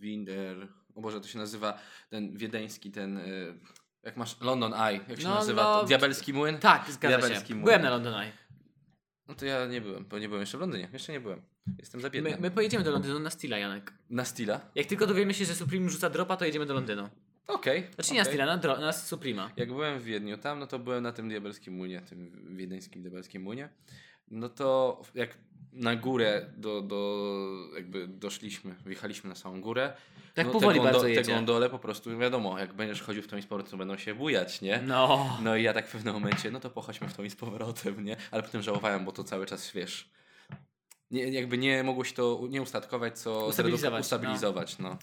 Winder. 0.00 0.68
O 0.94 1.00
Boże, 1.00 1.20
to 1.20 1.28
się 1.28 1.38
nazywa 1.38 1.78
ten 2.10 2.36
wiedeński, 2.36 2.90
ten. 2.90 3.18
y, 3.18 3.54
Jak 4.02 4.16
masz 4.16 4.40
London 4.40 4.74
Eye, 4.74 5.00
jak 5.08 5.20
się 5.20 5.28
No, 5.28 5.34
nazywa? 5.34 5.62
no, 5.62 5.84
Diabelski 5.84 6.32
młyn? 6.32 6.58
Tak, 6.58 6.90
zgadza 6.90 7.18
Diabelski 7.18 7.48
się. 7.48 7.54
młyn. 7.54 7.64
Byłem 7.64 7.82
na 7.82 7.90
London 7.90 8.14
Eye. 8.14 8.32
No 9.28 9.34
to 9.34 9.46
ja 9.46 9.66
nie 9.66 9.80
byłem, 9.80 10.04
bo 10.04 10.18
nie 10.18 10.28
byłem 10.28 10.40
jeszcze 10.40 10.58
w 10.58 10.60
Londynie. 10.60 10.88
Jeszcze 10.92 11.12
nie 11.12 11.20
byłem. 11.20 11.42
Jestem 11.78 12.00
za 12.00 12.10
biedny. 12.10 12.30
My, 12.30 12.36
my 12.40 12.50
pojedziemy 12.50 12.84
do 12.84 12.90
Londynu 12.90 13.18
na 13.18 13.30
Stila, 13.30 13.58
Janek. 13.58 13.92
Na 14.10 14.24
Stila? 14.24 14.60
Jak 14.74 14.86
tylko 14.86 15.06
dowiemy 15.06 15.34
się, 15.34 15.44
że 15.44 15.54
Supreme 15.54 15.90
rzuca 15.90 16.10
dropa, 16.10 16.36
to 16.36 16.44
jedziemy 16.44 16.66
do 16.66 16.74
Londynu. 16.74 17.08
Okej. 17.46 17.86
Znaczy 17.94 18.12
nie 18.12 18.18
na. 18.18 18.24
Stila, 18.24 18.46
na, 18.46 18.58
dro- 18.58 18.80
na 18.80 18.92
Suprema. 18.92 19.50
Jak 19.56 19.68
byłem 19.68 19.98
w 19.98 20.02
Wiedniu 20.04 20.38
tam, 20.38 20.58
no 20.58 20.66
to 20.66 20.78
byłem 20.78 21.02
na 21.02 21.12
tym 21.12 21.28
diabelskim 21.28 21.74
młynie, 21.74 22.00
tym 22.00 22.56
wiedeńskim 22.56 23.02
diabelskim 23.02 23.42
młynie. 23.42 23.68
No 24.30 24.48
to 24.48 25.00
jak 25.14 25.38
na 25.72 25.96
górę 25.96 26.46
do, 26.56 26.82
do 26.82 27.28
jakby 27.74 28.08
doszliśmy, 28.08 28.74
wjechaliśmy 28.86 29.28
na 29.28 29.34
samą 29.36 29.60
górę. 29.60 29.92
Tak 30.34 30.46
no, 30.46 30.52
powoli 30.52 30.78
te 30.78 30.84
bardzo 30.84 31.00
Te 31.00 31.10
jedzie. 31.10 31.32
gondole 31.32 31.70
po 31.70 31.78
prostu, 31.78 32.18
wiadomo, 32.18 32.58
jak 32.58 32.72
będziesz 32.72 33.02
chodził 33.02 33.22
w 33.22 33.26
tą 33.26 33.36
i 33.36 33.42
z 33.42 33.46
powrotem, 33.46 33.70
to 33.70 33.76
będą 33.76 33.96
się 33.96 34.14
bujać, 34.14 34.60
nie? 34.60 34.82
No. 34.86 35.38
No 35.42 35.56
i 35.56 35.62
ja 35.62 35.72
tak 35.72 35.88
w 35.88 35.92
pewnym 35.92 36.14
momencie, 36.14 36.50
no 36.50 36.60
to 36.60 36.70
pochodźmy 36.70 37.08
w 37.08 37.14
tą 37.14 37.24
i 37.24 37.30
z 37.30 37.36
powrotem, 37.36 38.04
nie? 38.04 38.16
Ale 38.30 38.42
potem 38.42 38.62
żałowałem, 38.62 39.04
bo 39.04 39.12
to 39.12 39.24
cały 39.24 39.46
czas, 39.46 39.72
wiesz, 39.72 40.10
nie, 41.10 41.28
jakby 41.28 41.58
nie 41.58 41.82
mogło 41.82 42.04
się 42.04 42.14
to 42.14 42.40
nie 42.50 42.62
ustatkować, 42.62 43.18
co 43.18 43.46
Ustabilizować, 43.46 44.00
ustabilizować 44.00 44.78
no. 44.78 44.98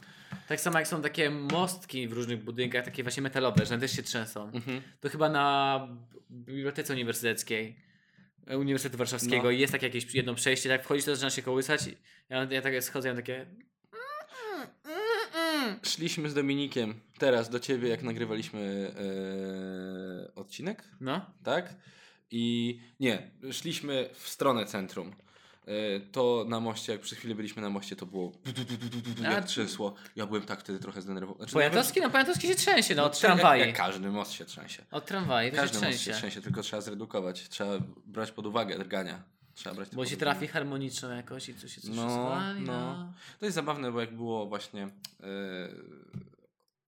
Tak 0.47 0.61
samo 0.61 0.79
jak 0.79 0.87
są 0.87 1.01
takie 1.01 1.29
mostki 1.29 2.07
w 2.07 2.13
różnych 2.13 2.43
budynkach, 2.43 2.85
takie 2.85 3.03
właśnie 3.03 3.23
metalowe, 3.23 3.65
że 3.65 3.73
one 3.73 3.81
też 3.81 3.91
się 3.91 4.03
trzęsą. 4.03 4.51
Mhm. 4.53 4.81
To 4.99 5.09
chyba 5.09 5.29
na 5.29 5.79
Bibliotece 6.31 6.93
Uniwersyteckiej 6.93 7.75
Uniwersytetu 8.47 8.97
Warszawskiego 8.97 9.43
No. 9.43 9.51
jest 9.51 9.73
takie 9.73 9.85
jakieś 9.85 10.13
jedno 10.15 10.35
przejście, 10.35 10.69
tak 10.69 10.83
wchodzisz, 10.83 11.05
to 11.05 11.15
zaczyna 11.15 11.29
się 11.29 11.41
kołysać 11.41 11.87
i 11.87 11.97
ja, 12.29 12.47
ja 12.51 12.61
tak 12.61 12.83
schodzę, 12.83 13.09
ja 13.09 13.15
takie... 13.15 13.45
Szliśmy 15.83 16.29
z 16.29 16.33
Dominikiem 16.33 16.99
teraz 17.19 17.49
do 17.49 17.59
ciebie, 17.59 17.89
jak 17.89 18.03
nagrywaliśmy 18.03 18.91
e, 20.27 20.35
odcinek, 20.35 20.83
No. 21.01 21.25
tak? 21.43 21.73
I 22.31 22.79
nie, 22.99 23.31
szliśmy 23.51 24.09
w 24.13 24.29
stronę 24.29 24.65
centrum. 24.65 25.15
E, 25.65 25.99
to 25.99 26.45
na 26.47 26.59
moście, 26.59 26.91
jak 26.91 27.01
przez 27.01 27.17
chwilę 27.17 27.35
byliśmy 27.35 27.61
na 27.61 27.69
moście, 27.69 27.95
to 27.95 28.05
było 28.05 28.31
jak 29.21 29.45
trzęsło. 29.45 29.93
Ja 30.15 30.25
byłem 30.25 30.43
tak 30.43 30.59
wtedy 30.59 30.79
trochę 30.79 31.01
zdenerwowany. 31.01 31.37
Znaczy, 31.37 31.53
Pojatowski? 31.53 32.01
No 32.01 32.09
Pojatowski 32.09 32.47
się 32.47 32.55
trzęsie, 32.55 32.95
no 32.95 33.03
od 33.05 33.13
jak, 33.13 33.21
tramwaji. 33.21 33.61
jak 33.61 33.75
każdy 33.77 34.09
most 34.09 34.31
się 34.31 34.45
trzęsie. 34.45 34.83
Od 34.91 35.05
tramwaji 35.05 35.51
to 35.51 35.55
się 35.57 35.61
Każdy 35.61 35.87
most 35.87 36.01
się 36.01 36.11
trzęsie. 36.13 36.41
tylko 36.41 36.61
trzeba 36.61 36.81
zredukować. 36.81 37.49
Trzeba 37.49 37.71
brać 38.05 38.31
pod 38.31 38.45
uwagę 38.45 38.77
drgania. 38.77 39.23
Trzeba 39.53 39.75
brać 39.75 39.89
Bo 39.95 40.05
się 40.05 40.17
trafi 40.17 40.47
harmoniczną 40.47 41.09
jakoś 41.09 41.49
i 41.49 41.55
coś 41.55 41.75
się 41.75 41.81
coś 41.81 41.95
No, 41.95 42.03
rozwali, 42.03 42.61
no. 42.61 42.73
no. 42.95 43.13
To 43.39 43.45
jest 43.45 43.55
zabawne, 43.55 43.91
bo 43.91 44.01
jak 44.01 44.15
było 44.15 44.45
właśnie. 44.45 44.81
Yy, 45.19 45.27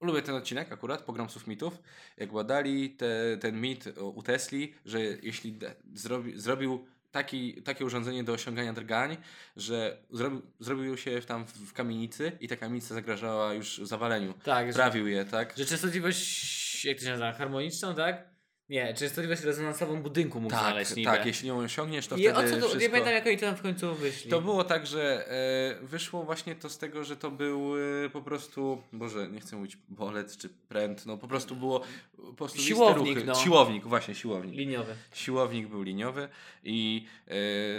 lubię 0.02 0.22
ten 0.22 0.36
odcinek 0.36 0.72
akurat, 0.72 1.02
pogromców 1.04 1.48
mitów. 1.48 1.82
Jak 2.18 2.32
badali 2.32 2.90
te, 2.90 3.38
ten 3.38 3.62
mit 3.62 3.86
u 3.98 4.24
Tesli, 4.24 4.74
że 4.86 5.02
jeśli 5.02 5.54
de, 5.54 5.76
zrobi, 5.94 6.40
zrobił 6.40 6.86
taki, 7.18 7.62
takie 7.62 7.86
urządzenie 7.86 8.24
do 8.24 8.34
osiągania 8.34 8.74
drgań, 8.74 9.18
że 9.56 9.98
zrobił, 10.12 10.42
zrobił 10.60 10.98
się 10.98 11.22
tam 11.22 11.46
w, 11.46 11.74
kamienicy 11.74 12.32
i 12.40 12.48
ta 12.48 12.56
kamienica 12.56 12.96
zagrażała 12.96 13.54
już 13.54 13.78
zawaleniu. 13.84 14.34
Tak, 14.44 14.68
że, 14.68 14.74
Prawił 14.74 15.08
je, 15.08 15.26
tak? 15.26 15.54
że 15.58 15.66
częstotliwość, 15.66 16.86
jak 16.86 16.98
to 16.98 17.04
się 17.04 17.10
nazywa, 17.10 17.34
harmoniczną, 17.34 17.96
tak? 17.96 18.37
Nie, 18.70 18.94
częstotliwość 18.94 19.44
rezonansową 19.44 20.02
budynku 20.02 20.42
mógł 20.42 20.52
Tak, 20.56 20.64
znaleźć 20.64 20.96
niby. 20.96 21.12
tak, 21.12 21.26
jeśli 21.26 21.48
ją 21.48 21.58
osiągniesz, 21.60 22.08
to 22.08 22.16
I 22.18 22.28
o 22.30 22.34
wtedy 22.34 22.50
co 22.50 22.56
to, 22.56 22.62
nie 22.62 22.70
wszystko... 22.70 22.92
pamiętam 22.92 23.14
jak 23.14 23.28
oni 23.28 23.38
tam 23.38 23.56
w 23.56 23.62
końcu 23.62 23.96
wyszli. 23.96 24.32
To 24.32 24.42
było 24.42 24.64
tak, 24.64 24.88
że 24.88 25.32
e, 25.82 25.86
wyszło 25.86 26.24
właśnie 26.24 26.56
to 26.56 26.70
z 26.70 26.78
tego, 26.78 27.04
że 27.04 27.18
to 27.18 27.32
był 27.32 27.74
e, 28.06 28.10
po 28.10 28.22
prostu, 28.22 28.82
Boże, 28.94 29.28
nie 29.28 29.40
chcę 29.40 29.56
mówić 29.56 29.78
bolec 29.90 30.38
czy 30.38 30.50
pręt, 30.50 31.06
no 31.06 31.18
po 31.18 31.28
prostu 31.28 31.56
było 31.56 31.82
po 32.18 32.34
prostu 32.34 32.62
Siłownik, 32.62 33.26
no. 33.26 33.36
Siłownik, 33.36 33.84
właśnie 33.86 34.16
siłownik. 34.16 34.56
Liniowy. 34.56 34.96
Siłownik 35.14 35.68
był 35.68 35.82
liniowy 35.82 36.30
i 36.64 37.06
e, 37.28 37.34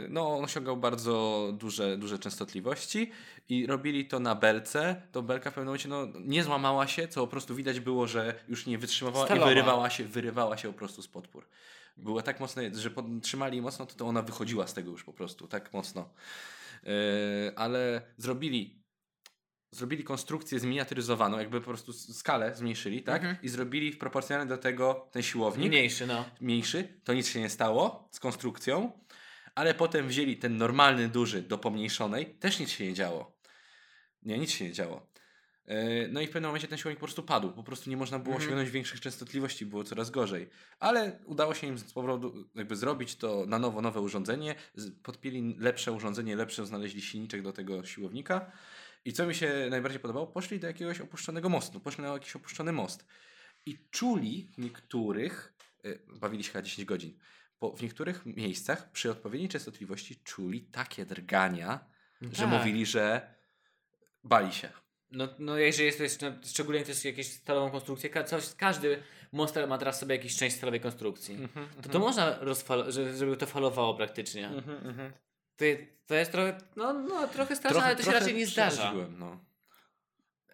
no, 0.09 0.37
on 0.37 0.45
osiągał 0.45 0.77
bardzo 0.77 1.49
duże, 1.59 1.97
duże 1.97 2.19
częstotliwości 2.19 3.11
i 3.49 3.67
robili 3.67 4.07
to 4.07 4.21
na 4.21 4.35
belce. 4.35 5.03
To 5.13 5.23
belka 5.23 5.51
w 5.51 5.55
pewnym 5.55 5.67
momencie 5.67 5.89
no, 5.89 6.07
nie 6.21 6.45
złamała 6.45 6.87
się, 6.87 7.09
co 7.09 7.21
po 7.21 7.27
prostu 7.27 7.55
widać 7.55 7.81
było, 7.81 8.07
że 8.07 8.35
już 8.49 8.67
nie 8.67 8.79
wytrzymywała 8.79 9.25
Stalowa. 9.25 9.47
i 9.47 9.49
wyrywała 9.49 9.91
się, 9.91 10.05
wyrywała 10.05 10.57
się 10.57 10.73
po 10.73 10.79
prostu 10.79 11.03
z 11.03 11.09
podpór. 11.09 11.49
Była 11.97 12.23
tak 12.23 12.41
mocne, 12.41 12.75
że 12.75 12.91
trzymali 13.23 13.63
mocno, 13.63 13.87
to, 13.87 13.95
to 13.95 14.07
ona 14.07 14.23
wychodziła 14.23 14.67
z 14.67 14.75
tego 14.75 14.91
już 14.91 15.05
po 15.05 15.13
prostu, 15.13 15.47
tak 15.47 15.73
mocno. 15.73 16.11
Yy, 16.83 16.91
ale 17.57 18.03
zrobili 18.17 18.79
zrobili 19.71 20.05
konstrukcję 20.05 20.59
zminiaturyzowaną, 20.59 21.39
jakby 21.39 21.61
po 21.61 21.67
prostu 21.67 21.93
skalę 21.93 22.57
zmniejszyli, 22.57 23.03
tak? 23.03 23.23
Mhm. 23.23 23.37
I 23.43 23.49
zrobili 23.49 23.93
w 23.93 23.99
proporcjonalnie 23.99 24.49
do 24.49 24.59
tego 24.59 25.09
ten 25.13 25.23
siłownik 25.23 25.69
Mniejszy, 25.69 26.07
no. 26.07 26.25
mniejszy, 26.41 27.01
to 27.05 27.15
nic 27.15 27.29
się 27.29 27.41
nie 27.41 27.49
stało 27.49 28.09
z 28.13 28.21
konstrukcją, 28.21 28.93
ale 29.55 29.75
potem 29.75 30.09
wzięli 30.09 30.37
ten 30.37 30.57
normalny, 30.57 31.09
duży 31.09 31.43
do 31.43 31.59
pomniejszonej, 31.59 32.27
też 32.27 32.61
nic 32.61 32.71
się 32.71 32.85
nie 32.85 32.95
działo. 32.95 33.38
Nie, 34.23 34.39
nic 34.39 34.51
się 34.51 34.65
nie 34.65 34.73
działo. 34.73 35.07
Yy, 35.67 36.09
No 36.13 36.21
i 36.21 36.27
w 36.27 36.31
pewnym 36.31 36.49
momencie 36.49 36.69
ten 36.69 36.79
siłownik 36.79 36.99
po 37.01 37.07
prostu 37.07 37.23
padł. 37.23 37.53
Po 37.53 37.63
prostu 37.63 37.91
nie 37.91 37.97
można 37.97 38.19
było 38.19 38.35
Mhm. 38.35 38.49
osiągnąć 38.49 38.71
większych 38.71 39.01
częstotliwości, 39.01 39.67
było 39.67 39.85
coraz 39.85 40.11
gorzej. 40.11 40.49
Ale 40.79 41.19
udało 41.25 41.55
się 41.55 41.67
im 41.67 41.79
z 41.79 41.93
powodu 41.93 42.49
jakby 42.55 42.77
zrobić 42.77 43.17
to 43.17 43.47
na 43.47 43.59
nowo, 43.59 43.81
nowe 43.83 44.01
urządzenie. 44.01 44.55
Podpięli 45.03 45.57
lepsze 45.59 45.93
urządzenie, 45.93 46.37
lepsze 46.37 46.67
znaleźli 46.67 47.03
silniczek 47.03 47.43
do 47.43 47.53
tego 47.53 47.85
siłownika. 47.85 48.53
I 49.05 49.13
co 49.13 49.27
mi 49.27 49.35
się 49.35 49.67
najbardziej 49.71 50.01
podobało, 50.01 50.27
poszli 50.27 50.61
do 50.61 50.67
jakiegoś 50.67 51.01
opuszczonego 51.01 51.49
mostu. 51.49 51.81
Poszli 51.81 52.03
na 52.05 52.09
jakiś 52.09 52.37
opuszczony 52.37 52.73
most. 52.73 53.07
I 53.67 53.79
czuli 53.91 54.51
niektórych, 54.59 55.55
y, 55.85 55.99
bawili 56.21 56.45
się 56.45 56.53
chyba 56.53 56.63
10 56.63 56.85
godzin, 56.89 57.19
bo 57.61 57.77
w 57.77 57.83
niektórych 57.83 58.27
miejscach 58.27 58.91
przy 58.93 59.11
odpowiedniej 59.11 59.49
częstotliwości 59.49 60.17
czuli 60.17 60.63
takie 60.63 61.07
drgania, 61.07 61.85
że 62.21 62.43
tak. 62.43 62.49
mówili, 62.49 62.87
że 62.87 63.35
bali 64.29 64.53
się. 64.53 64.69
No, 65.11 65.29
no 65.39 65.57
jeżeli 65.57 65.87
jest 65.87 65.99
to 65.99 66.05
jest, 66.05 66.23
no, 66.23 66.33
szczególnie 66.47 66.83
to 66.83 66.89
jest 66.89 67.05
jakieś 67.05 67.33
stalową 67.33 67.71
konstrukcję, 67.71 68.11
ka- 68.11 68.25
coś, 68.25 68.55
każdy 68.55 69.03
monster 69.33 69.69
ma 69.69 69.79
teraz 69.79 69.99
sobie 70.01 70.17
jakąś 70.17 70.37
część 70.37 70.57
stalowej 70.57 70.81
konstrukcji. 70.81 71.35
Mhm, 71.35 71.69
To 71.83 71.89
to 71.89 71.99
można 71.99 72.39
rozfal- 72.41 72.91
że- 72.91 73.17
żeby 73.17 73.37
to 73.37 73.47
falowało 73.47 73.95
praktycznie. 73.95 74.51
To, 75.57 75.65
je- 75.65 75.87
to 76.07 76.15
jest 76.15 76.33
trochę, 76.33 76.59
no, 76.77 76.93
no 76.93 77.29
trochę 77.29 77.57
straszne, 77.57 77.83
ale 77.85 77.97
to 77.97 78.03
się 78.03 78.13
raczej 78.13 78.35
nie 78.35 78.47
zdarza. 78.47 78.95
No. 79.19 79.39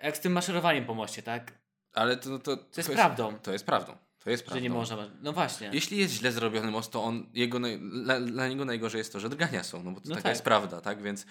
Jak 0.02 0.16
z 0.16 0.20
tym 0.20 0.32
maszerowaniem 0.32 0.84
po 0.84 0.94
moście, 0.94 1.22
tak? 1.22 1.52
Ale 1.92 2.16
to, 2.16 2.38
to, 2.38 2.56
To 2.56 2.64
jest 2.76 2.90
prawdą, 2.92 3.38
To 3.38 3.52
jest 3.52 3.66
prawdą. 3.66 3.96
To 4.24 4.30
jest 4.30 4.42
prawdą. 4.44 4.58
że 4.58 4.62
nie 4.62 4.70
można. 4.70 4.96
No 5.22 5.32
właśnie. 5.32 5.70
Jeśli 5.72 5.98
jest 5.98 6.14
źle 6.14 6.32
zrobiony 6.32 6.70
most, 6.70 6.92
to 6.92 7.04
on, 7.04 7.26
jego, 7.34 7.58
dla, 7.80 8.20
dla 8.20 8.48
niego 8.48 8.64
najgorzej 8.64 8.98
jest 8.98 9.12
to, 9.12 9.20
że 9.20 9.28
drgania 9.28 9.62
są, 9.64 9.82
no 9.82 9.90
bo 9.90 10.00
to 10.00 10.08
No 10.08 10.14
taka 10.14 10.22
tak. 10.22 10.32
jest 10.32 10.42
prawda, 10.42 10.80
tak? 10.80 11.02
Więc 11.02 11.26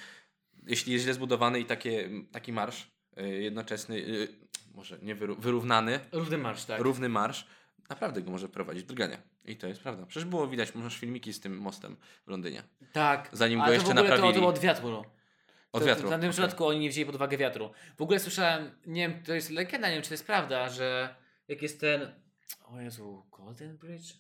jeśli 0.68 0.94
jest 0.94 1.04
źle 1.04 1.14
zbudowany 1.14 1.60
i 1.60 1.66
takie, 1.66 2.10
taki 2.32 2.54
marsz 2.54 2.88
y, 3.22 3.28
jednoczesny, 3.42 3.96
y, 3.98 4.28
może 4.76 4.98
nie 5.02 5.16
wyru- 5.16 5.40
wyrównany, 5.40 6.00
Równy 6.12 6.38
marsz, 6.38 6.66
tak. 6.66 6.82
równy 6.82 7.10
marsz, 7.10 7.48
naprawdę 7.90 8.22
go 8.22 8.32
może 8.32 8.50
prowadzić 8.50 8.84
w 8.84 8.88
drgania. 8.88 9.18
I 9.46 9.58
to 9.58 9.68
jest 9.68 9.82
prawda. 9.82 10.06
Przecież 10.06 10.30
było 10.30 10.48
widać, 10.48 10.76
masz 10.76 10.98
filmiki 11.00 11.34
z 11.34 11.40
tym 11.40 11.58
mostem 11.58 11.98
w 12.26 12.30
Londynie. 12.30 12.64
Tak. 12.94 13.30
Zanim 13.32 13.60
go 13.60 13.72
jeszcze 13.72 13.90
ogóle 13.90 13.96
to, 13.96 14.10
naprawili. 14.10 14.34
to 14.34 14.40
było 14.40 14.50
od 14.52 14.60
wiatru. 14.60 14.90
no. 14.90 15.06
Od 15.72 15.82
to, 15.82 15.88
wiatru. 15.88 16.08
W 16.08 16.10
danym 16.10 16.30
okej. 16.30 16.32
przypadku 16.32 16.66
oni 16.68 16.80
nie 16.80 16.90
wzięli 16.90 17.06
pod 17.06 17.16
uwagę 17.16 17.38
wiatru. 17.38 17.72
W 17.98 18.02
ogóle 18.02 18.20
słyszałem, 18.20 18.72
nie 18.86 19.10
wiem, 19.10 19.24
to 19.24 19.34
jest 19.34 19.50
legenda, 19.50 19.88
nie 19.88 19.94
wiem 19.94 20.04
czy 20.04 20.10
to 20.10 20.14
jest 20.14 20.26
prawda, 20.26 20.70
że 20.70 21.16
jak 21.48 21.62
jest 21.62 21.80
ten, 21.80 22.14
o 22.66 22.82
Jezu, 22.82 23.26
Golden 23.32 23.78
Bridge? 23.78 24.14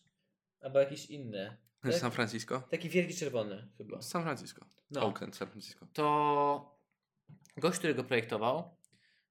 Albo 0.61 0.79
jakiś 0.79 1.05
inny. 1.05 1.57
Tak? 1.91 2.01
San 2.01 2.11
Francisco? 2.11 2.61
Taki 2.71 2.89
wielki 2.89 3.15
czerwony 3.15 3.67
chyba. 3.77 4.01
San 4.01 4.23
Francisco. 4.23 4.65
No. 4.91 5.01
Oakland, 5.01 5.35
San 5.35 5.47
Francisco. 5.47 5.87
To 5.93 6.79
gość, 7.57 7.77
który 7.77 7.93
go 7.95 8.03
projektował, 8.03 8.75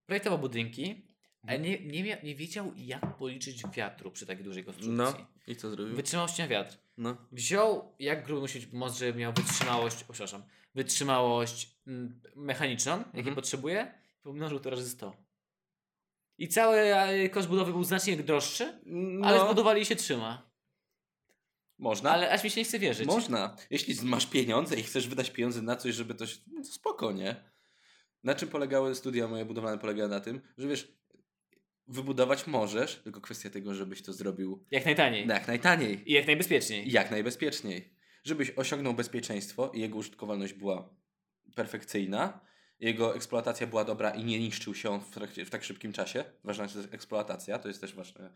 projektował 0.07 0.39
budynki, 0.39 1.07
ale 1.47 1.59
nie, 1.59 1.81
nie, 1.81 2.05
mia- 2.05 2.25
nie 2.25 2.35
wiedział 2.35 2.73
jak 2.77 3.17
policzyć 3.17 3.63
wiatru 3.73 4.11
przy 4.11 4.27
takiej 4.27 4.45
dużej 4.45 4.65
konstrukcji. 4.65 4.97
No. 4.97 5.15
I 5.47 5.57
co 5.57 5.71
zrobił? 5.71 5.97
Wytrzymałość 5.97 6.39
na 6.39 6.49
wiatr. 6.49 6.79
No. 6.97 7.17
Wziął, 7.33 7.95
jak 7.99 8.25
gruby 8.27 8.41
musi 8.41 8.61
być 8.61 8.73
most, 8.73 8.99
żeby 8.99 9.19
miał 9.19 9.33
wytrzymałość, 9.33 9.97
o, 10.03 10.13
przepraszam, 10.13 10.43
wytrzymałość 10.75 11.77
mm, 11.87 12.21
mechaniczną, 12.37 12.93
jakiej 12.99 13.19
Mhm. 13.19 13.35
potrzebuje, 13.37 13.95
pomnożył 14.23 14.61
to 14.61 14.71
razy 14.71 14.91
100. 14.91 15.17
I 16.39 16.49
cały 16.49 16.77
e, 16.79 17.29
koszt 17.29 17.49
budowy 17.49 17.73
był 17.73 17.85
znacznie 17.85 18.17
droższy, 18.17 18.81
no. 18.87 19.27
ale 19.29 19.41
zbudowali 19.41 19.83
i 19.83 19.87
się 19.87 19.97
trzyma. 19.97 20.52
Można. 21.83 22.11
Ale 22.11 22.31
aż 22.31 22.45
mi 22.45 22.51
się 22.51 22.61
nie 22.61 22.65
chce 22.65 22.79
wierzyć. 22.79 23.07
Można. 23.07 23.57
Jeśli 23.71 23.95
masz 24.03 24.27
pieniądze 24.27 24.77
i 24.81 24.83
chcesz 24.83 25.09
wydać 25.09 25.31
pieniądze 25.31 25.63
na 25.63 25.77
coś, 25.77 25.95
żeby 25.95 26.15
to 26.15 26.27
się... 26.27 26.37
No 26.53 26.63
to 26.63 26.69
spoko, 26.69 27.13
nie? 27.13 27.37
Na 28.25 28.35
czym 28.35 28.49
polegały 28.49 28.95
studia 28.95 29.29
moje 29.29 29.45
budowlane? 29.45 29.79
Polegały 29.79 30.09
na 30.09 30.21
tym, 30.21 30.41
że 30.59 30.69
wiesz, 30.69 30.93
wybudować 31.89 32.47
możesz, 32.47 32.97
tylko 33.05 33.21
kwestia 33.21 33.51
tego, 33.51 33.75
żebyś 33.75 34.03
to 34.03 34.13
zrobił 34.13 34.67
Jak 34.71 34.85
najtaniej. 34.85 35.27
jak 35.29 35.49
najtaniej 35.49 36.11
I 36.11 36.13
jak 36.13 36.27
najbezpieczniej. 36.27 36.89
i 36.89 36.93
jak 36.93 37.11
najbezpieczniej. 37.11 37.95
Żebyś 38.25 38.51
osiągnął 38.57 38.95
bezpieczeństwo 38.95 39.71
i 39.75 39.81
jego 39.81 39.99
użytkowalność 39.99 40.53
była 40.53 40.95
perfekcyjna, 41.55 42.41
jego 42.83 43.17
eksploatacja 43.17 43.67
była 43.67 43.85
dobra 43.85 44.11
i 44.11 44.25
nie 44.25 44.39
niszczył 44.39 44.75
się 44.75 44.91
on 44.91 45.01
w, 45.01 45.11
trakcie, 45.11 45.45
w 45.45 45.51
tak 45.51 45.65
szybkim 45.65 45.93
czasie. 45.93 46.25
Ważna 46.45 46.65
jest 46.65 46.95
eksploatacja, 46.95 47.59
to 47.59 47.69
jest 47.69 47.81
też 47.81 47.95
ważne. 47.95 48.31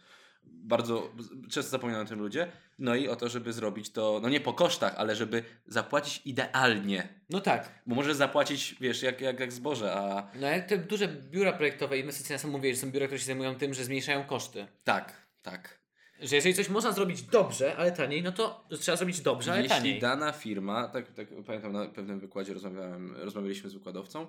Bardzo 0.44 1.12
często 1.50 1.70
zapominają 1.70 2.04
o 2.04 2.08
tym 2.08 2.18
ludzie. 2.18 2.52
No 2.78 2.94
i 2.94 3.08
o 3.08 3.16
to, 3.16 3.28
żeby 3.28 3.52
zrobić 3.52 3.90
to, 3.90 4.20
no 4.22 4.28
nie 4.28 4.40
po 4.40 4.52
kosztach, 4.52 4.94
ale 4.96 5.16
żeby 5.16 5.44
zapłacić 5.66 6.22
idealnie. 6.24 7.08
No 7.30 7.40
tak. 7.40 7.82
Bo 7.86 7.94
możesz 7.94 8.16
zapłacić, 8.16 8.76
wiesz, 8.80 9.02
jak, 9.02 9.20
jak, 9.20 9.40
jak 9.40 9.52
zboże, 9.52 9.94
a 9.94 10.30
No 10.34 10.46
jak 10.46 10.66
te 10.66 10.78
duże 10.78 11.08
biura 11.08 11.52
projektowe, 11.52 11.98
inwestycyjne 11.98 12.38
są 12.38 12.48
mówili, 12.48 12.74
że 12.74 12.80
są 12.80 12.90
biura, 12.90 13.06
które 13.06 13.18
się 13.18 13.26
zajmują 13.26 13.54
tym, 13.54 13.74
że 13.74 13.84
zmniejszają 13.84 14.24
koszty. 14.24 14.66
tak, 14.84 15.12
tak. 15.42 15.85
Że 16.20 16.36
jeżeli 16.36 16.54
coś 16.54 16.68
można 16.68 16.92
zrobić 16.92 17.22
dobrze, 17.22 17.76
ale 17.76 17.92
taniej, 17.92 18.22
no 18.22 18.32
to 18.32 18.66
trzeba 18.80 18.96
zrobić 18.96 19.20
dobrze, 19.20 19.52
ale 19.52 19.62
Jeśli 19.62 19.76
taniej. 19.76 20.00
dana 20.00 20.32
firma, 20.32 20.88
tak, 20.88 21.12
tak 21.12 21.28
pamiętam 21.46 21.72
na 21.72 21.86
pewnym 21.86 22.20
wykładzie 22.20 22.54
rozmawiałem, 22.54 23.16
rozmawialiśmy 23.16 23.70
z 23.70 23.74
wykładowcą, 23.74 24.26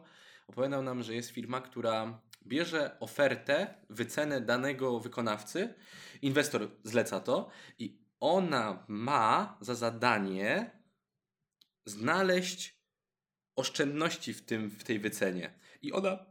opowiadał 0.48 0.84
nam, 0.84 1.04
że 1.04 1.16
jest 1.16 1.30
firma, 1.30 1.62
która 1.62 2.22
bierze 2.48 2.98
ofertę, 3.00 3.74
wycenę 3.90 4.42
danego 4.42 5.00
wykonawcy, 5.00 5.74
inwestor 6.22 6.68
zleca 6.84 7.20
to 7.20 7.50
i 7.80 8.00
ona 8.20 8.86
ma 8.88 9.58
za 9.62 9.76
zadanie 9.76 10.72
znaleźć 11.86 12.78
oszczędności 13.56 14.34
w, 14.34 14.46
tym, 14.46 14.70
w 14.70 14.84
tej 14.84 15.00
wycenie. 15.00 15.54
I 15.82 15.92
ona, 15.94 16.26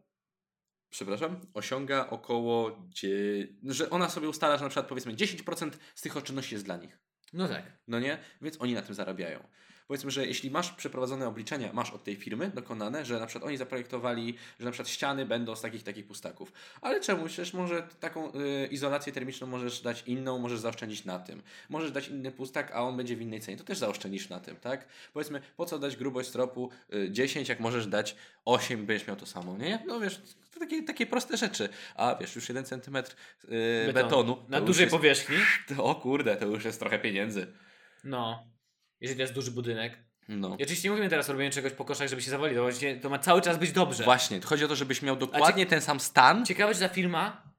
przepraszam, 0.91 1.41
osiąga 1.55 2.07
około, 2.11 2.83
dzie- 2.89 3.47
że 3.65 3.91
ona 3.91 4.09
sobie 4.09 4.29
ustala, 4.29 4.57
że 4.57 4.63
na 4.65 4.69
przykład 4.69 4.87
powiedzmy 4.89 5.15
10% 5.15 5.79
z 5.95 6.03
tych 6.03 6.17
oszczędności 6.17 6.55
jest 6.55 6.65
dla 6.65 6.77
nich. 6.77 6.99
No 7.33 7.49
tak. 7.49 7.63
No 7.89 8.01
nie? 8.01 8.19
Więc 8.43 8.61
oni 8.61 8.75
na 8.75 8.83
tym 8.83 8.95
zarabiają. 8.95 9.49
Powiedzmy, 9.87 10.11
że 10.11 10.27
jeśli 10.27 10.51
masz 10.51 10.73
przeprowadzone 10.73 11.29
obliczenia, 11.29 11.73
masz 11.73 11.91
od 11.91 12.05
tej 12.05 12.17
firmy 12.17 12.51
dokonane, 12.55 13.05
że 13.05 13.21
na 13.21 13.27
przykład 13.27 13.49
oni 13.49 13.57
zaprojektowali, 13.57 14.35
że 14.59 14.65
na 14.65 14.71
przykład 14.71 14.89
ściany 14.89 15.27
będą 15.27 15.57
z 15.57 15.61
takich 15.61 15.83
takich 15.83 16.07
pustaków. 16.07 16.53
Ale 16.81 17.01
czemu? 17.01 17.27
Przecież 17.27 17.55
może 17.55 17.83
taką 18.01 18.33
y, 18.35 18.69
izolację 18.71 19.13
termiczną 19.13 19.47
możesz 19.47 19.81
dać 19.81 20.03
inną, 20.07 20.39
możesz 20.39 20.61
zaoszczędzić 20.61 21.05
na 21.05 21.19
tym. 21.19 21.43
Możesz 21.69 21.91
dać 21.91 22.09
inny 22.09 22.33
pustak, 22.33 22.71
a 22.73 22.83
on 22.83 22.97
będzie 22.97 23.17
w 23.17 23.21
innej 23.21 23.41
cenie. 23.41 23.57
To 23.57 23.65
też 23.65 23.79
zaoszczędzisz 23.79 24.29
na 24.29 24.41
tym, 24.41 24.57
tak? 24.57 24.87
Powiedzmy, 25.13 25.41
po 25.57 25.67
co 25.67 25.79
dać 25.79 25.97
grubość 25.97 26.29
stropu 26.29 26.71
y, 26.95 27.11
10, 27.11 27.49
jak 27.49 27.61
możesz 27.61 27.87
dać 27.87 28.17
8, 28.45 28.87
będziesz 28.87 29.09
miał 29.09 29.17
to 29.17 29.27
samo, 29.27 29.57
nie? 29.57 29.83
No 29.87 30.01
wiesz, 30.01 30.23
to 30.55 30.61
takie, 30.61 30.83
takie 30.83 31.07
proste 31.07 31.37
rzeczy. 31.37 31.69
A 31.95 32.17
wiesz, 32.21 32.37
już 32.37 32.49
1 32.49 32.65
cm 32.65 32.97
y, 33.45 33.93
betonu. 33.93 34.37
Na 34.49 34.57
to 34.57 34.63
już 34.63 34.67
dużej 34.67 34.85
jest, 34.85 34.97
powierzchni. 34.97 35.37
to, 35.77 35.85
O 35.85 35.95
kurde, 35.95 36.37
to 36.37 36.47
już 36.47 36.65
jest 36.65 36.81
trochę 36.81 36.99
pieniędzy. 36.99 37.47
No. 38.05 38.56
Jeżeli 39.01 39.17
to 39.17 39.23
jest 39.23 39.35
duży 39.35 39.51
budynek. 39.51 39.99
No. 40.29 40.57
I 40.59 40.63
oczywiście 40.63 40.89
nie 40.89 40.91
mówimy 40.91 41.09
teraz 41.09 41.31
o 41.31 41.33
robieniu 41.33 41.51
czegoś 41.53 41.73
po 41.73 41.85
koszach, 41.85 42.09
żeby 42.09 42.23
się 42.23 42.31
zawalić. 42.31 42.59
To, 42.59 42.87
to 43.03 43.11
ma 43.11 43.19
cały 43.19 43.43
czas 43.43 43.59
być 43.59 43.73
dobrze. 43.73 44.05
Właśnie, 44.05 44.41
chodzi 44.41 44.65
o 44.65 44.69
to, 44.69 44.77
żebyś 44.77 45.03
miał 45.03 45.17
dokładnie 45.17 45.67
ten 45.67 45.81
sam 45.81 46.01
stan. 46.01 46.47
Ciekawe, 46.47 46.75
czy 46.75 46.81
ta 46.81 46.89
firma 46.89 47.53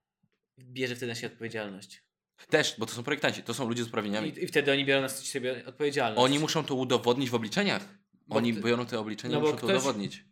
bierze 0.59 0.95
wtedy 0.95 1.07
na 1.11 1.15
siebie 1.15 1.33
odpowiedzialność. 1.33 2.03
Też, 2.49 2.75
bo 2.79 2.85
to 2.85 2.93
są 2.93 3.03
projektanci, 3.03 3.43
to 3.43 3.53
są 3.53 3.67
ludzie 3.69 3.83
z 3.83 3.87
uprawnieniami. 3.87 4.29
I, 4.29 4.43
I 4.43 4.47
wtedy 4.47 4.71
oni 4.71 4.85
biorą 4.85 5.01
na 5.01 5.09
siebie 5.09 5.63
odpowiedzialność. 5.65 6.21
Oni 6.25 6.39
muszą 6.39 6.63
to 6.63 6.75
udowodnić 6.75 7.29
w 7.29 7.35
obliczeniach. 7.35 7.85
Bo 8.27 8.35
Oni 8.35 8.53
ty- 8.53 8.61
biorą 8.61 8.85
te 8.85 8.99
obliczenia 8.99 9.33
no 9.35 9.39
muszą 9.41 9.51
to 9.51 9.57
ktoś- 9.57 9.69
udowodnić. 9.71 10.25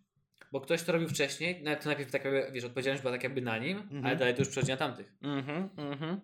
Bo 0.51 0.62
ktoś 0.62 0.84
to 0.84 0.91
robił 0.91 1.10
wcześniej, 1.10 1.64
to 1.82 1.86
najpierw 1.89 2.12
taka, 2.12 2.30
wiesz, 2.51 2.64
odpowiedzialność 2.64 3.01
była 3.01 3.14
tak 3.14 3.24
jakby 3.24 3.41
na 3.41 3.58
nim, 3.58 3.78
Mhm. 3.78 4.06
ale 4.06 4.16
dalej 4.16 4.34
to 4.34 4.39
już 4.41 4.49
przechodzi 4.49 4.72
na 4.72 4.78
tamtych. 4.78 5.14
Mhm, 5.22 5.70
mhm. 5.78 6.20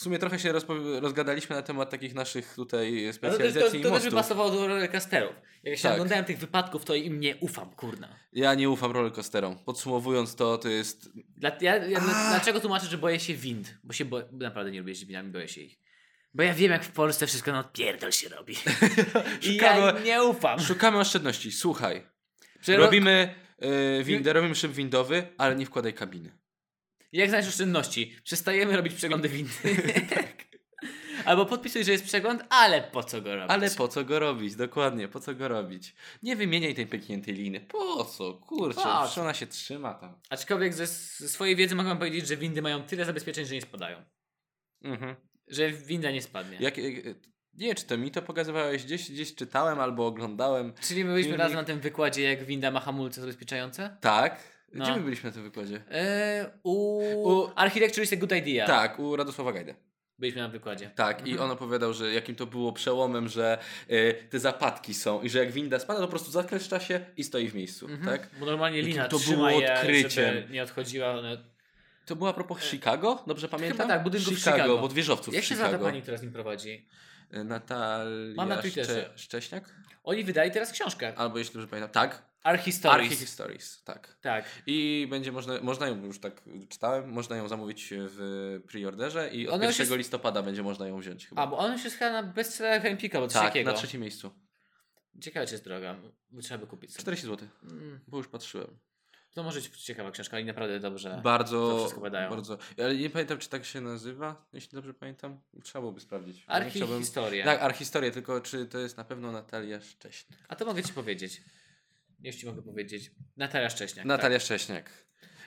W 0.00 0.02
sumie 0.02 0.18
trochę 0.18 0.38
się 0.38 0.52
rozgadaliśmy 1.00 1.56
na 1.56 1.62
temat 1.62 1.90
takich 1.90 2.14
naszych 2.14 2.54
tutaj 2.54 2.98
Ale 2.98 3.06
to, 3.06 3.12
specjalizacji 3.12 3.70
to, 3.70 3.88
i 3.88 3.90
to 3.90 3.90
też 3.90 4.04
by 4.04 4.10
pasowało 4.10 4.50
do 4.50 4.66
rollercoasterów. 4.68 5.32
Jak 5.62 5.76
się 5.76 5.82
Tak. 5.82 5.92
oglądałem 5.92 6.24
tych 6.24 6.38
wypadków, 6.38 6.84
to 6.84 6.94
im 6.94 7.20
nie 7.20 7.36
ufam, 7.36 7.70
kurna. 7.70 8.08
Ja 8.32 8.54
nie 8.54 8.70
ufam 8.70 8.92
rollercoasterom. 8.92 9.58
Podsumowując 9.58 10.34
to, 10.34 10.58
to 10.58 10.68
jest... 10.68 11.10
Dla, 11.36 11.50
ja, 11.60 11.76
ja, 11.76 12.00
dlaczego 12.30 12.60
tłumaczę, 12.60 12.86
że 12.86 12.98
boję 12.98 13.20
się 13.20 13.34
wind? 13.34 13.74
Bo 13.84 13.92
się 13.92 14.04
bo, 14.04 14.20
naprawdę 14.32 14.70
nie 14.70 14.78
lubię 14.78 14.90
jeździć 14.90 15.08
windami, 15.08 15.30
boję 15.30 15.48
się 15.48 15.60
ich. 15.60 15.78
Bo 16.34 16.42
ja 16.42 16.54
wiem, 16.54 16.70
jak 16.70 16.84
w 16.84 16.92
Polsce 16.92 17.26
wszystko 17.26 17.52
na 17.52 17.60
odpierdol 17.60 18.12
się 18.12 18.28
robi. 18.28 18.54
I 19.42 19.56
ja 19.56 19.76
Szukamy- 19.76 20.04
nie 20.04 20.24
ufam. 20.24 20.60
Szukamy 20.60 20.98
oszczędności. 20.98 21.52
Słuchaj. 21.52 22.06
Robimy 22.68 23.34
y, 24.00 24.04
windę, 24.04 24.32
robimy 24.32 24.54
szyb 24.54 24.72
windowy, 24.72 25.26
ale 25.38 25.56
nie 25.56 25.66
wkładaj 25.66 25.94
kabiny. 25.94 26.39
Jak 27.12 27.28
znaleźć 27.28 27.48
oszczędności? 27.48 28.16
Przestajemy 28.24 28.76
robić 28.76 28.94
przeglądy 28.94 29.28
windy. 29.28 29.52
Albo 31.24 31.46
podpisuj, 31.46 31.84
że 31.84 31.92
jest 31.92 32.04
przegląd, 32.04 32.44
ale 32.50 32.82
po 32.82 33.04
co 33.04 33.22
go 33.22 33.36
robić? 33.36 33.50
Ale 33.50 33.70
po 33.70 33.88
co 33.88 34.04
go 34.04 34.18
robić? 34.18 34.56
Dokładnie, 34.56 35.08
po 35.08 35.20
co 35.20 35.34
go 35.34 35.48
robić? 35.48 35.94
Nie 36.22 36.36
wymieniaj 36.36 36.74
tej 36.74 36.86
pękniętej 36.86 37.34
liny. 37.34 37.60
Po 37.60 38.04
co? 38.04 38.34
Kurczę, 38.34 38.80
przecież 38.80 39.18
ona 39.18 39.34
się 39.34 39.46
trzyma 39.46 39.94
tam. 39.94 40.14
Aczkolwiek 40.30 40.74
ze, 40.74 40.86
ze 40.86 41.28
swojej 41.28 41.56
wiedzy 41.56 41.74
mogę 41.74 41.96
powiedzieć, 41.96 42.26
że 42.26 42.36
windy 42.36 42.62
mają 42.62 42.82
tyle 42.82 43.04
zabezpieczeń, 43.04 43.44
że 43.46 43.54
nie 43.54 43.62
spadają. 43.62 44.02
Mhm. 44.82 45.16
Że 45.48 45.70
winda 45.70 46.10
nie 46.10 46.22
spadnie. 46.22 46.56
Jak, 46.60 46.78
y, 46.78 47.14
nie 47.54 47.66
wiem, 47.66 47.76
czy 47.76 47.84
to 47.84 47.98
mi 47.98 48.10
to 48.10 48.22
pokazywałeś, 48.22 48.84
gdzieś, 48.84 49.10
gdzieś 49.10 49.34
czytałem 49.34 49.80
albo 49.80 50.06
oglądałem. 50.06 50.72
Czyli 50.80 51.04
my 51.04 51.10
byliśmy 51.10 51.32
Filmik. 51.32 51.40
razem 51.40 51.56
na 51.56 51.64
tym 51.64 51.80
wykładzie, 51.80 52.22
jak 52.22 52.44
winda 52.44 52.70
ma 52.70 52.80
hamulce 52.80 53.20
zabezpieczające? 53.20 53.96
Tak. 54.00 54.42
No. 54.72 54.84
Gdzie 54.84 54.96
my 54.96 55.00
byliśmy 55.02 55.30
na 55.30 55.34
tym 55.34 55.42
wykładzie? 55.42 55.82
Eee, 55.90 56.46
u... 56.62 56.72
U- 57.28 57.50
Architecture 57.56 58.04
is 58.04 58.12
a 58.12 58.16
good 58.16 58.32
idea. 58.32 58.66
Tak, 58.66 58.98
u 58.98 59.16
Radosława 59.16 59.52
Gajdy. 59.52 59.74
Byliśmy 60.18 60.42
na 60.42 60.48
wykładzie. 60.48 60.90
Tak, 60.94 61.26
i 61.26 61.30
Mhm. 61.30 61.40
on 61.50 61.56
opowiadał, 61.56 61.94
że 61.94 62.12
jakim 62.12 62.34
to 62.34 62.46
było 62.46 62.72
przełomem, 62.72 63.28
że 63.28 63.58
y, 63.90 64.14
te 64.30 64.38
zapadki 64.38 64.94
są 64.94 65.22
i 65.22 65.28
że 65.30 65.38
jak 65.38 65.52
winda 65.52 65.78
spada, 65.78 66.00
to 66.00 66.06
po 66.06 66.10
prostu 66.10 66.30
zakleszcza 66.30 66.80
się 66.80 67.00
i 67.16 67.24
stoi 67.24 67.48
w 67.48 67.54
miejscu, 67.54 67.86
Mhm. 67.86 68.18
tak? 68.18 68.28
Bo 68.40 68.46
normalnie 68.46 68.82
lina 68.82 69.08
to 69.08 69.18
trzyma 69.18 69.36
było 69.36 69.60
je, 69.60 69.74
odkryciem. 69.74 70.10
żeby 70.10 70.46
nie 70.50 70.62
odchodziła. 70.62 71.10
One... 71.10 71.36
To 72.06 72.16
było 72.16 72.30
a 72.30 72.32
propos 72.32 72.62
Chicago, 72.62 73.22
dobrze 73.26 73.48
pamiętam? 73.48 73.88
tak, 73.88 74.02
budynków 74.02 74.34
w 74.34 74.38
Chicago, 74.38 74.56
Chicago. 74.56 74.78
bo 74.78 74.88
wieżowców 74.88 75.34
Jak 75.34 75.44
się 75.44 75.56
nazywa 75.56 75.84
pani, 75.84 76.02
która 76.02 76.16
z 76.16 76.22
nim 76.22 76.32
prowadzi? 76.32 76.86
Y, 77.34 77.44
Natalia 77.44 78.34
Mam 78.36 78.48
na 78.48 78.56
Twitterze. 78.62 79.10
Szcze- 79.16 79.18
Szcześniak? 79.18 79.74
Oni 80.04 80.24
wydali 80.24 80.50
teraz 80.50 80.72
książkę. 80.72 81.12
Albo 81.16 81.38
jeśli 81.38 81.52
dobrze 81.54 81.68
pamiętam, 81.68 81.90
tak. 81.92 82.29
Archistories. 82.42 83.12
Archive 83.12 83.28
Stories, 83.28 83.82
tak. 83.84 84.16
Tak. 84.20 84.44
I 84.66 85.06
będzie 85.10 85.32
można, 85.32 85.60
można 85.60 85.88
ją, 85.88 86.04
już 86.04 86.20
tak 86.20 86.42
czytałem, 86.68 87.10
można 87.10 87.36
ją 87.36 87.48
zamówić 87.48 87.88
w 87.96 88.60
preorderze 88.68 89.30
i 89.30 89.48
od 89.48 89.54
Ona 89.54 89.64
już 89.66 89.78
1 89.78 89.86
jest- 89.92 89.98
listopada 89.98 90.42
będzie 90.42 90.62
można 90.62 90.86
ją 90.88 91.00
wziąć 91.00 91.26
chyba. 91.28 91.42
A, 91.42 91.46
bo 91.46 91.58
on 91.58 91.72
już 91.72 91.84
jest 91.84 91.96
chyba 91.96 92.12
na 92.12 92.22
bestsellerach 92.22 92.84
Empika, 92.84 93.20
bo 93.20 93.28
tak, 93.28 93.42
takiego. 93.42 93.70
na 93.72 93.76
trzecim 93.76 94.00
miejscu. 94.00 94.30
Ciekawe, 95.20 95.46
czy 95.46 95.54
jest 95.54 95.64
droga. 95.64 95.96
Trzeba 96.42 96.58
by 96.58 96.66
kupić 96.66 96.90
sobie. 96.90 97.00
40 97.02 97.26
zł, 97.26 97.48
Mm, 97.62 98.00
bo 98.08 98.18
już 98.18 98.28
patrzyłem. 98.28 98.78
To 99.34 99.42
może 99.42 99.60
być 99.60 99.82
ciekawa 99.82 100.10
książka 100.10 100.38
i 100.40 100.44
naprawdę 100.44 100.80
dobrze. 100.80 101.10
to 101.16 101.22
Bardzo, 101.22 101.78
wszystko 101.78 102.00
badają. 102.00 102.30
bardzo. 102.30 102.58
Ale 102.78 102.96
nie 102.96 103.10
pamiętam, 103.10 103.38
czy 103.38 103.48
tak 103.48 103.64
się 103.64 103.80
nazywa, 103.80 104.46
jeśli 104.52 104.70
dobrze 104.76 104.94
pamiętam. 104.94 105.40
Trzeba 105.62 105.80
byłoby 105.80 106.00
sprawdzić. 106.00 106.44
Archihistoria. 106.46 107.44
Tak, 107.44 107.62
archistoria, 107.62 108.10
tylko 108.10 108.40
czy 108.40 108.66
to 108.66 108.78
jest 108.78 108.96
na 108.96 109.04
pewno 109.04 109.32
Natalia 109.32 109.80
Szcześniak? 109.80 110.38
A 110.48 110.56
to 110.56 110.64
mogę 110.64 110.82
ci 110.82 110.92
powiedzieć. 110.92 111.42
Ci 112.38 112.46
mogę 112.46 112.62
powiedzieć. 112.62 113.10
Natalia 113.36 113.70
Szcześniak. 113.70 114.06
Natalia 114.06 114.40
Szcześniak. 114.40 114.90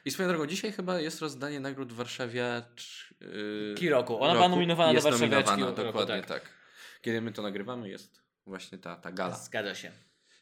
I 0.06 0.12
swoją 0.12 0.30
drogą, 0.30 0.48
dzisiaj 0.48 0.72
chyba 0.72 1.00
jest 1.00 1.22
rozdanie 1.22 1.60
nagród 1.60 1.94
Warszawiacz... 1.94 3.14
Yy, 3.22 3.76
Ki 3.78 3.90
roku. 3.90 4.22
Ona 4.22 4.34
była 4.34 4.50
nominowana 4.50 4.90
do 4.90 4.94
jest 4.94 5.04
Warszawiaczki 5.04 5.50
nominowana, 5.52 5.84
roku, 5.84 6.00
dokładnie 6.00 6.24
tak. 6.24 6.42
tak. 6.42 6.54
Kiedy 7.02 7.22
my 7.22 7.32
to 7.32 7.42
nagrywamy, 7.42 7.90
jest 7.90 8.24
właśnie 8.46 8.78
ta, 8.78 8.96
ta 8.96 9.02
Tak. 9.02 9.16
gala. 9.16 9.36
Zgadza 9.36 9.76
się. 9.76 9.92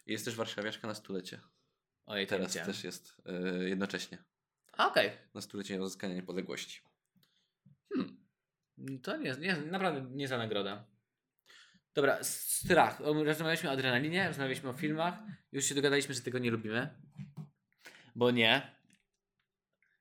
Jest 0.06 0.26
też 0.26 0.36
Warszawiaczka 0.36 0.88
na 0.88 0.96
stulecie. 0.96 1.40
Ojej, 2.06 2.28
Teraz 2.28 2.54
też 2.54 2.84
jest 2.84 3.22
yy, 3.26 3.70
jednocześnie. 3.70 4.18
Okej. 4.78 5.12
Na 5.34 5.42
stulecie 5.42 5.82
odzyskania 5.82 6.16
niepodległości. 6.16 6.82
To 9.04 9.18
nie, 9.18 9.36
nie, 9.40 9.56
naprawdę 9.56 10.10
nie 10.12 10.28
za 10.28 10.38
nagroda. 10.38 10.86
Dobra, 11.94 12.24
strach. 12.24 13.00
Rozmawialiśmy 13.00 13.70
o 13.70 13.74
adrenalinie, 13.74 14.28
rozmawialiśmy 14.28 14.70
o 14.70 14.74
filmach. 14.74 15.14
Już 15.52 15.66
się 15.66 15.76
dogadaliśmy, 15.76 16.16
że 16.16 16.22
tego 16.22 16.40
nie 16.40 16.52
lubimy. 16.52 16.90
Bo 18.16 18.32
nie. 18.32 18.82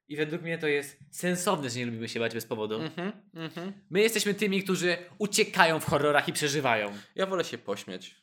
I 0.08 0.16
według 0.16 0.42
mnie 0.42 0.58
to 0.58 0.66
jest 0.66 0.98
sensowne, 1.10 1.70
że 1.70 1.78
nie 1.78 1.86
lubimy 1.86 2.08
się 2.08 2.20
bać 2.20 2.34
bez 2.34 2.46
powodu. 2.46 2.82
Mhm, 2.82 3.12
mhm. 3.34 3.72
My 3.90 4.00
jesteśmy 4.00 4.34
tymi, 4.34 4.62
którzy 4.62 4.96
uciekają 5.18 5.80
w 5.80 5.84
horrorach 5.84 6.28
i 6.28 6.32
przeżywają. 6.32 6.98
Ja 7.14 7.26
wolę 7.26 7.44
się 7.44 7.58
pośmiać. 7.58 8.14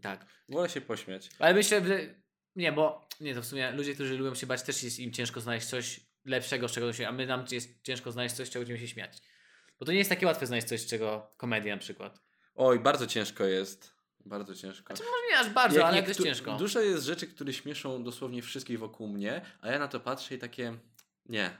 Tak. 0.00 0.26
Wolę 0.48 0.68
się 0.68 0.80
pośmiać. 0.80 1.30
Ale 1.38 1.54
myślę, 1.54 1.86
że. 1.86 2.14
Nie, 2.56 2.72
bo. 2.72 3.08
Nie, 3.20 3.34
to 3.34 3.42
w 3.42 3.46
sumie 3.46 3.70
ludzie, 3.70 3.94
którzy 3.94 4.16
lubią 4.16 4.34
się 4.34 4.46
bać, 4.46 4.62
też 4.62 4.82
jest 4.82 4.98
im 4.98 5.12
ciężko 5.12 5.40
znaleźć 5.40 5.66
coś 5.66 6.00
lepszego, 6.24 6.68
z 6.68 6.72
czego 6.72 6.92
się. 6.92 7.08
A 7.08 7.12
my 7.12 7.26
nam 7.26 7.44
jest 7.50 7.82
ciężko 7.82 8.12
znaleźć 8.12 8.34
coś, 8.34 8.48
z 8.48 8.50
czego 8.50 8.60
będziemy 8.60 8.80
się 8.80 8.88
śmiać. 8.88 9.18
Bo 9.78 9.86
to 9.86 9.92
nie 9.92 9.98
jest 9.98 10.10
takie 10.10 10.26
łatwe 10.26 10.46
znaleźć 10.46 10.68
coś, 10.68 10.80
z 10.80 10.86
czego 10.86 11.34
komedię 11.36 11.72
na 11.72 11.78
przykład. 11.78 12.25
Oj, 12.56 12.80
bardzo 12.80 13.06
ciężko 13.06 13.44
jest. 13.44 13.96
Bardzo 14.24 14.54
ciężko. 14.54 14.94
Może 14.94 15.10
nie 15.30 15.38
aż 15.38 15.50
bardzo, 15.50 15.78
Jak 15.78 15.86
ale 15.86 16.02
też 16.02 16.16
ciężko. 16.16 16.56
Dużo 16.56 16.80
jest 16.80 17.04
rzeczy, 17.04 17.26
które 17.26 17.52
śmieszą 17.52 18.04
dosłownie 18.04 18.42
wszystkich 18.42 18.78
wokół 18.78 19.08
mnie, 19.08 19.40
a 19.60 19.70
ja 19.70 19.78
na 19.78 19.88
to 19.88 20.00
patrzę 20.00 20.34
i 20.34 20.38
takie. 20.38 20.74
Nie. 21.26 21.50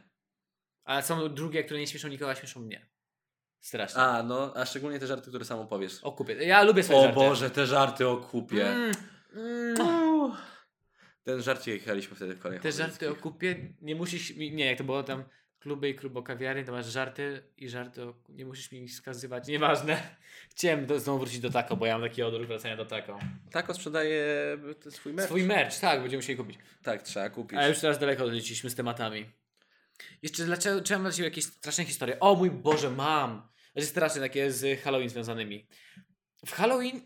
Ale 0.84 1.02
są 1.02 1.34
drugie, 1.34 1.64
które 1.64 1.80
nie 1.80 1.86
śmieszą 1.86 2.08
nikogo, 2.08 2.30
a 2.30 2.34
śmieszą 2.34 2.60
mnie. 2.60 2.86
Strasznie. 3.60 4.00
A, 4.00 4.22
no, 4.22 4.52
a 4.56 4.66
szczególnie 4.66 4.98
te 4.98 5.06
żarty, 5.06 5.28
które 5.28 5.44
sam 5.44 5.58
opowiesz. 5.58 5.98
O 6.02 6.12
kupie. 6.12 6.34
Ja 6.34 6.62
lubię 6.62 6.82
swoje 6.82 6.98
O 6.98 7.02
żarty. 7.02 7.14
Boże, 7.14 7.50
te 7.50 7.66
żarty 7.66 8.08
o 8.08 8.16
kupie. 8.16 8.66
Mm, 8.66 8.94
mm. 9.32 9.76
Ten 11.26 11.42
żart 11.42 11.66
jechaliśmy 11.66 12.16
wtedy 12.16 12.34
w 12.34 12.38
kolejnych 12.38 12.62
Te 12.62 12.72
żarty 12.72 13.10
o 13.10 13.14
kupie, 13.14 13.74
nie 13.80 13.94
musisz 13.94 14.36
nie 14.36 14.66
jak 14.66 14.78
to 14.78 14.84
było 14.84 15.02
tam 15.02 15.24
kluby 15.66 15.88
i 15.88 15.94
klubo 15.94 16.22
kawiary, 16.22 16.64
to 16.64 16.72
masz 16.72 16.86
żarty 16.86 17.42
i 17.56 17.68
żarty 17.68 18.02
o, 18.02 18.14
nie 18.28 18.46
musisz 18.46 18.72
mi 18.72 18.88
wskazywać, 18.88 19.48
nieważne. 19.48 20.16
Chciałem 20.50 20.86
do, 20.86 21.00
znowu 21.00 21.18
wrócić 21.18 21.40
do 21.40 21.50
tako, 21.50 21.76
bo 21.76 21.86
ja 21.86 21.98
mam 21.98 22.08
taki 22.08 22.22
odruch 22.22 22.46
wracania 22.46 22.76
do 22.76 22.84
tako. 22.84 23.18
Tako 23.50 23.74
sprzedaje 23.74 24.24
t- 24.82 24.90
swój 24.90 25.12
merch. 25.12 25.28
Swój 25.28 25.42
merch, 25.42 25.78
tak, 25.80 26.00
będziemy 26.00 26.18
musieli 26.18 26.38
kupić. 26.38 26.58
Tak, 26.82 27.02
trzeba 27.02 27.30
kupić. 27.30 27.58
Ale 27.58 27.68
już 27.68 27.78
teraz 27.78 27.98
daleko 27.98 28.24
odleciliśmy 28.24 28.70
z 28.70 28.74
tematami. 28.74 29.26
Jeszcze 30.22 30.44
dlaczego, 30.44 30.80
czy 30.82 30.92
mam 30.92 31.02
dla 31.02 31.12
Ciebie 31.12 31.28
jakieś 31.28 31.44
straszne 31.44 31.84
historie? 31.84 32.20
O 32.20 32.34
mój 32.34 32.50
Boże, 32.50 32.90
mam! 32.90 33.48
Znaczy 33.72 33.88
straszne, 33.88 34.20
takie 34.20 34.52
z 34.52 34.80
Halloween 34.80 35.08
związanymi. 35.08 35.66
W 36.46 36.52
Halloween 36.52 37.00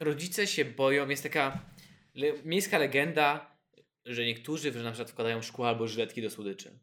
rodzice 0.00 0.46
się 0.46 0.64
boją, 0.64 1.08
jest 1.08 1.22
taka 1.22 1.58
le, 2.14 2.26
miejska 2.44 2.78
legenda, 2.78 3.56
że 4.06 4.24
niektórzy 4.24 4.72
że 4.72 4.82
na 4.82 4.90
przykład 4.90 5.10
wkładają 5.10 5.42
szkło 5.42 5.68
albo 5.68 5.88
żyletki 5.88 6.22
do 6.22 6.30
słodyczy. 6.30 6.78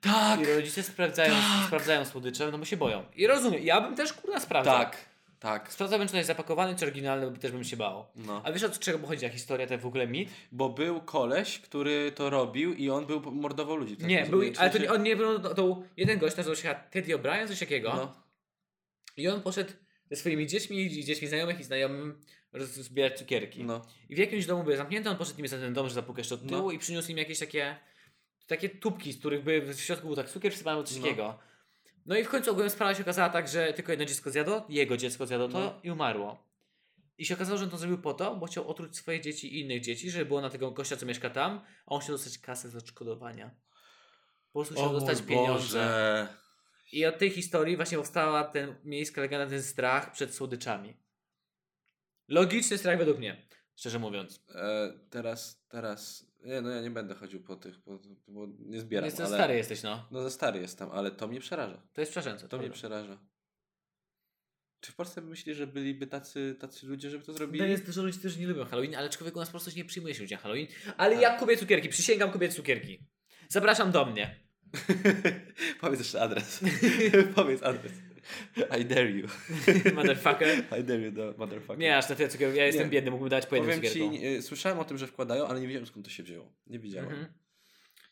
Tak! 0.00 0.40
I 0.40 0.44
rodzice 0.44 0.82
sprawdzają, 0.82 1.34
tak. 1.34 1.66
sprawdzają 1.66 2.04
słodycze, 2.04 2.50
no 2.52 2.58
bo 2.58 2.64
się 2.64 2.76
boją. 2.76 3.04
I 3.16 3.26
rozumiem, 3.26 3.62
ja 3.62 3.80
bym 3.80 3.96
też 3.96 4.12
kurna 4.12 4.40
sprawdzał. 4.40 4.78
Tak, 4.78 4.96
tak. 5.40 5.72
Sprawdzałbym, 5.72 6.08
czy 6.08 6.12
to 6.12 6.16
jest 6.16 6.26
zapakowane, 6.26 6.76
czy 6.76 6.84
oryginalne, 6.84 7.30
bo 7.30 7.36
też 7.38 7.52
bym 7.52 7.64
się 7.64 7.76
bał. 7.76 8.06
No. 8.16 8.42
A 8.44 8.52
wiesz 8.52 8.62
od 8.62 8.78
czego 8.78 8.98
pochodzi 8.98 9.26
ta 9.26 9.28
historia, 9.28 9.66
to 9.66 9.78
w 9.78 9.86
ogóle 9.86 10.06
mit? 10.06 10.28
Bo 10.52 10.68
był 10.68 11.00
koleś, 11.00 11.58
który 11.58 12.12
to 12.12 12.30
robił 12.30 12.74
i 12.74 12.90
on 12.90 13.06
był 13.06 13.20
mordował 13.32 13.76
ludzi. 13.76 13.96
ten 13.96 14.08
nie, 14.08 14.26
był, 14.26 14.42
ale 14.58 14.70
to, 14.70 14.94
on 14.94 15.02
nie 15.02 15.16
był, 15.16 15.38
to, 15.38 15.48
to 15.48 15.54
był 15.54 15.84
jeden 15.96 16.18
gość, 16.18 16.36
nazywał 16.36 16.56
się 16.56 16.74
Teddy 16.90 17.12
O'Brien, 17.16 17.48
coś 17.48 17.58
takiego. 17.58 17.94
No. 17.96 18.14
I 19.16 19.28
on 19.28 19.42
poszedł 19.42 19.72
ze 20.10 20.16
swoimi 20.16 20.46
dziećmi 20.46 20.78
i 20.78 21.04
dziećmi 21.04 21.28
znajomych 21.28 21.60
i 21.60 21.64
znajomym 21.64 22.20
zbierać 22.62 23.18
cukierki. 23.18 23.64
No. 23.64 23.86
I 24.08 24.14
w 24.14 24.18
jakimś 24.18 24.46
domu 24.46 24.62
były 24.64 24.76
zamknięte, 24.76 25.10
on 25.10 25.16
poszedł 25.16 25.40
im 25.40 25.48
za 25.48 25.58
ten 25.58 25.74
dom, 25.74 25.88
że 25.88 25.94
zapukał 25.94 26.18
jeszcze 26.18 26.34
od 26.34 26.48
tyłu 26.48 26.62
No. 26.62 26.70
i 26.70 26.78
przyniósł 26.78 27.10
im 27.10 27.18
jakieś 27.18 27.38
takie, 27.38 27.76
takie 28.48 28.68
tubki, 28.68 29.12
z 29.12 29.18
których 29.18 29.44
by 29.44 29.60
w 29.74 29.80
środku 29.80 30.06
był 30.06 30.16
tak 30.16 30.28
cukier 30.30 30.52
wsypany 30.52 30.84
coś 30.84 30.96
No. 30.96 31.02
takiego. 31.02 31.38
No 32.06 32.16
i 32.16 32.24
w 32.24 32.28
końcu 32.28 32.50
ogólnie 32.50 32.70
sprawa 32.70 32.94
się 32.94 33.02
okazała 33.02 33.28
tak, 33.28 33.48
że 33.48 33.72
tylko 33.72 33.92
jedno 33.92 34.04
dziecko 34.04 34.30
zjadło, 34.30 34.66
jego 34.68 34.96
dziecko 34.96 35.26
zjadło 35.26 35.48
to 35.48 35.58
No. 35.58 35.80
i 35.82 35.90
umarło. 35.90 36.48
I 37.18 37.26
się 37.26 37.34
okazało, 37.34 37.58
że 37.58 37.64
on 37.64 37.70
to 37.70 37.76
zrobił 37.76 37.98
po 37.98 38.14
to, 38.14 38.36
bo 38.36 38.46
chciał 38.46 38.68
otruć 38.68 38.96
swoje 38.96 39.20
dzieci 39.20 39.54
i 39.54 39.60
innych 39.60 39.82
dzieci, 39.82 40.10
żeby 40.10 40.24
było 40.26 40.40
na 40.40 40.50
tego 40.50 40.70
gościa, 40.70 40.96
co 40.96 41.06
mieszka 41.06 41.30
tam, 41.30 41.60
a 41.86 41.90
on 41.90 42.00
chciał 42.00 42.14
dostać 42.14 42.38
kasę 42.38 42.68
z 42.70 42.76
odszkodowania. 42.76 43.50
Po 44.52 44.58
prostu 44.58 44.74
chciał 44.74 44.92
dostać 44.92 45.22
pieniądze. 45.22 46.28
I 46.92 47.06
od 47.06 47.18
tej 47.18 47.30
historii 47.30 47.76
właśnie 47.76 47.98
powstała 47.98 48.44
ten 48.44 48.74
miejska 48.84 49.20
legenda, 49.20 49.46
ten 49.46 49.62
strach 49.62 50.12
przed 50.12 50.34
słodyczami. 50.34 50.96
Logiczny 52.28 52.78
strach 52.78 52.98
według 52.98 53.18
mnie, 53.18 53.48
szczerze 53.76 53.98
mówiąc. 53.98 54.44
E, 54.54 54.92
teraz, 55.10 55.64
teraz, 55.68 56.26
nie 56.44 56.60
no 56.60 56.70
ja 56.70 56.80
nie 56.82 56.90
będę 56.90 57.14
chodził 57.14 57.40
po 57.40 57.56
tych, 57.56 57.80
po, 57.80 57.98
bo 58.28 58.46
nie 58.58 58.80
zbieram, 58.80 59.04
Jest 59.04 59.20
ale... 59.20 59.28
stary 59.28 59.56
jesteś, 59.56 59.82
no. 59.82 60.08
No 60.10 60.22
za 60.22 60.30
stary 60.30 60.60
jestem, 60.60 60.90
ale 60.90 61.10
to 61.10 61.28
mnie 61.28 61.40
przeraża. 61.40 61.82
To 61.92 62.00
jest 62.00 62.12
przerażające. 62.12 62.48
To 62.48 62.58
mnie 62.58 62.70
przeraża. 62.70 63.18
Czy 64.80 64.92
w 64.92 64.94
Polsce 64.94 65.20
myślisz, 65.20 65.56
że 65.56 65.66
byliby 65.66 66.06
tacy, 66.06 66.56
tacy 66.60 66.86
ludzie, 66.86 67.10
żeby 67.10 67.24
to 67.24 67.32
zrobili? 67.32 67.60
No 67.60 67.66
jest 67.66 67.86
dużo 67.86 68.02
ludzi, 68.02 68.18
którzy 68.18 68.40
nie 68.40 68.46
lubią 68.46 68.64
Halloween, 68.64 68.94
ale 68.94 69.10
człowiek 69.10 69.36
u 69.36 69.38
nas 69.38 69.48
po 69.48 69.50
prostu 69.50 69.70
nie 69.76 69.84
przyjmuje 69.84 70.14
się 70.14 70.20
ludzie 70.20 70.36
Halloween. 70.36 70.66
Ale 70.96 71.14
ja 71.14 71.38
kupię 71.38 71.56
cukierki, 71.56 71.88
przysięgam 71.88 72.30
kupię 72.30 72.48
cukierki. 72.48 72.98
Zapraszam 73.48 73.92
do 73.92 74.06
mnie. 74.06 74.40
Powiedz 75.80 76.00
jeszcze 76.00 76.20
adres. 76.20 76.60
Powiedz 77.34 77.62
adres. 77.62 77.92
I 78.80 78.84
dare 78.84 79.10
you. 79.10 79.28
Motherfucker. 79.94 80.64
I 80.80 80.84
dare 80.84 81.00
you, 81.00 81.12
do 81.12 81.34
motherfucker. 81.38 81.78
Nie, 81.78 81.96
aż 81.96 82.08
na 82.08 82.14
tyle 82.16 82.28
cukierków. 82.28 82.56
Ja 82.56 82.66
jestem 82.66 82.84
Nie. 82.86 82.90
biedny, 82.90 83.10
mógłbym 83.10 83.30
dać 83.30 83.46
po 83.46 83.56
jednym 83.56 83.76
Powiem 83.80 83.92
ci, 83.94 84.10
nie, 84.10 84.42
słyszałem 84.42 84.78
o 84.78 84.84
tym, 84.84 84.98
że 84.98 85.06
wkładają, 85.06 85.46
ale 85.46 85.60
nie 85.60 85.66
wiedziałem 85.66 85.86
skąd 85.86 86.04
to 86.06 86.10
się 86.12 86.22
wzięło. 86.22 86.52
Nie 86.66 86.78
wiedziałem. 86.78 87.08
Mhm. 87.10 87.32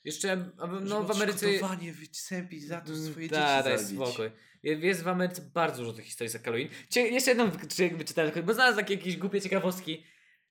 Jeszcze, 0.05 0.51
no 0.83 1.03
w 1.03 1.11
Ameryce... 1.11 1.47
wycępić 1.93 2.65
za 2.65 2.81
to 2.81 2.97
swoje 2.97 3.29
Da, 3.29 3.63
dzieci 3.63 3.69
daj 3.69 3.79
zabić. 3.79 3.97
spokój. 3.97 4.31
Je- 4.63 4.79
Jest 4.79 5.03
w 5.03 5.09
Ameryce 5.09 5.43
bardzo 5.55 5.83
dużo 5.83 5.93
tych 5.93 6.05
historii 6.05 6.31
z 6.31 6.43
Halloween. 6.43 6.69
Cie, 6.89 7.09
jeszcze 7.09 7.31
jedną 7.31 7.51
wyczytałem, 7.99 8.33
tylko- 8.33 8.47
bo 8.47 8.55
znalazłem 8.55 8.85
takie 8.85 8.95
jakieś 8.95 9.17
głupie 9.17 9.41
ciekawostki. 9.41 10.05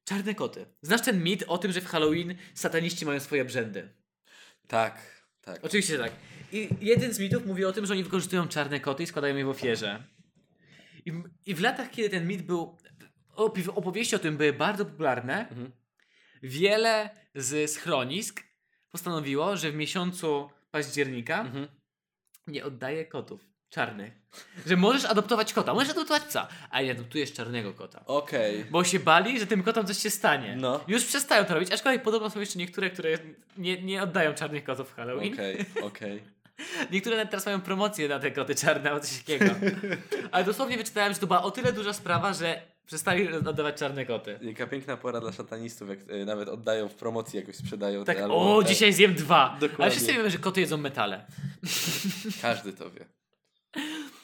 Czarne 0.03 0.35
koty. 0.35 0.65
Znasz 0.81 1.01
ten 1.01 1.23
mit 1.23 1.43
o 1.47 1.57
tym, 1.57 1.71
że 1.71 1.81
w 1.81 1.85
Halloween 1.87 2.35
sataniści 2.53 3.05
mają 3.05 3.19
swoje 3.19 3.45
brzędy? 3.45 3.89
Tak, 4.67 5.23
tak. 5.41 5.59
Oczywiście 5.65 5.97
tak. 5.97 6.11
I 6.51 6.69
jeden 6.81 7.13
z 7.13 7.19
mitów 7.19 7.45
mówi 7.45 7.65
o 7.65 7.71
tym, 7.73 7.85
że 7.85 7.93
oni 7.93 8.03
wykorzystują 8.03 8.47
czarne 8.47 8.79
koty 8.79 9.03
i 9.03 9.07
składają 9.07 9.35
je 9.35 9.45
w 9.45 9.49
ofierze. 9.49 10.03
I, 11.05 11.11
w- 11.11 11.29
i 11.45 11.53
w 11.55 11.61
latach, 11.61 11.91
kiedy 11.91 12.09
ten 12.09 12.27
mit 12.27 12.41
był, 12.41 12.77
opowieści 13.75 14.15
o 14.15 14.19
tym 14.19 14.37
były 14.37 14.53
bardzo 14.53 14.85
popularne, 14.85 15.39
Mhm. 15.49 15.71
wiele 16.43 17.09
z 17.35 17.71
schronisk 17.71 18.43
postanowiło, 18.89 19.57
że 19.57 19.71
w 19.71 19.75
miesiącu 19.75 20.49
października 20.71 21.41
Mhm. 21.41 21.67
nie 22.47 22.65
oddaje 22.65 23.05
kotów 23.05 23.41
czarnych. 23.69 24.13
Że 24.65 24.75
możesz 24.77 25.05
adoptować 25.05 25.53
kota, 25.53 25.73
możesz 25.73 25.89
adoptować 25.89 26.23
psa, 26.23 26.47
a 26.69 26.81
nie 26.81 26.91
adoptujesz 26.91 27.33
czarnego 27.33 27.73
kota. 27.73 28.05
Okej. 28.05 28.65
Bo 28.65 28.83
się 28.83 28.99
bali, 28.99 29.39
że 29.39 29.47
tym 29.47 29.63
kotom 29.63 29.85
coś 29.87 29.97
się 29.97 30.09
stanie. 30.09 30.55
No. 30.55 30.83
Już 30.87 31.05
przestają 31.05 31.45
to 31.45 31.53
robić, 31.53 31.71
aczkolwiek 31.71 32.03
podobno 32.03 32.29
są 32.29 32.39
jeszcze 32.39 32.59
niektóre, 32.59 32.89
które 32.89 33.17
nie, 33.57 33.81
nie 33.81 34.03
oddają 34.03 34.33
czarnych 34.33 34.63
kotów 34.63 34.89
w 34.89 34.95
Halloween. 34.95 35.33
Okej, 35.33 35.57
okej. 35.89 36.34
Niektóre 36.91 37.15
nawet 37.15 37.29
teraz 37.29 37.45
mają 37.45 37.61
promocję 37.61 38.07
na 38.07 38.19
te 38.19 38.31
koty 38.31 38.55
czarne 38.55 38.89
albo 38.89 39.01
coś 39.05 39.17
takiego. 39.17 39.45
Ale 40.31 40.45
dosłownie 40.45 40.77
wyczytałem, 40.77 41.13
że 41.13 41.19
to 41.19 41.27
była 41.27 41.43
o 41.43 41.51
tyle 41.51 41.73
duża 41.73 41.93
sprawa, 41.93 42.33
że 42.33 42.61
przestali 42.85 43.33
oddawać 43.33 43.79
czarne 43.79 44.05
koty. 44.05 44.39
Jaka 44.41 44.67
piękna 44.67 44.97
pora 44.97 45.21
dla 45.21 45.31
satanistów, 45.31 45.89
jak 45.89 45.99
e, 46.09 46.25
nawet 46.25 46.49
oddają 46.49 46.89
w 46.89 46.95
promocji, 46.95 47.39
jakoś 47.39 47.55
sprzedają 47.55 48.03
Tak, 48.03 48.17
te 48.17 48.27
o, 48.27 48.63
te... 48.63 48.69
dzisiaj 48.69 48.93
zjem 48.93 49.13
dwa. 49.15 49.51
Ale 49.51 49.59
Dokładnie. 49.59 49.91
wszyscy 49.91 50.13
wiemy, 50.13 50.29
że 50.29 50.37
koty 50.37 50.61
jedzą 50.61 50.77
metale. 50.77 51.25
Każdy 52.41 52.73
to 52.73 52.91
wie. 52.91 53.05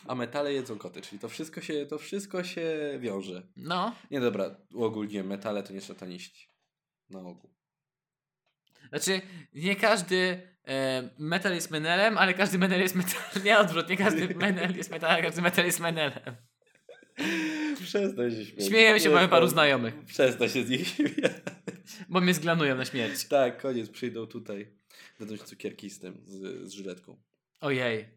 A 0.07 0.15
metale 0.15 0.53
jedzą 0.53 0.77
koty, 0.77 1.01
czyli 1.01 1.19
to 1.19 1.29
wszystko 1.29 1.61
się, 1.61 1.85
to 1.85 1.97
wszystko 1.97 2.43
się 2.43 2.69
wiąże. 2.99 3.43
No. 3.55 3.95
Nie 4.11 4.19
dobra, 4.19 4.55
uogólnie 4.73 5.23
metale 5.23 5.63
to 5.63 5.73
nie 5.73 5.81
sataniści. 5.81 6.47
Na 7.09 7.19
ogół. 7.19 7.49
Znaczy, 8.89 9.21
nie 9.53 9.75
każdy 9.75 10.41
metal 11.17 11.53
jest 11.55 11.71
menelem, 11.71 12.17
ale 12.17 12.33
każdy 12.33 12.57
menel 12.57 12.81
jest 12.81 12.95
metal. 12.95 13.21
Nie 13.45 13.59
odwrót, 13.59 13.89
nie 13.89 13.97
każdy 13.97 14.35
menel 14.35 14.75
jest 14.77 14.91
metal, 14.91 15.09
ale 15.11 15.21
każdy 15.21 15.41
metal 15.41 15.65
jest 15.65 15.79
menelem. 15.79 16.35
Przestań 17.83 18.31
się 18.31 18.45
śmiać. 18.45 18.67
Śmiejemy 18.67 18.99
się, 18.99 19.09
mamy 19.09 19.27
paru 19.27 19.47
znajomych, 19.47 20.05
Przestań 20.05 20.49
się 20.49 20.63
z 20.63 20.69
nich 20.69 20.87
śmiać. 20.87 21.31
bo 22.09 22.21
mnie 22.21 22.33
zglanują 22.33 22.75
na 22.75 22.85
śmierć. 22.85 23.25
Tak, 23.27 23.61
koniec, 23.61 23.89
przyjdą 23.89 24.27
tutaj. 24.27 24.71
Dadzą 25.19 25.37
ci 25.37 25.43
cukierki 25.43 25.89
z 25.89 25.99
tym, 25.99 26.23
z, 26.27 26.67
z 26.69 26.71
żyletką. 26.73 27.21
Ojej. 27.61 28.07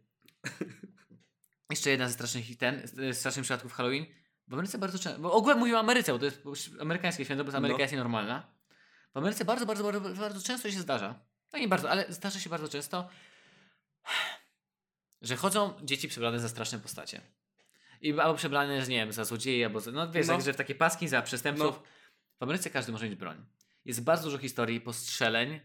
Jeszcze 1.70 1.90
jedna 1.90 2.08
ze 2.08 2.14
strasznych, 2.14 2.56
ten, 2.58 2.82
z 2.84 3.16
strasznych 3.18 3.42
przypadków 3.42 3.72
Halloween. 3.72 4.06
W 4.48 4.52
Ameryce 4.54 4.78
bardzo 4.78 4.98
często, 4.98 5.20
bo 5.20 5.32
ogółem 5.32 5.58
mówimy 5.58 5.76
o 5.76 5.80
Ameryce, 5.80 6.12
bo 6.12 6.18
to 6.18 6.24
jest 6.24 6.40
amerykańskie 6.80 7.24
święto, 7.24 7.44
bo 7.44 7.52
Ameryka 7.52 7.78
No. 7.78 7.82
jest 7.82 7.92
nienormalna. 7.92 8.54
W 9.14 9.16
Ameryce 9.16 9.44
bardzo, 9.44 9.66
bardzo, 9.66 9.84
bardzo, 9.84 10.00
bardzo 10.14 10.42
często 10.46 10.70
się 10.70 10.80
zdarza. 10.80 11.20
No 11.54 11.60
nie 11.60 11.68
bardzo, 11.68 11.90
ale 11.90 12.04
zdarza 12.08 12.40
się 12.40 12.50
bardzo 12.50 12.68
często, 12.68 13.08
że 15.22 15.36
chodzą 15.36 15.74
dzieci 15.82 16.08
przebrane 16.08 16.40
za 16.40 16.48
straszne 16.48 16.78
postacie. 16.78 17.20
I 18.00 18.12
albo 18.20 18.34
przebrane, 18.34 18.82
że 18.82 18.88
nie 18.90 18.96
wiem, 18.96 19.12
za 19.12 19.24
złodzieje, 19.24 19.66
albo 19.66 19.80
za, 19.80 19.90
no 19.90 20.10
wiesz, 20.12 20.26
No. 20.26 20.40
że 20.40 20.52
w 20.52 20.56
takie 20.56 20.74
paski 20.74 21.08
za 21.08 21.22
przestępców. 21.22 21.76
No. 21.76 21.82
W 22.38 22.42
Ameryce 22.42 22.70
każdy 22.70 22.92
może 22.92 23.04
mieć 23.08 23.14
broń. 23.14 23.44
Jest 23.84 24.02
bardzo 24.04 24.24
dużo 24.24 24.38
historii 24.38 24.80
postrzeleń 24.80 25.60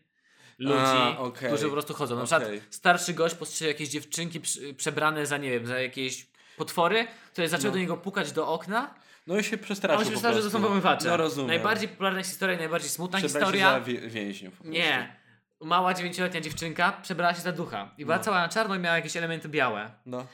ludzi, 0.57 0.75
A, 0.85 1.17
okej. 1.19 1.49
którzy 1.49 1.65
po 1.65 1.71
prostu 1.71 1.93
chodzą. 1.93 2.15
Na 2.15 2.23
przykład 2.25 2.43
starszy 2.69 3.13
gość 3.13 3.35
postrzelił 3.35 3.71
jakieś 3.73 3.89
dziewczynki 3.89 4.41
przebrane 4.77 5.25
za, 5.25 5.37
nie 5.37 5.49
wiem, 5.51 5.65
za 5.67 5.79
jakieś 5.79 6.27
potwory, 6.57 7.07
które 7.31 7.49
zaczęły 7.49 7.67
No. 7.69 7.73
do 7.73 7.79
niego 7.79 7.97
pukać 7.97 8.31
do 8.31 8.47
okna, 8.47 8.95
No 9.27 9.37
i 9.39 9.43
się 9.43 9.57
przestraszył 9.57 9.99
on 9.99 10.05
się 10.05 10.11
przestraszył, 10.11 10.41
że 10.41 10.51
to 10.51 10.57
są 10.57 10.63
pomywacze. 10.63 11.07
No 11.07 11.17
rozumiem. 11.17 11.47
Najbardziej 11.47 11.89
popularna 11.89 12.23
historia, 12.23 12.57
najbardziej 12.57 12.89
smutna 12.89 13.17
Przebrać 13.19 13.33
się 13.33 13.39
historia. 13.39 13.71
za 13.71 13.81
wie, 13.81 14.09
więźniów. 14.09 14.63
Nie. 14.63 15.18
Mała 15.61 15.93
dziewięcioletnia 15.93 16.41
dziewczynka 16.41 16.91
przebrała 16.91 17.33
się 17.33 17.41
za 17.41 17.51
ducha. 17.51 17.91
I 17.97 18.05
była 18.05 18.17
No. 18.17 18.23
cała 18.23 18.39
na 18.41 18.49
czarno 18.49 18.75
i 18.75 18.79
miała 18.79 18.95
jakieś 18.95 19.17
elementy 19.17 19.49
białe. 19.49 19.91
No. 20.05 20.27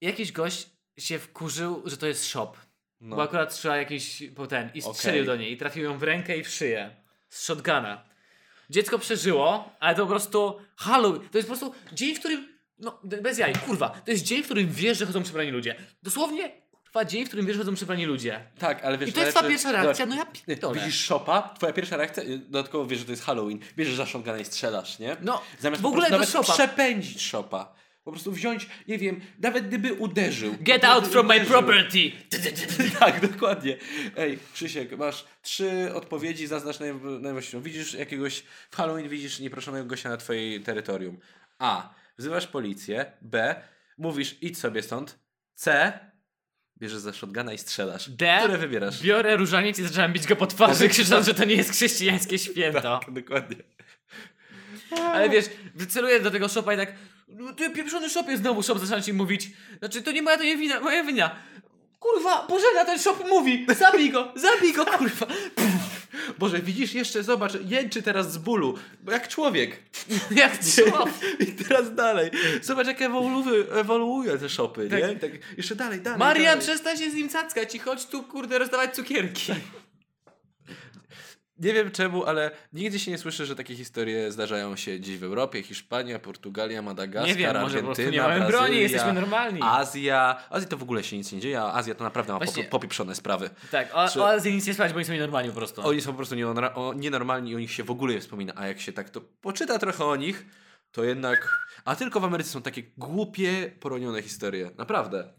I 0.00 0.06
jakiś 0.06 0.32
gość 0.32 0.70
się 0.98 1.18
wkurzył, 1.18 1.82
że 1.86 1.96
to 1.96 2.06
jest 2.06 2.26
shop. 2.26 2.52
no. 3.00 3.16
Bo 3.16 3.22
akurat 3.22 3.52
strzela 3.54 3.76
jakiś 3.76 4.22
po 4.36 4.46
ten 4.46 4.70
i 4.74 4.82
strzelił 4.82 5.22
Okej. 5.22 5.26
do 5.26 5.36
niej 5.36 5.52
i 5.52 5.56
trafił 5.56 5.84
ją 5.84 5.98
w 5.98 6.02
rękę 6.02 6.36
i 6.36 6.44
w 6.44 6.48
szyję. 6.48 6.96
Z 7.28 7.44
shotguna. 7.44 8.04
Dziecko 8.70 8.98
przeżyło, 8.98 9.72
ale 9.80 9.94
to 9.96 10.02
po 10.02 10.08
prostu 10.08 10.60
Halloween. 10.76 11.28
To 11.28 11.38
jest 11.38 11.48
po 11.50 11.56
prostu 11.56 11.74
dzień, 11.92 12.14
w 12.14 12.18
którym. 12.18 12.48
No, 12.78 13.00
bez 13.22 13.38
jaj, 13.38 13.52
kurwa. 13.54 13.88
To 13.88 14.10
jest 14.10 14.24
dzień, 14.24 14.42
w 14.42 14.44
którym 14.44 14.68
wiesz, 14.72 14.98
że 14.98 15.06
chodzą 15.06 15.22
przebrani 15.22 15.50
ludzie. 15.50 15.74
Dosłownie, 16.02 16.52
kurwa, 16.92 17.04
dzień, 17.04 17.24
w 17.24 17.28
którym 17.28 17.46
wiesz, 17.46 17.56
że 17.56 17.60
chodzą 17.62 17.74
przebrani 17.74 18.04
ludzie. 18.06 18.40
Tak, 18.58 18.84
ale 18.84 18.98
wiesz... 18.98 19.08
I 19.08 19.12
to 19.12 19.20
jest 19.20 19.32
twoja 19.36 19.48
pierwsza 19.50 19.72
reakcja, 19.72 20.06
no 20.06 20.16
ja 20.16 20.26
pierdolę. 20.26 20.80
Widzisz 20.80 21.04
szopa, 21.04 21.54
twoja 21.56 21.72
pierwsza 21.72 21.96
reakcja, 21.96 22.22
y, 22.22 22.38
dodatkowo 22.38 22.86
wiesz, 22.86 22.98
że 22.98 23.04
to 23.04 23.10
jest 23.10 23.24
Halloween, 23.24 23.58
bierzesz 23.76 23.94
za 23.94 24.06
shotguna 24.06 24.38
i 24.38 24.44
strzelasz, 24.44 24.98
nie? 24.98 25.16
No, 25.22 25.42
Zamiast 25.58 25.82
w 25.82 25.86
ogóle 25.86 26.10
do 26.10 26.26
szopa. 26.26 26.52
przepędzić 26.52 27.22
szopa. 27.22 27.74
Po 28.04 28.10
prostu 28.12 28.32
wziąć, 28.32 28.66
nie 28.88 28.98
wiem, 28.98 29.20
nawet 29.38 29.68
gdyby 29.68 29.94
uderzył. 29.94 30.54
Get 30.60 30.84
out 30.84 31.06
from 31.06 31.26
my 31.26 31.34
uderzył. 31.34 31.52
property! 31.52 32.12
tak, 33.00 33.30
dokładnie. 33.32 33.76
Ej, 34.16 34.38
Krzysiek, 34.54 34.98
masz 34.98 35.24
trzy 35.42 35.94
odpowiedzi, 35.94 36.46
zaznacz 36.46 36.78
naj- 36.78 37.20
najważniejszą. 37.20 37.62
Widzisz 37.62 37.94
jakiegoś, 37.94 38.42
w 38.70 38.76
Halloween 38.76 39.08
widzisz 39.08 39.40
nieproszonego 39.40 39.84
gościa 39.84 40.08
na 40.08 40.16
twojej 40.16 40.60
terytorium. 40.60 41.18
A. 41.58 41.94
Wzywasz 42.18 42.46
policję. 42.46 43.12
B. 43.22 43.62
Mówisz, 43.98 44.36
idź 44.40 44.58
sobie 44.58 44.82
stąd. 44.82 45.18
C. 45.54 45.92
Bierzesz 46.80 47.00
za 47.00 47.12
shotguna 47.12 47.52
i 47.52 47.58
strzelasz. 47.58 48.10
D. 48.10 48.38
Które 48.38 48.58
wybierasz? 48.58 49.02
Biorę 49.02 49.36
różaniec 49.36 49.78
i 49.78 49.82
zacząłem 49.82 50.12
bić 50.12 50.26
go 50.26 50.36
po 50.36 50.46
twarzy, 50.46 50.88
krzycząc, 50.94 51.26
że 51.26 51.34
to 51.34 51.44
nie 51.44 51.54
jest 51.54 51.70
chrześcijańskie 51.70 52.38
święto. 52.38 52.80
Tak, 52.80 53.10
dokładnie. 53.12 53.56
Ale 55.02 55.28
wiesz, 55.28 55.44
wyceluję 55.74 56.20
do 56.20 56.30
tego 56.30 56.48
szopa 56.48 56.74
i 56.74 56.76
tak, 56.76 56.92
no 57.28 57.52
ty 57.52 57.70
pieprzony 57.70 58.10
szopie 58.10 58.36
znowu 58.36 58.62
szop 58.62 58.78
zaczyna 58.78 59.00
ci 59.00 59.12
mówić. 59.12 59.50
Znaczy 59.78 60.02
to 60.02 60.12
nie 60.12 60.22
moja, 60.22 60.36
to 60.36 60.44
nie 60.44 60.56
wina, 60.56 60.80
moja 60.80 61.04
wina. 61.04 61.36
Kurwa, 61.98 62.46
Bożena, 62.46 62.84
ten 62.84 62.98
szop 62.98 63.28
mówi, 63.28 63.66
zabij 63.78 64.10
go, 64.10 64.32
zabij 64.36 64.72
go, 64.72 64.86
kurwa. 64.86 65.26
Boże, 66.38 66.58
widzisz 66.62 66.94
jeszcze, 66.94 67.22
zobacz, 67.22 67.52
jęczy 67.68 68.02
teraz 68.02 68.32
z 68.32 68.38
bólu, 68.38 68.74
jak 69.10 69.28
człowiek. 69.28 69.78
Jak 70.30 70.52
szop. 70.62 71.10
I 71.48 71.52
teraz 71.52 71.94
dalej. 71.94 72.30
Zobacz, 72.62 72.86
jak 72.86 73.02
ewoluują, 73.02 73.64
ewoluują 73.70 74.38
te 74.38 74.48
szopy, 74.48 74.88
Tak. 74.88 75.00
nie? 75.00 75.16
Tak, 75.16 75.30
jeszcze 75.56 75.76
dalej, 75.76 76.00
dalej. 76.00 76.18
Marian, 76.18 76.44
dalej. 76.44 76.60
przestań 76.60 76.96
się 76.98 77.10
z 77.10 77.14
nim 77.14 77.28
cackać 77.28 77.74
i 77.74 77.78
chodź 77.78 78.06
tu, 78.06 78.22
kurde, 78.22 78.58
rozdawać 78.58 78.94
cukierki. 78.94 79.52
Nie 81.60 81.72
wiem 81.72 81.90
czemu, 81.90 82.24
ale 82.24 82.50
nigdy 82.72 82.98
się 82.98 83.10
nie 83.10 83.18
słyszy, 83.18 83.46
że 83.46 83.56
takie 83.56 83.76
historie 83.76 84.32
zdarzają 84.32 84.76
się 84.76 84.98
gdzieś 84.98 85.18
w 85.18 85.24
Europie, 85.24 85.62
Hiszpania, 85.62 86.18
Portugalia, 86.18 86.82
Madagaskar, 86.82 87.28
Nie 87.28 87.34
wiem, 87.34 87.60
może 87.60 87.78
Argentyna, 87.78 88.10
nie 88.10 88.20
mamy 88.20 88.34
Brazylia, 88.34 88.58
broni, 88.58 88.80
jesteśmy 88.80 89.12
normalni. 89.12 89.60
Azja. 89.62 90.42
Azji 90.50 90.68
to 90.68 90.76
w 90.76 90.82
ogóle 90.82 91.04
się 91.04 91.16
nic 91.18 91.32
nie 91.32 91.40
dzieje, 91.40 91.60
a 91.60 91.72
Azja 91.74 91.94
to 91.94 92.04
naprawdę 92.04 92.32
ma 92.32 92.38
Właśnie- 92.38 92.64
popieprzone 92.64 93.14
sprawy. 93.14 93.50
Tak, 93.70 93.88
o, 93.94 94.08
Czy- 94.08 94.22
o 94.22 94.28
Azji 94.28 94.54
nic 94.54 94.66
nie 94.66 94.74
słychać, 94.74 94.92
bo 94.92 94.96
oni 94.96 95.04
są 95.04 95.12
nienormalni 95.12 95.50
po 95.50 95.56
prostu. 95.56 95.86
Oni 95.86 96.00
są 96.00 96.10
po 96.10 96.16
prostu 96.16 96.34
nienormalni 96.94 97.50
i 97.50 97.56
o 97.56 97.58
nich 97.58 97.72
się 97.72 97.84
w 97.84 97.90
ogóle 97.90 98.14
nie 98.14 98.20
wspomina, 98.20 98.52
a 98.56 98.66
jak 98.66 98.80
się 98.80 98.92
tak 98.92 99.10
to 99.10 99.20
poczyta 99.20 99.78
trochę 99.78 100.04
o 100.04 100.16
nich, 100.16 100.46
to 100.92 101.04
jednak... 101.04 101.66
A 101.84 101.96
tylko 101.96 102.20
w 102.20 102.24
Ameryce 102.24 102.50
są 102.50 102.62
takie 102.62 102.82
głupie, 102.96 103.70
poronione 103.80 104.22
historie. 104.22 104.70
Naprawdę. 104.78 105.32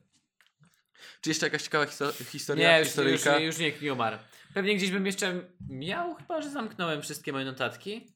Czy 1.22 1.30
jeszcze 1.30 1.46
jakaś 1.46 1.62
ciekawa 1.64 1.86
histo- 1.86 2.26
historia? 2.32 2.72
Nie, 2.72 2.80
już, 2.80 2.88
już, 2.88 2.88
historyjka? 2.88 3.40
już 3.40 3.58
nikt 3.58 3.82
nie 3.82 3.94
umarł. 3.94 4.18
Pewnie 4.54 4.76
gdzieś 4.76 4.92
bym 4.92 5.06
jeszcze 5.06 5.42
miał, 5.70 6.16
chyba 6.16 6.42
że 6.42 6.50
zamknąłem 6.50 7.02
wszystkie 7.02 7.32
moje 7.32 7.46
notatki. 7.46 8.08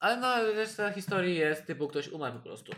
Ale 0.00 0.16
no, 0.16 0.52
reszta 0.52 0.92
historii 0.92 1.36
jest 1.36 1.66
typu 1.66 1.88
ktoś 1.88 2.08
umarł 2.08 2.36
po 2.36 2.42
prostu. 2.42 2.72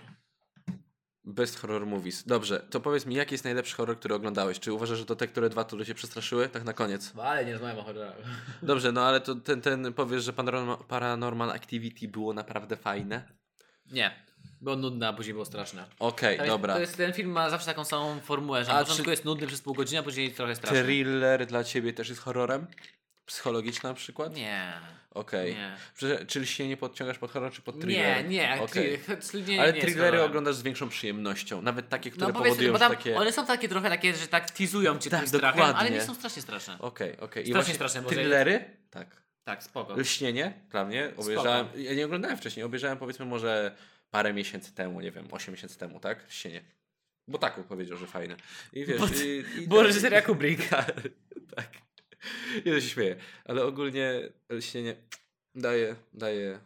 Best 1.24 1.58
horror 1.58 1.86
movies. 1.86 2.26
Dobrze, 2.26 2.60
to 2.70 2.80
powiedz 2.80 3.06
mi, 3.06 3.14
jaki 3.14 3.34
jest 3.34 3.44
najlepszy 3.44 3.76
horror, 3.76 3.98
który 3.98 4.14
oglądałeś? 4.14 4.60
Czy 4.60 4.72
uważasz, 4.72 4.98
że 4.98 5.06
to 5.06 5.16
te, 5.16 5.28
które 5.28 5.48
dwa, 5.48 5.64
które 5.64 5.84
się 5.84 5.94
przestraszyły? 5.94 6.48
Tak 6.48 6.64
na 6.64 6.72
koniec. 6.72 7.14
No, 7.14 7.22
ale 7.22 7.44
nie 7.44 7.52
rozmawiam 7.52 7.78
o 7.78 7.82
horrorach. 7.82 8.16
Dobrze, 8.62 8.92
no 8.92 9.02
ale 9.02 9.20
to 9.20 9.34
ten, 9.34 9.60
ten 9.60 9.92
powiesz, 9.92 10.24
że 10.24 10.32
Paranormal, 10.32 10.76
Paranormal 10.88 11.50
Activity 11.50 12.08
było 12.08 12.32
naprawdę 12.32 12.76
fajne? 12.76 13.28
Nie, 13.92 14.23
było 14.64 14.76
nudne, 14.76 15.08
a 15.08 15.12
później 15.12 15.32
było 15.32 15.44
straszne. 15.44 15.84
Okej, 15.98 16.36
jest, 16.36 16.46
dobra. 16.48 16.74
to 16.74 16.80
jest, 16.80 16.96
ten 16.96 17.12
film 17.12 17.30
ma 17.30 17.50
zawsze 17.50 17.66
taką 17.66 17.84
samą 17.84 18.20
formułę, 18.20 18.64
że 18.64 18.70
A 18.70 18.74
na 18.74 18.80
czy- 18.80 18.88
początku 18.88 19.10
jest 19.10 19.24
nudny 19.24 19.46
przez 19.46 19.60
pół 19.60 19.74
godziny, 19.74 19.98
a 19.98 20.02
później 20.02 20.32
trochę 20.32 20.56
straszny. 20.56 20.82
Thriller 20.82 21.46
dla 21.46 21.64
ciebie 21.64 21.92
też 21.92 22.08
jest 22.08 22.20
horrorem? 22.20 22.66
Psychologiczny 23.26 23.88
na 23.88 23.94
przykład? 23.94 24.36
Nie, 24.36 24.72
Okej. 25.14 25.56
Prze- 25.96 26.26
Czyli 26.26 26.46
się 26.46 26.68
nie 26.68 26.76
podciągasz 26.76 27.18
pod 27.18 27.30
horror 27.30 27.52
czy 27.52 27.62
pod 27.62 27.80
thriller? 27.80 28.24
Nie, 28.24 28.28
nie, 28.28 28.62
okay. 28.62 28.98
nie, 29.48 29.60
Ale 29.62 29.72
nie 29.72 29.80
thrillery 29.80 30.22
oglądasz 30.22 30.54
z 30.54 30.62
większą 30.62 30.88
przyjemnością. 30.88 31.62
Nawet 31.62 31.88
takie, 31.88 32.10
które 32.10 32.26
No 32.26 32.32
powodują, 32.32 32.72
bo 32.72 32.78
tam 32.78 32.90
takie... 32.90 33.16
one 33.16 33.32
są 33.32 33.46
takie 33.46 33.68
trochę 33.68 33.88
takie, 33.88 34.14
że 34.14 34.26
tak 34.26 34.50
teasują 34.50 34.98
cię 34.98 35.10
Tak, 35.10 35.20
tym 35.20 35.28
strachem, 35.28 35.62
ale 35.76 35.90
nie 35.90 36.02
są 36.02 36.14
strasznie 36.14 36.42
straszne. 36.42 36.78
Okej, 36.78 37.20
okej. 37.20 37.44
I 37.44 37.50
Strasznie 37.50 37.74
straszne, 37.74 38.02
Thrillery? 38.02 38.64
Tak. 38.90 39.24
Tak, 39.44 39.62
spoko. 39.62 39.96
Lśnienie 39.96 40.52
dla 40.70 40.84
mnie. 40.84 41.12
Obejrzałem, 41.16 41.66
ja 41.76 41.94
nie 41.94 42.04
oglądałem 42.04 42.36
wcześniej, 42.36 42.64
obejrzałem 42.64 42.98
powiedzmy 42.98 43.26
może 43.26 43.76
parę 44.14 44.34
miesięcy 44.34 44.74
temu, 44.74 45.00
nie 45.00 45.10
wiem, 45.10 45.28
8 45.30 45.54
miesięcy 45.54 45.78
temu, 45.78 46.00
tak? 46.00 46.28
Lśnienie. 46.28 46.64
Bo 47.28 47.38
tak 47.38 47.64
powiedział, 47.64 47.98
że 47.98 48.06
fajne. 48.06 48.36
I 48.72 48.84
wiesz, 48.84 49.00
Bo- 49.00 49.06
i, 49.06 49.44
i 49.62 49.66
Bo 49.68 49.76
tak- 49.76 49.86
reżyseria 49.86 50.22
Kubrick. 50.22 50.68
tak. 51.56 51.72
Nie 52.66 52.72
to 52.72 52.80
się 52.80 52.88
śmieję. 52.88 53.16
Ale 53.44 53.64
ogólnie 53.64 54.20
lśnienie 54.50 54.96
daje, 55.54 55.96
daje 56.12 56.60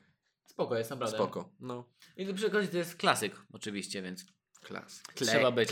Spoko 0.51 0.79
jest, 0.79 0.91
naprawdę. 0.91 1.17
spoko. 1.17 1.51
No. 1.61 1.85
I 2.17 2.27
do 2.27 2.35
przykładu 2.35 2.69
to 2.69 2.77
jest 2.77 2.97
klasyk, 2.97 3.37
oczywiście, 3.53 4.03
więc 4.03 4.27
Klas. 4.69 5.03
trzeba 5.15 5.51
być. 5.51 5.71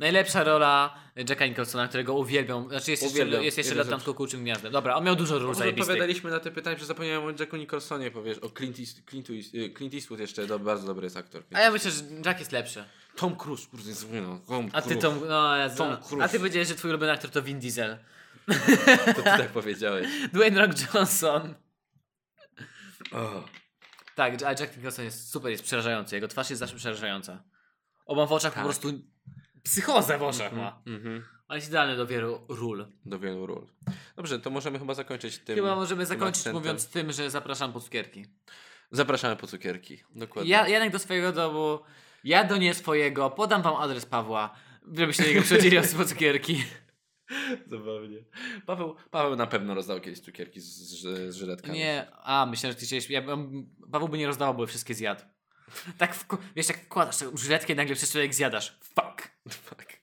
Najlepsza 0.00 0.44
rola 0.44 0.94
Jacka 1.28 1.46
Nicholsona, 1.46 1.88
którego 1.88 2.14
uwielbiam. 2.14 2.68
Znaczy 2.68 2.90
jest 2.90 3.02
jeszcze, 3.02 3.16
Uwielbiam. 3.16 3.42
jest 3.42 3.58
jeszcze 3.58 3.74
latam 3.74 4.00
z 4.00 4.04
kukułczym 4.04 4.42
gniazdem. 4.42 4.72
Dobra, 4.72 4.94
on 4.94 5.04
miał 5.04 5.16
dużo 5.16 5.38
ról 5.38 5.54
zajebistych. 5.54 5.82
odpowiadaliśmy 5.82 6.30
na 6.30 6.40
te 6.40 6.50
pytania, 6.50 6.78
że 6.78 6.86
zapomniałem 6.86 7.24
o 7.24 7.30
Jacku 7.40 7.56
Nicholsonie, 7.56 8.10
powiesz, 8.10 8.38
o 8.38 8.50
Clint, 8.50 8.78
East, 8.78 9.02
Clint, 9.10 9.30
East, 9.30 9.54
y, 9.54 9.74
Clint 9.76 9.94
Eastwood 9.94 10.20
jeszcze, 10.20 10.46
do, 10.46 10.58
bardzo 10.58 10.86
dobry 10.86 11.06
jest 11.06 11.16
aktor. 11.16 11.42
A 11.52 11.60
ja 11.60 11.70
myślę, 11.70 11.90
że 11.90 12.02
Jack 12.24 12.38
jest 12.38 12.52
lepszy. 12.52 12.84
Tom 13.16 13.36
Cruise, 13.36 13.66
kurde, 13.70 13.88
jest 13.88 14.06
no, 14.12 14.40
Tom 14.48 14.70
A 14.72 14.82
ty 14.82 14.88
Cruise. 14.88 15.08
Tom, 15.08 15.28
no, 15.28 15.56
Jezu. 15.56 15.76
Tom 15.76 15.96
Cruise. 15.96 16.24
A 16.24 16.28
ty 16.28 16.38
powiedziałeś, 16.38 16.68
że 16.68 16.74
twój 16.74 16.90
ulubiony 16.90 17.12
aktor 17.12 17.30
to 17.30 17.42
Vin 17.42 17.60
Diesel. 17.60 17.98
To 19.06 19.12
ty 19.12 19.22
tak 19.22 19.48
powiedziałeś. 19.48 20.06
Dwayne 20.32 20.66
Rock 20.66 20.94
Johnson. 20.94 21.54
O. 23.12 23.44
Tak, 24.14 24.42
a 24.42 24.50
Jack 24.50 24.76
Nicholson 24.76 25.04
jest 25.04 25.30
super, 25.30 25.50
jest 25.50 25.64
przerażający. 25.64 26.14
Jego 26.14 26.28
twarz 26.28 26.50
jest 26.50 26.60
zawsze 26.60 26.76
przerażająca. 26.76 27.42
On 28.06 28.16
ma 28.16 28.26
w 28.26 28.32
oczach 28.32 28.54
Tak. 28.54 28.62
po 28.62 28.68
prostu 28.68 28.88
psychozę 29.62 30.18
w 30.18 30.22
oczach 30.22 30.52
ma. 30.52 30.82
Mhm. 30.86 31.24
On 31.48 31.56
jest 31.56 31.68
idealny 31.68 31.96
do 31.96 32.06
wielu 32.06 32.40
ról. 32.48 32.86
Do 33.04 33.18
wielu 33.18 33.46
ról. 33.46 33.66
Dobrze, 34.16 34.40
to 34.40 34.50
możemy 34.50 34.78
chyba 34.78 34.94
zakończyć 34.94 35.38
tym. 35.38 35.56
Chyba 35.56 35.76
możemy 35.76 36.06
zakończyć 36.06 36.40
akcentem. 36.40 36.62
mówiąc 36.62 36.88
tym, 36.88 37.12
że 37.12 37.30
zapraszam 37.30 37.72
po 37.72 37.80
cukierki. 37.80 38.26
Zapraszamy 38.90 39.36
po 39.36 39.46
cukierki. 39.46 39.98
Dokładnie. 40.14 40.50
Ja, 40.50 40.68
Janek 40.68 40.92
do 40.92 40.98
swojego 40.98 41.32
domu, 41.32 41.78
ja 42.24 42.44
do 42.44 42.56
nie 42.56 42.74
swojego, 42.74 43.30
podam 43.30 43.62
wam 43.62 43.76
adres 43.76 44.06
Pawła, 44.06 44.54
żebyście 44.92 45.22
do 45.22 45.28
niego 45.28 45.42
przychodzili 45.42 45.76
po 45.96 46.04
cukierki. 46.04 46.64
Zabawnie. 47.66 48.18
Paweł, 48.66 48.96
Paweł 49.10 49.36
na 49.36 49.46
pewno 49.46 49.74
rozdał 49.74 50.00
kiedyś 50.00 50.20
cukierki 50.20 50.60
z, 50.60 50.64
z, 50.66 51.34
z 51.34 51.36
żyletkami. 51.36 51.78
Nie, 51.78 52.06
a 52.22 52.46
myślę, 52.50 52.70
że 52.70 52.76
ty 52.76 52.86
chciałeś, 52.86 53.10
ja, 53.10 53.22
Paweł 53.92 54.08
by 54.08 54.18
nie 54.18 54.26
rozdawał, 54.26 54.54
bo 54.54 54.66
wszystkie 54.66 54.94
zjadł. 54.94 55.22
Tak, 55.98 56.14
wiesz, 56.56 56.68
jak 56.68 56.78
wkładasz 56.84 57.16
tę 57.16 57.30
żyletkę 57.38 57.72
i 57.72 57.76
nagle 57.76 57.94
przez 57.94 58.12
człowiek 58.12 58.34
zjadasz. 58.34 58.78
Fuck. 58.82 59.30
Tak. 59.76 59.96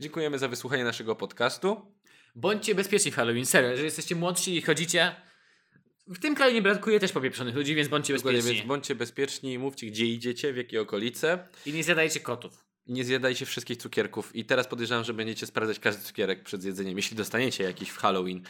Dziękujemy 0.00 0.38
za 0.38 0.48
wysłuchanie 0.48 0.84
naszego 0.84 1.16
podcastu. 1.16 1.94
Bądźcie 2.34 2.74
bezpieczni 2.74 3.10
w 3.10 3.14
Halloween, 3.16 3.46
serio, 3.46 3.70
jeżeli 3.70 3.84
jesteście 3.84 4.16
młodsi 4.16 4.56
i 4.56 4.62
chodzicie... 4.62 5.16
W 6.06 6.18
tym 6.18 6.34
kraju 6.34 6.54
nie 6.54 6.62
brakuje 6.62 7.00
też 7.00 7.12
popieprzonych 7.12 7.54
ludzi, 7.54 7.74
więc 7.74 7.88
bądźcie 7.88 8.14
Dokładnie, 8.14 8.38
bezpieczni. 8.38 8.58
więc 8.58 8.68
bądźcie 8.68 8.94
bezpieczni, 8.94 9.58
mówcie 9.58 9.86
gdzie 9.86 10.06
idziecie, 10.06 10.52
w 10.52 10.56
jakie 10.56 10.80
okolice. 10.80 11.48
I 11.66 11.72
nie 11.72 11.84
zjadajcie 11.84 12.20
kotów. 12.20 12.64
Nie 12.86 13.04
zjadajcie 13.04 13.46
wszystkich 13.46 13.76
cukierków. 13.76 14.36
I 14.36 14.44
teraz 14.44 14.66
podejrzewam, 14.66 15.04
że 15.04 15.14
będziecie 15.14 15.46
sprawdzać 15.46 15.78
każdy 15.78 16.02
cukierek 16.02 16.42
przed 16.42 16.64
jedzeniem, 16.64 16.96
jeśli 16.96 17.16
dostaniecie 17.16 17.64
jakiś 17.64 17.88
w 17.90 17.98
Halloween 17.98 18.42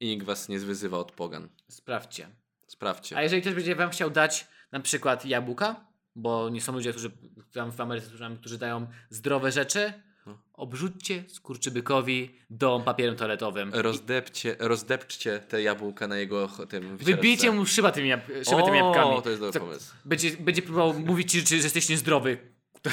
i 0.00 0.06
nikt 0.06 0.26
was 0.26 0.48
nie 0.48 0.60
zwyzywa 0.60 0.98
od 0.98 1.12
pogan. 1.12 1.48
Sprawdźcie. 1.68 2.28
Sprawdźcie. 2.66 3.16
A 3.16 3.22
jeżeli 3.22 3.42
ktoś 3.42 3.54
będzie 3.54 3.74
wam 3.74 3.90
chciał 3.90 4.10
dać 4.10 4.46
na 4.76 4.80
przykład 4.82 5.24
jabłka, 5.26 5.76
bo 6.14 6.48
nie 6.48 6.60
są 6.60 6.72
ludzie, 6.72 6.90
którzy 6.90 7.10
tam 7.52 7.72
w 7.72 7.80
Ameryce, 7.80 8.06
słyszałem, 8.08 8.36
którzy 8.36 8.58
dają 8.58 8.86
zdrowe 9.10 9.52
rzeczy, 9.52 9.92
No. 10.26 10.38
obrzućcie 10.52 11.24
skurczybykowi 11.28 12.34
dom 12.50 12.82
papierem 12.84 13.16
toaletowym. 13.16 13.70
Rozdepcie, 13.74 14.56
rozdepczcie 14.58 15.38
te 15.38 15.62
jabłka 15.62 16.08
na 16.08 16.16
jego 16.16 16.48
tym 16.68 16.96
Wybijcie 16.96 17.50
mu 17.52 17.66
szyba 17.66 17.92
tymi, 17.92 18.08
jab- 18.08 18.44
szybę 18.50 18.62
tymi 18.64 18.76
jabłkami. 18.76 19.10
O, 19.10 19.22
to 19.22 19.30
jest 19.30 19.42
dobry 19.42 19.60
pomysł. 19.60 19.94
Będzie, 20.04 20.30
będzie 20.36 20.62
próbował 20.62 21.00
mówić 21.10 21.32
ci, 21.32 21.40
że 21.46 21.56
jesteś 21.56 21.88
niezdrowy. 21.88 22.38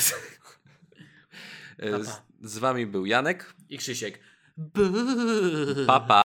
E, 1.79 2.03
Z, 2.03 2.21
z 2.41 2.57
wami 2.57 2.85
był 2.85 3.05
Janek. 3.05 3.53
I 3.69 3.77
Krzysiek. 3.77 4.19
Pa, 5.87 5.99
pa. 5.99 6.21